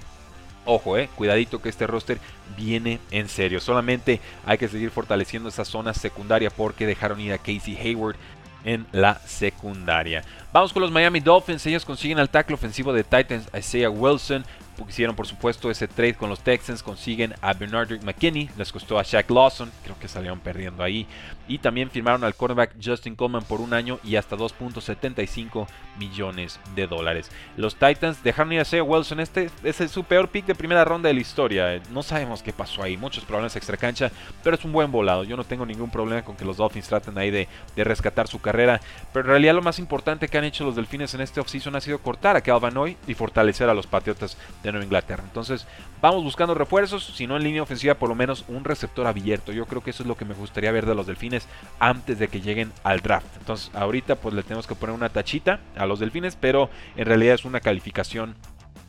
Ojo, 0.65 0.99
eh, 0.99 1.09
cuidadito 1.17 1.61
que 1.61 1.69
este 1.69 1.87
roster 1.87 2.19
viene 2.57 3.01
en 3.11 3.29
serio. 3.29 3.61
Solamente 3.61 4.21
hay 4.45 4.59
que 4.59 4.69
seguir 4.69 4.91
fortaleciendo 4.91 5.49
esa 5.49 5.65
zona 5.65 5.95
secundaria 5.95 6.51
porque 6.51 6.87
dejaron 6.87 7.21
ir 7.21 7.33
a 7.33 7.39
Casey 7.39 7.77
Hayward 7.77 8.17
en 8.65 8.87
la 8.93 9.19
secundaria. 9.27 10.23
Vamos 10.53 10.73
con 10.73 10.83
los 10.83 10.91
Miami 10.91 11.21
Dolphins. 11.21 11.65
Ellos 11.67 11.85
consiguen 11.85 12.19
al 12.19 12.29
tackle 12.29 12.55
ofensivo 12.55 12.93
de 12.93 13.05
Titans, 13.05 13.49
Isaiah 13.57 13.91
Wilson 13.91 14.45
hicieron 14.89 15.15
por 15.15 15.27
supuesto 15.27 15.71
ese 15.71 15.89
trade 15.89 16.15
con 16.15 16.31
los 16.31 16.41
Texans, 16.41 16.83
consiguen 16.83 17.35
a 17.41 17.53
Bernard 17.53 18.03
McKinney, 18.03 18.51
les 18.57 18.73
costó 18.73 18.99
a 18.99 19.03
Shaq 19.03 19.31
Lawson, 19.31 19.71
creo 19.83 19.99
que 19.99 20.09
salieron 20.09 20.41
perdiendo 20.41 20.83
ahí, 20.83 21.07
y 21.49 21.59
también 21.59 21.91
firmaron 21.91 22.25
al 22.25 22.35
cornerback 22.35 22.77
Justin 22.83 23.17
Coleman 23.17 23.45
por 23.45 23.61
un 23.61 23.75
año 23.75 23.99
y 24.05 24.17
hasta 24.17 24.37
2.75 24.37 25.67
millones 25.99 26.61
de 26.75 26.87
dólares. 26.87 27.31
Los 27.57 27.77
Titans 27.77 28.23
dejaron 28.23 28.53
ir 28.53 28.61
a 28.61 28.65
Shea 28.65 28.83
Wilson, 28.83 29.21
este 29.21 29.51
es 29.63 29.77
su 29.91 30.05
peor 30.05 30.29
pick 30.29 30.47
de 30.47 30.55
primera 30.55 30.85
ronda 30.85 31.09
de 31.09 31.15
la 31.15 31.21
historia, 31.21 31.81
no 31.91 32.03
sabemos 32.03 32.43
qué 32.43 32.53
pasó 32.53 32.83
ahí, 32.83 32.97
muchos 32.97 33.25
problemas 33.25 33.57
extra 33.57 33.77
cancha, 33.77 34.11
pero 34.43 34.57
es 34.57 34.65
un 34.65 34.73
buen 34.73 34.91
volado, 34.91 35.25
yo 35.25 35.37
no 35.37 35.45
tengo 35.45 35.67
ningún 35.67 35.91
problema 35.91 36.23
con 36.23 36.37
que 36.37 36.45
los 36.45 36.57
Dolphins 36.57 36.89
traten 36.89 37.19
ahí 37.19 37.31
de, 37.31 37.49
de 37.77 37.85
rescatar 37.85 38.29
su 38.29 38.41
carrera, 38.41 38.81
pero 39.13 39.27
en 39.27 39.31
realidad 39.31 39.55
lo 39.55 39.63
más 39.63 39.79
importante 39.79 40.29
que 40.29 40.39
han 40.39 40.45
hecho 40.45 40.65
los 40.65 40.77
Delfines 40.77 41.15
en 41.15 41.21
este 41.21 41.41
offseason 41.41 41.77
ha 41.77 41.81
sido 41.81 41.99
cortar 41.99 42.37
a 42.37 42.41
Calvin 42.41 42.77
Hoy 42.77 42.97
y 43.07 43.15
fortalecer 43.15 43.69
a 43.69 43.75
los 43.75 43.87
Patriotas 43.87 44.37
de 44.63 44.70
Nueva 44.73 44.85
Inglaterra. 44.85 45.23
Entonces, 45.27 45.67
vamos 46.01 46.23
buscando 46.23 46.55
refuerzos, 46.55 47.05
si 47.05 47.27
no 47.27 47.37
en 47.37 47.45
línea 47.45 47.63
ofensiva, 47.63 47.95
por 47.95 48.09
lo 48.09 48.15
menos 48.15 48.45
un 48.49 48.65
receptor 48.65 49.07
abierto. 49.07 49.53
Yo 49.53 49.67
creo 49.67 49.83
que 49.83 49.91
eso 49.91 50.03
es 50.03 50.09
lo 50.09 50.17
que 50.17 50.25
me 50.25 50.35
gustaría 50.35 50.73
ver 50.73 50.87
de 50.87 50.95
los 50.95 51.07
Delfines 51.07 51.49
antes 51.79 52.19
de 52.19 52.29
que 52.29 52.41
lleguen 52.41 52.73
al 52.83 53.01
draft. 53.01 53.37
Entonces, 53.39 53.71
ahorita 53.75 54.17
pues 54.17 54.35
le 54.35 54.43
tenemos 54.43 54.67
que 54.67 54.75
poner 54.75 54.95
una 54.95 55.09
tachita 55.09 55.61
a 55.77 55.87
los 55.87 56.01
Delfines, 56.01 56.37
pero 56.37 56.71
en 56.97 57.07
realidad 57.07 57.35
es 57.35 57.45
una 57.45 57.61
calificación 57.61 58.37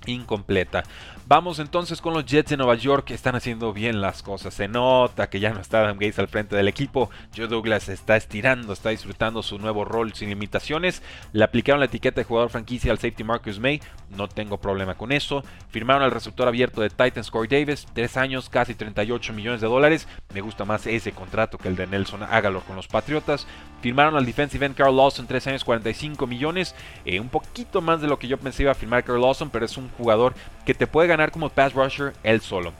incompleta. 0.06 0.84
Vamos 1.32 1.60
entonces 1.60 2.02
con 2.02 2.14
los 2.14 2.26
Jets 2.26 2.50
de 2.50 2.58
Nueva 2.58 2.76
York 2.76 3.06
que 3.06 3.14
están 3.14 3.38
haciendo 3.38 3.72
bien 3.72 4.02
las 4.02 4.22
cosas. 4.22 4.54
Se 4.54 4.68
nota 4.68 5.30
que 5.30 5.40
ya 5.40 5.54
no 5.54 5.62
está 5.62 5.80
Adam 5.80 5.96
Gates 5.96 6.20
al 6.20 6.28
frente 6.28 6.58
del 6.58 6.68
equipo. 6.68 7.10
Joe 7.34 7.48
Douglas 7.48 7.88
está 7.88 8.18
estirando, 8.18 8.74
está 8.74 8.90
disfrutando 8.90 9.42
su 9.42 9.58
nuevo 9.58 9.86
rol 9.86 10.14
sin 10.14 10.28
limitaciones. 10.28 11.02
Le 11.32 11.46
aplicaron 11.46 11.80
la 11.80 11.86
etiqueta 11.86 12.20
de 12.20 12.26
jugador 12.26 12.50
franquicia 12.50 12.92
al 12.92 12.98
safety 12.98 13.24
Marcus 13.24 13.60
May. 13.60 13.80
No 14.10 14.28
tengo 14.28 14.58
problema 14.58 14.96
con 14.96 15.14
eso. 15.14 15.42
Firmaron 15.70 16.04
al 16.04 16.12
receptor 16.12 16.50
abierto 16.50 16.82
de 16.82 16.90
Titans 16.90 17.32
Corey 17.32 17.48
Davis. 17.48 17.88
Tres 17.94 18.18
años, 18.18 18.50
casi 18.50 18.76
38 18.76 19.32
millones 19.32 19.62
de 19.62 19.68
dólares. 19.68 20.10
Me 20.34 20.42
gusta 20.42 20.66
más 20.66 20.86
ese 20.86 21.14
contrato 21.14 21.58
que 21.58 21.70
el 21.70 21.78
de 21.78 21.88
Nelson 21.88 22.24
Hágalo 22.24 22.60
con 22.60 22.76
los 22.76 22.90
Patriotas. 22.90 23.48
Firmaron 23.80 24.18
al 24.18 24.26
defensive 24.26 24.66
end 24.66 24.76
Carl 24.76 24.98
Lawson. 24.98 25.28
Tres 25.28 25.48
años, 25.48 25.64
45 25.64 26.28
millones. 26.28 26.76
Eh, 27.06 27.22
un 27.22 27.30
poquito 27.30 27.80
más 27.80 28.02
de 28.02 28.10
lo 28.10 28.20
que 28.20 28.28
yo 28.28 28.38
pensé 28.38 28.64
iba 28.64 28.74
a 28.74 28.76
firmar 28.76 29.06
Carl 29.06 29.22
Lawson, 29.22 29.50
pero 29.50 29.64
es 29.64 29.78
un 29.78 29.88
jugador 29.92 30.34
que 30.66 30.74
te 30.74 30.88
puede 30.88 31.08
ganar 31.08 31.21
como 31.30 31.50
pass 31.50 31.74
rusher 31.74 32.14
él 32.24 32.42
solo. 32.42 32.74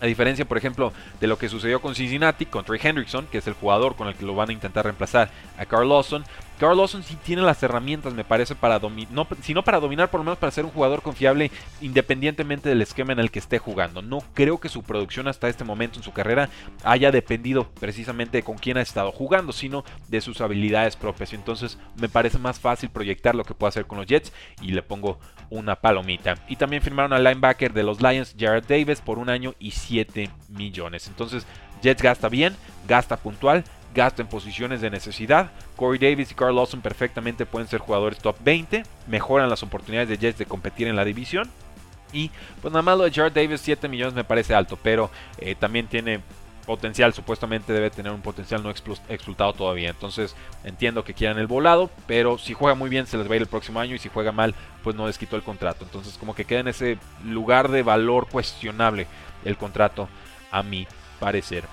A 0.00 0.06
diferencia, 0.06 0.44
por 0.44 0.58
ejemplo, 0.58 0.92
de 1.20 1.26
lo 1.26 1.38
que 1.38 1.48
sucedió 1.48 1.80
con 1.80 1.94
Cincinnati, 1.94 2.44
con 2.44 2.64
Trey 2.64 2.80
Hendrickson, 2.82 3.26
que 3.28 3.38
es 3.38 3.46
el 3.46 3.54
jugador 3.54 3.96
con 3.96 4.08
el 4.08 4.14
que 4.14 4.26
lo 4.26 4.34
van 4.34 4.50
a 4.50 4.52
intentar 4.52 4.84
reemplazar 4.84 5.30
a 5.56 5.64
Carl 5.64 5.88
Lawson, 5.88 6.24
Carl 6.58 6.76
Lawson 6.76 7.02
sí 7.02 7.16
tiene 7.22 7.42
las 7.42 7.62
herramientas, 7.62 8.14
me 8.14 8.24
parece, 8.24 8.54
para 8.54 8.78
dominar, 8.78 9.12
no, 9.12 9.26
si 9.42 9.52
no 9.52 9.62
para 9.62 9.80
dominar, 9.80 10.10
por 10.10 10.20
lo 10.20 10.24
menos 10.24 10.38
para 10.38 10.50
ser 10.50 10.64
un 10.64 10.70
jugador 10.70 11.02
confiable 11.02 11.50
independientemente 11.80 12.68
del 12.68 12.82
esquema 12.82 13.12
en 13.12 13.18
el 13.18 13.30
que 13.30 13.38
esté 13.38 13.58
jugando. 13.58 14.02
No 14.02 14.22
creo 14.34 14.58
que 14.58 14.68
su 14.68 14.82
producción 14.82 15.28
hasta 15.28 15.48
este 15.48 15.64
momento 15.64 15.98
en 15.98 16.02
su 16.02 16.12
carrera 16.12 16.48
haya 16.82 17.10
dependido 17.10 17.68
precisamente 17.80 18.38
de 18.38 18.42
con 18.42 18.56
quién 18.56 18.78
ha 18.78 18.82
estado 18.82 19.12
jugando, 19.12 19.52
sino 19.52 19.84
de 20.08 20.20
sus 20.20 20.40
habilidades 20.40 20.96
propias. 20.96 21.32
Entonces 21.32 21.78
me 22.00 22.08
parece 22.08 22.38
más 22.38 22.58
fácil 22.58 22.88
proyectar 22.90 23.34
lo 23.34 23.44
que 23.44 23.54
puede 23.54 23.70
hacer 23.70 23.86
con 23.86 23.98
los 23.98 24.06
Jets 24.06 24.32
y 24.62 24.72
le 24.72 24.82
pongo 24.82 25.18
una 25.50 25.76
palomita. 25.76 26.36
Y 26.48 26.56
también 26.56 26.82
firmaron 26.82 27.12
al 27.12 27.24
linebacker 27.24 27.72
de 27.72 27.82
los 27.82 28.00
Lions, 28.00 28.34
Jared 28.38 28.64
Davis, 28.66 29.00
por 29.00 29.18
un 29.18 29.28
año 29.28 29.54
y 29.58 29.72
7 29.72 30.30
millones. 30.48 31.06
Entonces 31.06 31.46
Jets 31.82 32.02
gasta 32.02 32.28
bien, 32.28 32.56
gasta 32.88 33.16
puntual 33.16 33.64
gasto 33.96 34.22
en 34.22 34.28
posiciones 34.28 34.80
de 34.80 34.90
necesidad. 34.90 35.50
Corey 35.74 35.98
Davis 35.98 36.30
y 36.30 36.34
Carl 36.34 36.54
Lawson 36.54 36.80
perfectamente 36.80 37.46
pueden 37.46 37.66
ser 37.66 37.80
jugadores 37.80 38.18
top 38.18 38.36
20, 38.44 38.84
mejoran 39.08 39.50
las 39.50 39.62
oportunidades 39.64 40.08
de 40.08 40.18
Jets 40.18 40.38
de 40.38 40.46
competir 40.46 40.86
en 40.86 40.94
la 40.94 41.04
división. 41.04 41.50
Y 42.12 42.30
pues 42.62 42.72
nada 42.72 42.82
más 42.82 42.96
lo 42.96 43.04
de 43.04 43.10
Jared 43.10 43.32
Davis, 43.32 43.60
7 43.62 43.88
millones 43.88 44.14
me 44.14 44.22
parece 44.22 44.54
alto, 44.54 44.78
pero 44.80 45.10
eh, 45.38 45.56
también 45.56 45.88
tiene 45.88 46.20
potencial, 46.66 47.14
supuestamente 47.14 47.72
debe 47.72 47.90
tener 47.90 48.12
un 48.12 48.20
potencial 48.20 48.62
no 48.62 48.70
explotado 48.70 49.52
todavía. 49.54 49.90
Entonces 49.90 50.36
entiendo 50.64 51.02
que 51.02 51.14
quieran 51.14 51.38
el 51.38 51.46
volado, 51.46 51.90
pero 52.06 52.38
si 52.38 52.52
juega 52.52 52.74
muy 52.74 52.90
bien 52.90 53.06
se 53.06 53.16
les 53.16 53.28
va 53.28 53.32
a 53.32 53.36
ir 53.36 53.42
el 53.42 53.48
próximo 53.48 53.80
año 53.80 53.94
y 53.94 53.98
si 53.98 54.08
juega 54.08 54.32
mal, 54.32 54.54
pues 54.84 54.94
no 54.94 55.06
les 55.06 55.18
quitó 55.18 55.36
el 55.36 55.42
contrato. 55.42 55.84
Entonces 55.84 56.18
como 56.18 56.34
que 56.34 56.44
queda 56.44 56.60
en 56.60 56.68
ese 56.68 56.98
lugar 57.24 57.70
de 57.70 57.82
valor 57.82 58.28
cuestionable 58.28 59.06
el 59.44 59.56
contrato 59.56 60.08
a 60.50 60.62
mi 60.62 60.86
parecer. 61.18 61.64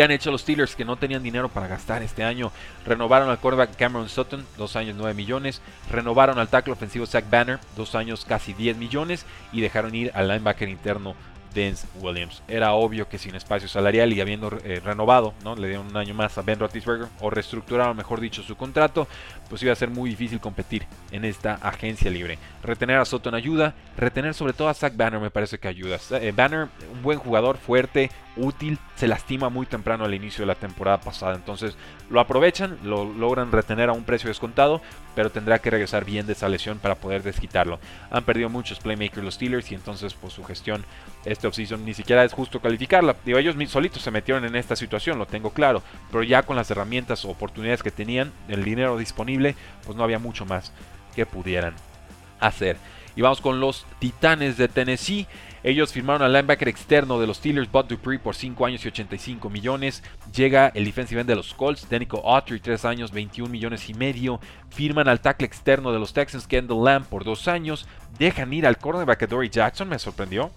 ¿Qué 0.00 0.04
han 0.04 0.12
hecho 0.12 0.30
los 0.30 0.40
Steelers 0.40 0.76
que 0.76 0.86
no 0.86 0.96
tenían 0.96 1.22
dinero 1.22 1.50
para 1.50 1.68
gastar 1.68 2.02
este 2.02 2.24
año? 2.24 2.52
Renovaron 2.86 3.28
al 3.28 3.38
quarterback 3.38 3.76
Cameron 3.76 4.08
Sutton, 4.08 4.46
dos 4.56 4.74
años 4.74 4.96
9 4.96 5.12
millones. 5.12 5.60
Renovaron 5.90 6.38
al 6.38 6.48
tackle 6.48 6.72
ofensivo 6.72 7.04
Zach 7.04 7.28
Banner, 7.28 7.58
dos 7.76 7.94
años 7.94 8.24
casi 8.24 8.54
10 8.54 8.78
millones. 8.78 9.26
Y 9.52 9.60
dejaron 9.60 9.94
ir 9.94 10.10
al 10.14 10.28
linebacker 10.28 10.70
interno 10.70 11.14
Vince 11.54 11.86
Williams. 12.00 12.42
Era 12.48 12.72
obvio 12.72 13.08
que 13.08 13.18
sin 13.18 13.34
espacio 13.34 13.68
salarial 13.68 14.12
y 14.12 14.20
habiendo 14.20 14.50
eh, 14.64 14.80
renovado, 14.84 15.34
¿no? 15.44 15.56
le 15.56 15.68
dieron 15.68 15.86
un 15.86 15.96
año 15.96 16.14
más 16.14 16.36
a 16.38 16.42
Ben 16.42 16.58
Roethlisberger 16.58 17.08
o 17.20 17.30
reestructuraron, 17.30 17.96
mejor 17.96 18.20
dicho, 18.20 18.42
su 18.42 18.56
contrato, 18.56 19.06
pues 19.48 19.62
iba 19.62 19.72
a 19.72 19.76
ser 19.76 19.90
muy 19.90 20.10
difícil 20.10 20.40
competir 20.40 20.86
en 21.10 21.24
esta 21.24 21.54
agencia 21.54 22.10
libre. 22.10 22.38
Retener 22.62 22.98
a 22.98 23.04
Soto 23.04 23.28
en 23.28 23.34
ayuda, 23.34 23.74
retener 23.96 24.34
sobre 24.34 24.52
todo 24.52 24.68
a 24.68 24.74
Zach 24.74 24.96
Banner 24.96 25.20
me 25.20 25.30
parece 25.30 25.58
que 25.58 25.68
ayuda. 25.68 25.98
Eh, 26.12 26.32
Banner, 26.34 26.68
un 26.92 27.02
buen 27.02 27.18
jugador, 27.18 27.56
fuerte, 27.56 28.10
útil, 28.36 28.78
se 28.94 29.08
lastima 29.08 29.48
muy 29.48 29.66
temprano 29.66 30.04
al 30.04 30.14
inicio 30.14 30.42
de 30.42 30.46
la 30.46 30.54
temporada 30.54 31.00
pasada, 31.00 31.34
entonces 31.34 31.76
lo 32.08 32.20
aprovechan, 32.20 32.78
lo 32.84 33.04
logran 33.04 33.52
retener 33.52 33.88
a 33.88 33.92
un 33.92 34.04
precio 34.04 34.28
descontado, 34.28 34.80
pero 35.14 35.30
tendrá 35.30 35.58
que 35.58 35.70
regresar 35.70 36.04
bien 36.04 36.26
de 36.26 36.32
esa 36.32 36.48
lesión 36.48 36.78
para 36.78 36.94
poder 36.94 37.22
desquitarlo. 37.22 37.80
Han 38.10 38.24
perdido 38.24 38.48
muchos 38.48 38.78
playmakers 38.78 39.24
los 39.24 39.34
Steelers 39.34 39.70
y 39.70 39.74
entonces 39.74 40.14
pues 40.14 40.32
su 40.32 40.44
gestión 40.44 40.84
este 41.24 41.46
offseason 41.46 41.84
ni 41.84 41.94
siquiera 41.94 42.24
es 42.24 42.32
justo 42.32 42.60
calificarla. 42.60 43.16
Digo, 43.24 43.38
ellos 43.38 43.56
solitos 43.68 44.02
se 44.02 44.10
metieron 44.10 44.44
en 44.44 44.56
esta 44.56 44.76
situación, 44.76 45.18
lo 45.18 45.26
tengo 45.26 45.50
claro, 45.50 45.82
pero 46.10 46.22
ya 46.22 46.42
con 46.42 46.56
las 46.56 46.70
herramientas 46.70 47.24
o 47.24 47.30
oportunidades 47.30 47.82
que 47.82 47.90
tenían, 47.90 48.32
el 48.48 48.64
dinero 48.64 48.96
disponible, 48.96 49.54
pues 49.84 49.96
no 49.96 50.04
había 50.04 50.18
mucho 50.18 50.46
más 50.46 50.72
que 51.14 51.26
pudieran 51.26 51.74
hacer. 52.40 52.76
Y 53.16 53.22
vamos 53.22 53.40
con 53.40 53.60
los 53.60 53.86
Titanes 53.98 54.56
de 54.56 54.68
Tennessee. 54.68 55.26
Ellos 55.62 55.92
firmaron 55.92 56.22
al 56.22 56.32
linebacker 56.32 56.68
externo 56.68 57.20
de 57.20 57.26
los 57.26 57.36
Steelers, 57.36 57.70
Bud 57.70 57.84
Dupree, 57.84 58.18
por 58.18 58.34
5 58.34 58.64
años 58.64 58.84
y 58.84 58.88
85 58.88 59.50
millones. 59.50 60.02
Llega 60.32 60.68
el 60.74 60.86
defensive 60.86 61.20
end 61.20 61.28
de 61.28 61.36
los 61.36 61.52
Colts, 61.52 61.88
Denico 61.90 62.18
Autry, 62.24 62.60
3 62.60 62.84
años, 62.86 63.12
21 63.12 63.50
millones 63.50 63.90
y 63.90 63.94
medio. 63.94 64.40
Firman 64.70 65.08
al 65.08 65.20
tackle 65.20 65.46
externo 65.46 65.92
de 65.92 65.98
los 65.98 66.14
Texans, 66.14 66.46
Kendall 66.46 66.84
Lamb, 66.84 67.04
por 67.04 67.24
2 67.24 67.48
años. 67.48 67.86
Dejan 68.18 68.52
ir 68.54 68.66
al 68.66 68.78
cornerback 68.78 69.28
Dory 69.28 69.50
Jackson, 69.50 69.88
me 69.88 69.98
sorprendió. 69.98 70.50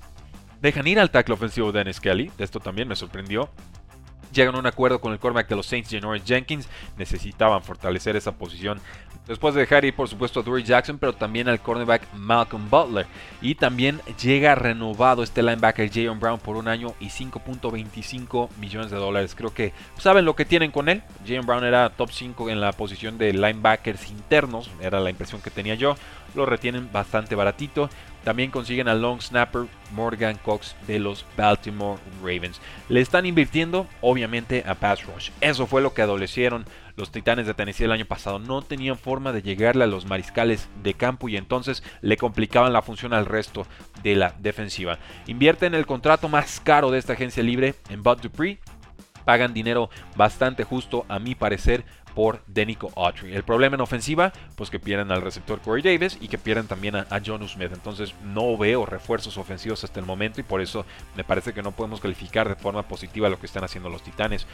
Dejan 0.64 0.88
ir 0.88 0.98
al 0.98 1.12
tackle 1.12 1.34
ofensivo 1.34 1.74
Dennis 1.74 2.00
Kelly, 2.00 2.32
esto 2.38 2.62
también 2.62 2.88
me 2.88 2.96
sorprendió 2.96 3.50
llegan 4.34 4.56
a 4.56 4.60
un 4.60 4.66
acuerdo 4.66 5.00
con 5.00 5.14
el 5.14 5.20
cornerback 5.20 5.48
de 5.48 5.56
los 5.56 5.66
Saints, 5.66 5.90
Janoris 5.90 6.24
Jenkins. 6.26 6.68
Necesitaban 6.98 7.64
fortalecer 7.64 8.16
esa 8.16 8.34
posición. 8.34 8.82
Después 9.28 9.54
de 9.54 9.62
dejar 9.62 9.86
ir, 9.86 9.96
por 9.96 10.10
supuesto, 10.10 10.42
a 10.42 10.44
Dory 10.44 10.64
Jackson, 10.64 10.98
pero 10.98 11.14
también 11.14 11.48
al 11.48 11.62
cornerback 11.62 12.14
Malcolm 12.14 12.70
Butler. 12.70 13.06
Y 13.42 13.56
también 13.56 14.02
llega 14.22 14.56
renovado 14.56 15.24
este 15.24 15.42
linebacker 15.42 15.90
Jayon 15.90 16.20
Brown 16.20 16.40
por 16.40 16.58
un 16.58 16.68
año 16.68 16.94
y 17.00 17.08
5.25 17.08 18.50
millones 18.60 18.92
de 18.92 18.98
dólares. 18.98 19.34
Creo 19.36 19.54
que 19.54 19.72
saben 19.98 20.26
lo 20.26 20.36
que 20.36 20.44
tienen 20.44 20.72
con 20.72 20.90
él. 20.90 21.04
Jayon 21.26 21.46
Brown 21.46 21.64
era 21.64 21.90
top 21.92 22.12
5 22.12 22.50
en 22.50 22.60
la 22.60 22.74
posición 22.74 23.18
de 23.18 23.32
linebackers 23.32 24.10
internos, 24.10 24.70
era 24.82 25.00
la 25.00 25.10
impresión 25.10 25.42
que 25.42 25.52
tenía 25.52 25.76
yo. 25.76 25.96
Lo 26.36 26.46
retienen 26.46 26.92
bastante 26.92 27.36
baratito. 27.36 27.90
También 28.24 28.52
consiguen 28.52 28.88
al 28.88 29.02
long 29.02 29.22
snapper 29.22 29.68
Morgan 29.92 30.38
Cox 30.44 30.76
de 30.88 31.00
los 31.00 31.26
Baltimore 31.36 32.00
Ravens. 32.22 32.62
Le 32.90 33.02
están 33.02 33.26
invirtiendo, 33.26 33.88
obviamente, 34.02 34.64
a 34.66 34.76
pass 34.76 35.06
rush. 35.06 35.30
Eso 35.42 35.68
fue 35.68 35.82
lo 35.82 35.94
que 35.94 36.02
adolecieron 36.02 36.66
los 36.96 37.12
Titanes 37.12 37.48
de 37.48 37.54
Tennessee 37.54 37.86
el 37.86 37.92
año 37.92 38.06
pasado. 38.06 38.40
No 38.40 38.62
tenían 38.62 38.98
forma 38.98 39.34
de 39.34 39.42
llegarle 39.42 39.84
a 39.84 39.88
los 39.88 40.06
mariscales 40.06 40.70
de 40.84 40.94
campo 40.94 41.28
y 41.28 41.38
entonces 41.38 41.84
le 42.02 42.18
complicaban 42.18 42.72
la 42.72 42.82
función 42.82 43.14
al 43.14 43.26
resto 43.26 43.68
de 44.04 44.16
la 44.16 44.36
defensiva. 44.40 45.00
Invierten 45.28 45.74
el 45.74 45.86
contrato 45.86 46.30
más 46.30 46.60
caro 46.60 46.92
de 46.92 47.00
esta 47.00 47.14
agencia 47.14 47.44
libre 47.44 47.76
en 47.90 48.04
Bud 48.04 48.22
Dupree 48.22 48.60
pagan 49.24 49.54
dinero 49.54 49.90
bastante 50.16 50.64
justo 50.64 51.06
a 51.10 51.20
mi 51.20 51.36
parecer 51.36 51.86
por 52.14 52.42
Denico 52.48 52.92
Autry. 52.96 53.34
El 53.34 53.44
problema 53.44 53.76
en 53.76 53.82
ofensiva, 53.82 54.32
pues 54.56 54.70
que 54.70 54.80
pierden 54.80 55.12
al 55.12 55.22
receptor 55.22 55.60
Corey 55.62 55.82
Davis 55.82 56.18
y 56.22 56.28
que 56.28 56.38
pierden 56.38 56.68
también 56.68 56.96
a, 56.96 57.08
John 57.26 57.48
Smith. 57.48 57.72
Entonces 57.74 58.14
no 58.24 58.58
veo 58.58 58.86
refuerzos 58.86 59.38
ofensivos 59.38 59.84
hasta 59.84 60.00
el 60.00 60.06
momento 60.06 60.42
y 60.42 60.44
por 60.44 60.62
eso 60.62 60.86
me 61.16 61.24
parece 61.24 61.54
que 61.54 61.62
no 61.62 61.72
podemos 61.72 62.00
calificar 62.00 62.50
de 62.50 62.56
forma 62.56 62.84
positiva 62.84 63.30
lo 63.30 63.40
que 63.40 63.46
están 63.46 63.64
haciendo 63.64 63.90
los 63.90 64.04
Titanes. 64.04 64.46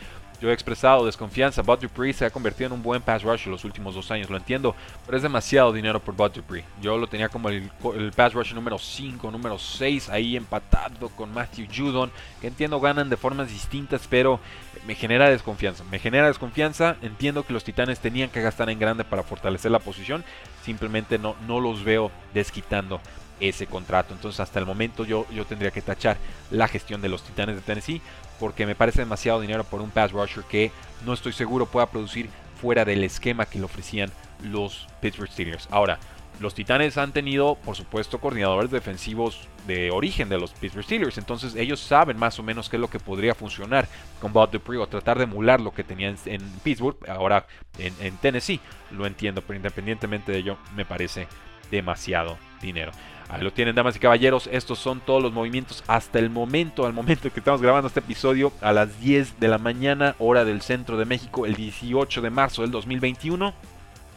Yo 0.41 0.49
he 0.49 0.53
expresado 0.53 1.05
desconfianza. 1.05 1.62
Bud 1.62 1.80
Dupree 1.80 2.14
se 2.14 2.26
ha 2.26 2.30
convertido 2.30 2.68
en 2.68 2.74
un 2.74 2.84
buen 2.84 3.01
pass 3.01 3.24
rush 3.24 3.47
los 3.47 3.66
últimos 3.66 3.95
dos 3.95 4.12
años, 4.12 4.30
lo 4.30 4.38
entiendo, 4.38 4.76
pero 5.05 5.18
es 5.18 5.24
demasiado 5.24 5.74
dinero 5.74 5.99
por 5.99 6.16
Bud 6.16 6.32
Dupree. 6.32 6.64
Yo 6.82 6.97
lo 6.97 7.07
tenía 7.07 7.30
como 7.30 7.49
el, 7.49 7.70
el 7.95 8.12
pass 8.12 8.34
rush 8.34 8.53
número 8.53 8.78
5, 8.78 9.32
número 9.32 9.57
6, 9.57 10.10
ahí 10.10 10.38
empatado 10.38 11.10
con 11.10 11.34
Matthew 11.34 11.68
Judon, 11.76 12.12
que 12.39 12.47
entiendo 12.47 12.80
ganan 12.80 13.10
de 13.10 13.18
formas 13.18 13.49
distintas, 13.49 14.07
pero 14.07 14.39
me 14.86 14.95
genera 14.95 15.30
desconfianza. 15.30 15.84
Me 15.91 15.99
genera 15.99 16.28
desconfianza. 16.28 16.97
Entiendo 17.01 17.43
que 17.43 17.49
los 17.54 17.64
Titanes 17.64 18.00
tenían 18.00 18.30
que 18.30 18.41
gastar 18.41 18.70
en 18.70 18.80
grande 18.80 19.04
para 19.04 19.24
fortalecer 19.24 19.72
la 19.72 19.80
posición. 19.80 20.24
Simplemente 20.64 21.18
no, 21.18 21.36
no 21.47 21.60
los 21.60 21.84
veo 21.84 22.12
desquitando 22.34 23.02
ese 23.39 23.68
contrato. 23.68 24.14
Entonces 24.14 24.39
hasta 24.39 24.60
el 24.60 24.66
momento 24.66 25.06
yo, 25.06 25.26
yo 25.32 25.45
tendría 25.45 25.72
que 25.72 25.82
tachar 25.82 26.18
la 26.52 26.68
gestión 26.68 27.02
de 27.02 27.10
los 27.10 27.24
Titanes 27.24 27.56
de 27.56 27.62
Tennessee 27.62 28.02
porque 28.39 28.66
me 28.66 28.76
parece 28.76 29.00
demasiado 29.00 29.41
dinero 29.41 29.64
por 29.64 29.82
un 29.82 29.91
pass 29.91 30.12
rusher 30.12 30.43
que 30.43 30.72
no 31.06 31.14
estoy 31.14 31.34
seguro 31.34 31.66
pueda 31.66 31.88
producir 31.88 32.30
fuera 32.60 32.86
del 32.86 33.04
esquema 33.04 33.45
que 33.45 33.60
le 33.60 33.66
ofrecían 33.66 34.12
los 34.43 34.88
Pittsburgh 35.02 35.32
Steelers. 35.32 35.68
Ahora, 35.72 36.00
los 36.40 36.54
Titanes 36.54 36.98
han 36.98 37.12
tenido, 37.12 37.56
por 37.56 37.76
supuesto, 37.76 38.20
coordinadores 38.20 38.72
defensivos 38.72 39.48
de 39.68 39.92
origen 39.92 40.30
de 40.30 40.40
los 40.40 40.52
Pittsburgh 40.52 40.86
Steelers. 40.86 41.18
Entonces 41.18 41.54
ellos 41.56 41.80
saben 41.82 42.18
más 42.18 42.40
o 42.40 42.44
menos 42.44 42.70
qué 42.70 42.78
es 42.78 42.82
lo 42.82 42.90
que 42.90 43.00
podría 43.00 43.36
funcionar 43.36 43.88
con 44.22 44.32
Bob 44.32 44.50
Dupree 44.52 44.80
o 44.80 44.88
tratar 44.88 45.18
de 45.18 45.26
emular 45.26 45.60
lo 45.60 45.74
que 45.74 45.84
tenían 45.84 46.16
en, 46.26 46.42
Pittsburgh, 46.64 46.98
ahora 47.10 47.46
en, 47.78 48.16
Tennessee. 48.18 48.62
Lo 48.92 49.06
entiendo, 49.06 49.42
pero 49.42 49.58
independientemente 49.58 50.32
de 50.32 50.38
ello, 50.38 50.58
me 50.76 50.86
parece 50.86 51.28
demasiado 51.72 52.38
dinero. 52.62 52.92
Ahí 53.28 53.44
lo 53.44 53.52
tienen, 53.52 53.76
damas 53.76 53.98
y 53.98 54.00
caballeros. 54.00 54.50
Estos 54.52 54.80
son 54.80 55.02
todos 55.02 55.22
los 55.22 55.34
movimientos 55.34 55.84
hasta 55.88 56.20
el 56.20 56.30
momento, 56.30 56.86
al 56.86 56.94
momento 56.94 57.32
que 57.32 57.42
estamos 57.42 57.62
grabando 57.62 57.88
este 57.88 58.00
episodio, 58.00 58.54
a 58.62 58.72
las 58.72 59.00
10 59.02 59.40
de 59.40 59.48
la 59.50 59.58
mañana, 59.58 60.16
hora 60.20 60.46
del 60.46 60.62
centro 60.62 60.98
de 60.98 61.06
México, 61.06 61.46
el 61.46 61.56
18 61.56 62.22
de 62.22 62.30
marzo 62.30 62.62
del 62.62 62.72
2021 62.72 63.54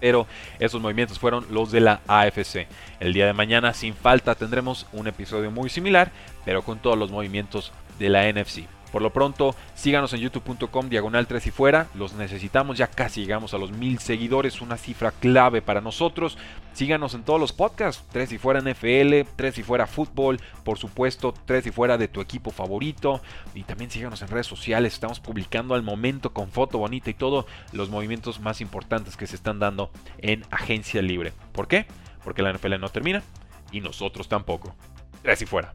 pero 0.02 0.26
esos 0.58 0.80
movimientos 0.80 1.20
fueron 1.20 1.46
los 1.48 1.70
de 1.70 1.80
la 1.80 2.00
AFC. 2.08 2.66
El 2.98 3.12
día 3.12 3.24
de 3.24 3.32
mañana, 3.32 3.72
sin 3.72 3.94
falta, 3.94 4.34
tendremos 4.34 4.88
un 4.92 5.06
episodio 5.06 5.52
muy 5.52 5.70
similar, 5.70 6.10
pero 6.44 6.62
con 6.62 6.80
todos 6.80 6.98
los 6.98 7.12
movimientos 7.12 7.72
de 8.00 8.08
la 8.08 8.28
NFC. 8.28 8.64
Por 8.92 9.00
lo 9.00 9.10
pronto, 9.10 9.56
síganos 9.74 10.12
en 10.12 10.20
youtube.com 10.20 10.90
diagonal 10.90 11.26
3 11.26 11.46
y 11.46 11.50
fuera. 11.50 11.88
Los 11.94 12.12
necesitamos, 12.12 12.76
ya 12.76 12.88
casi 12.88 13.22
llegamos 13.22 13.54
a 13.54 13.58
los 13.58 13.72
mil 13.72 13.98
seguidores, 13.98 14.60
una 14.60 14.76
cifra 14.76 15.12
clave 15.12 15.62
para 15.62 15.80
nosotros. 15.80 16.36
Síganos 16.74 17.14
en 17.14 17.22
todos 17.22 17.40
los 17.40 17.52
podcasts, 17.52 18.04
3 18.12 18.32
y 18.32 18.38
fuera 18.38 18.60
NFL, 18.60 19.28
3 19.34 19.58
y 19.58 19.62
fuera 19.62 19.86
fútbol, 19.86 20.40
por 20.62 20.78
supuesto, 20.78 21.32
3 21.46 21.66
y 21.66 21.70
fuera 21.70 21.96
de 21.96 22.08
tu 22.08 22.20
equipo 22.20 22.50
favorito. 22.50 23.22
Y 23.54 23.62
también 23.62 23.90
síganos 23.90 24.20
en 24.20 24.28
redes 24.28 24.46
sociales, 24.46 24.92
estamos 24.92 25.20
publicando 25.20 25.74
al 25.74 25.82
momento 25.82 26.34
con 26.34 26.50
foto 26.50 26.78
bonita 26.78 27.08
y 27.08 27.14
todo 27.14 27.46
los 27.72 27.88
movimientos 27.88 28.40
más 28.40 28.60
importantes 28.60 29.16
que 29.16 29.26
se 29.26 29.36
están 29.36 29.58
dando 29.58 29.90
en 30.18 30.44
agencia 30.50 31.00
libre. 31.00 31.32
¿Por 31.52 31.66
qué? 31.66 31.86
Porque 32.24 32.42
la 32.42 32.52
NFL 32.52 32.78
no 32.78 32.90
termina 32.90 33.22
y 33.70 33.80
nosotros 33.80 34.28
tampoco. 34.28 34.74
3 35.22 35.42
y 35.42 35.46
fuera. 35.46 35.74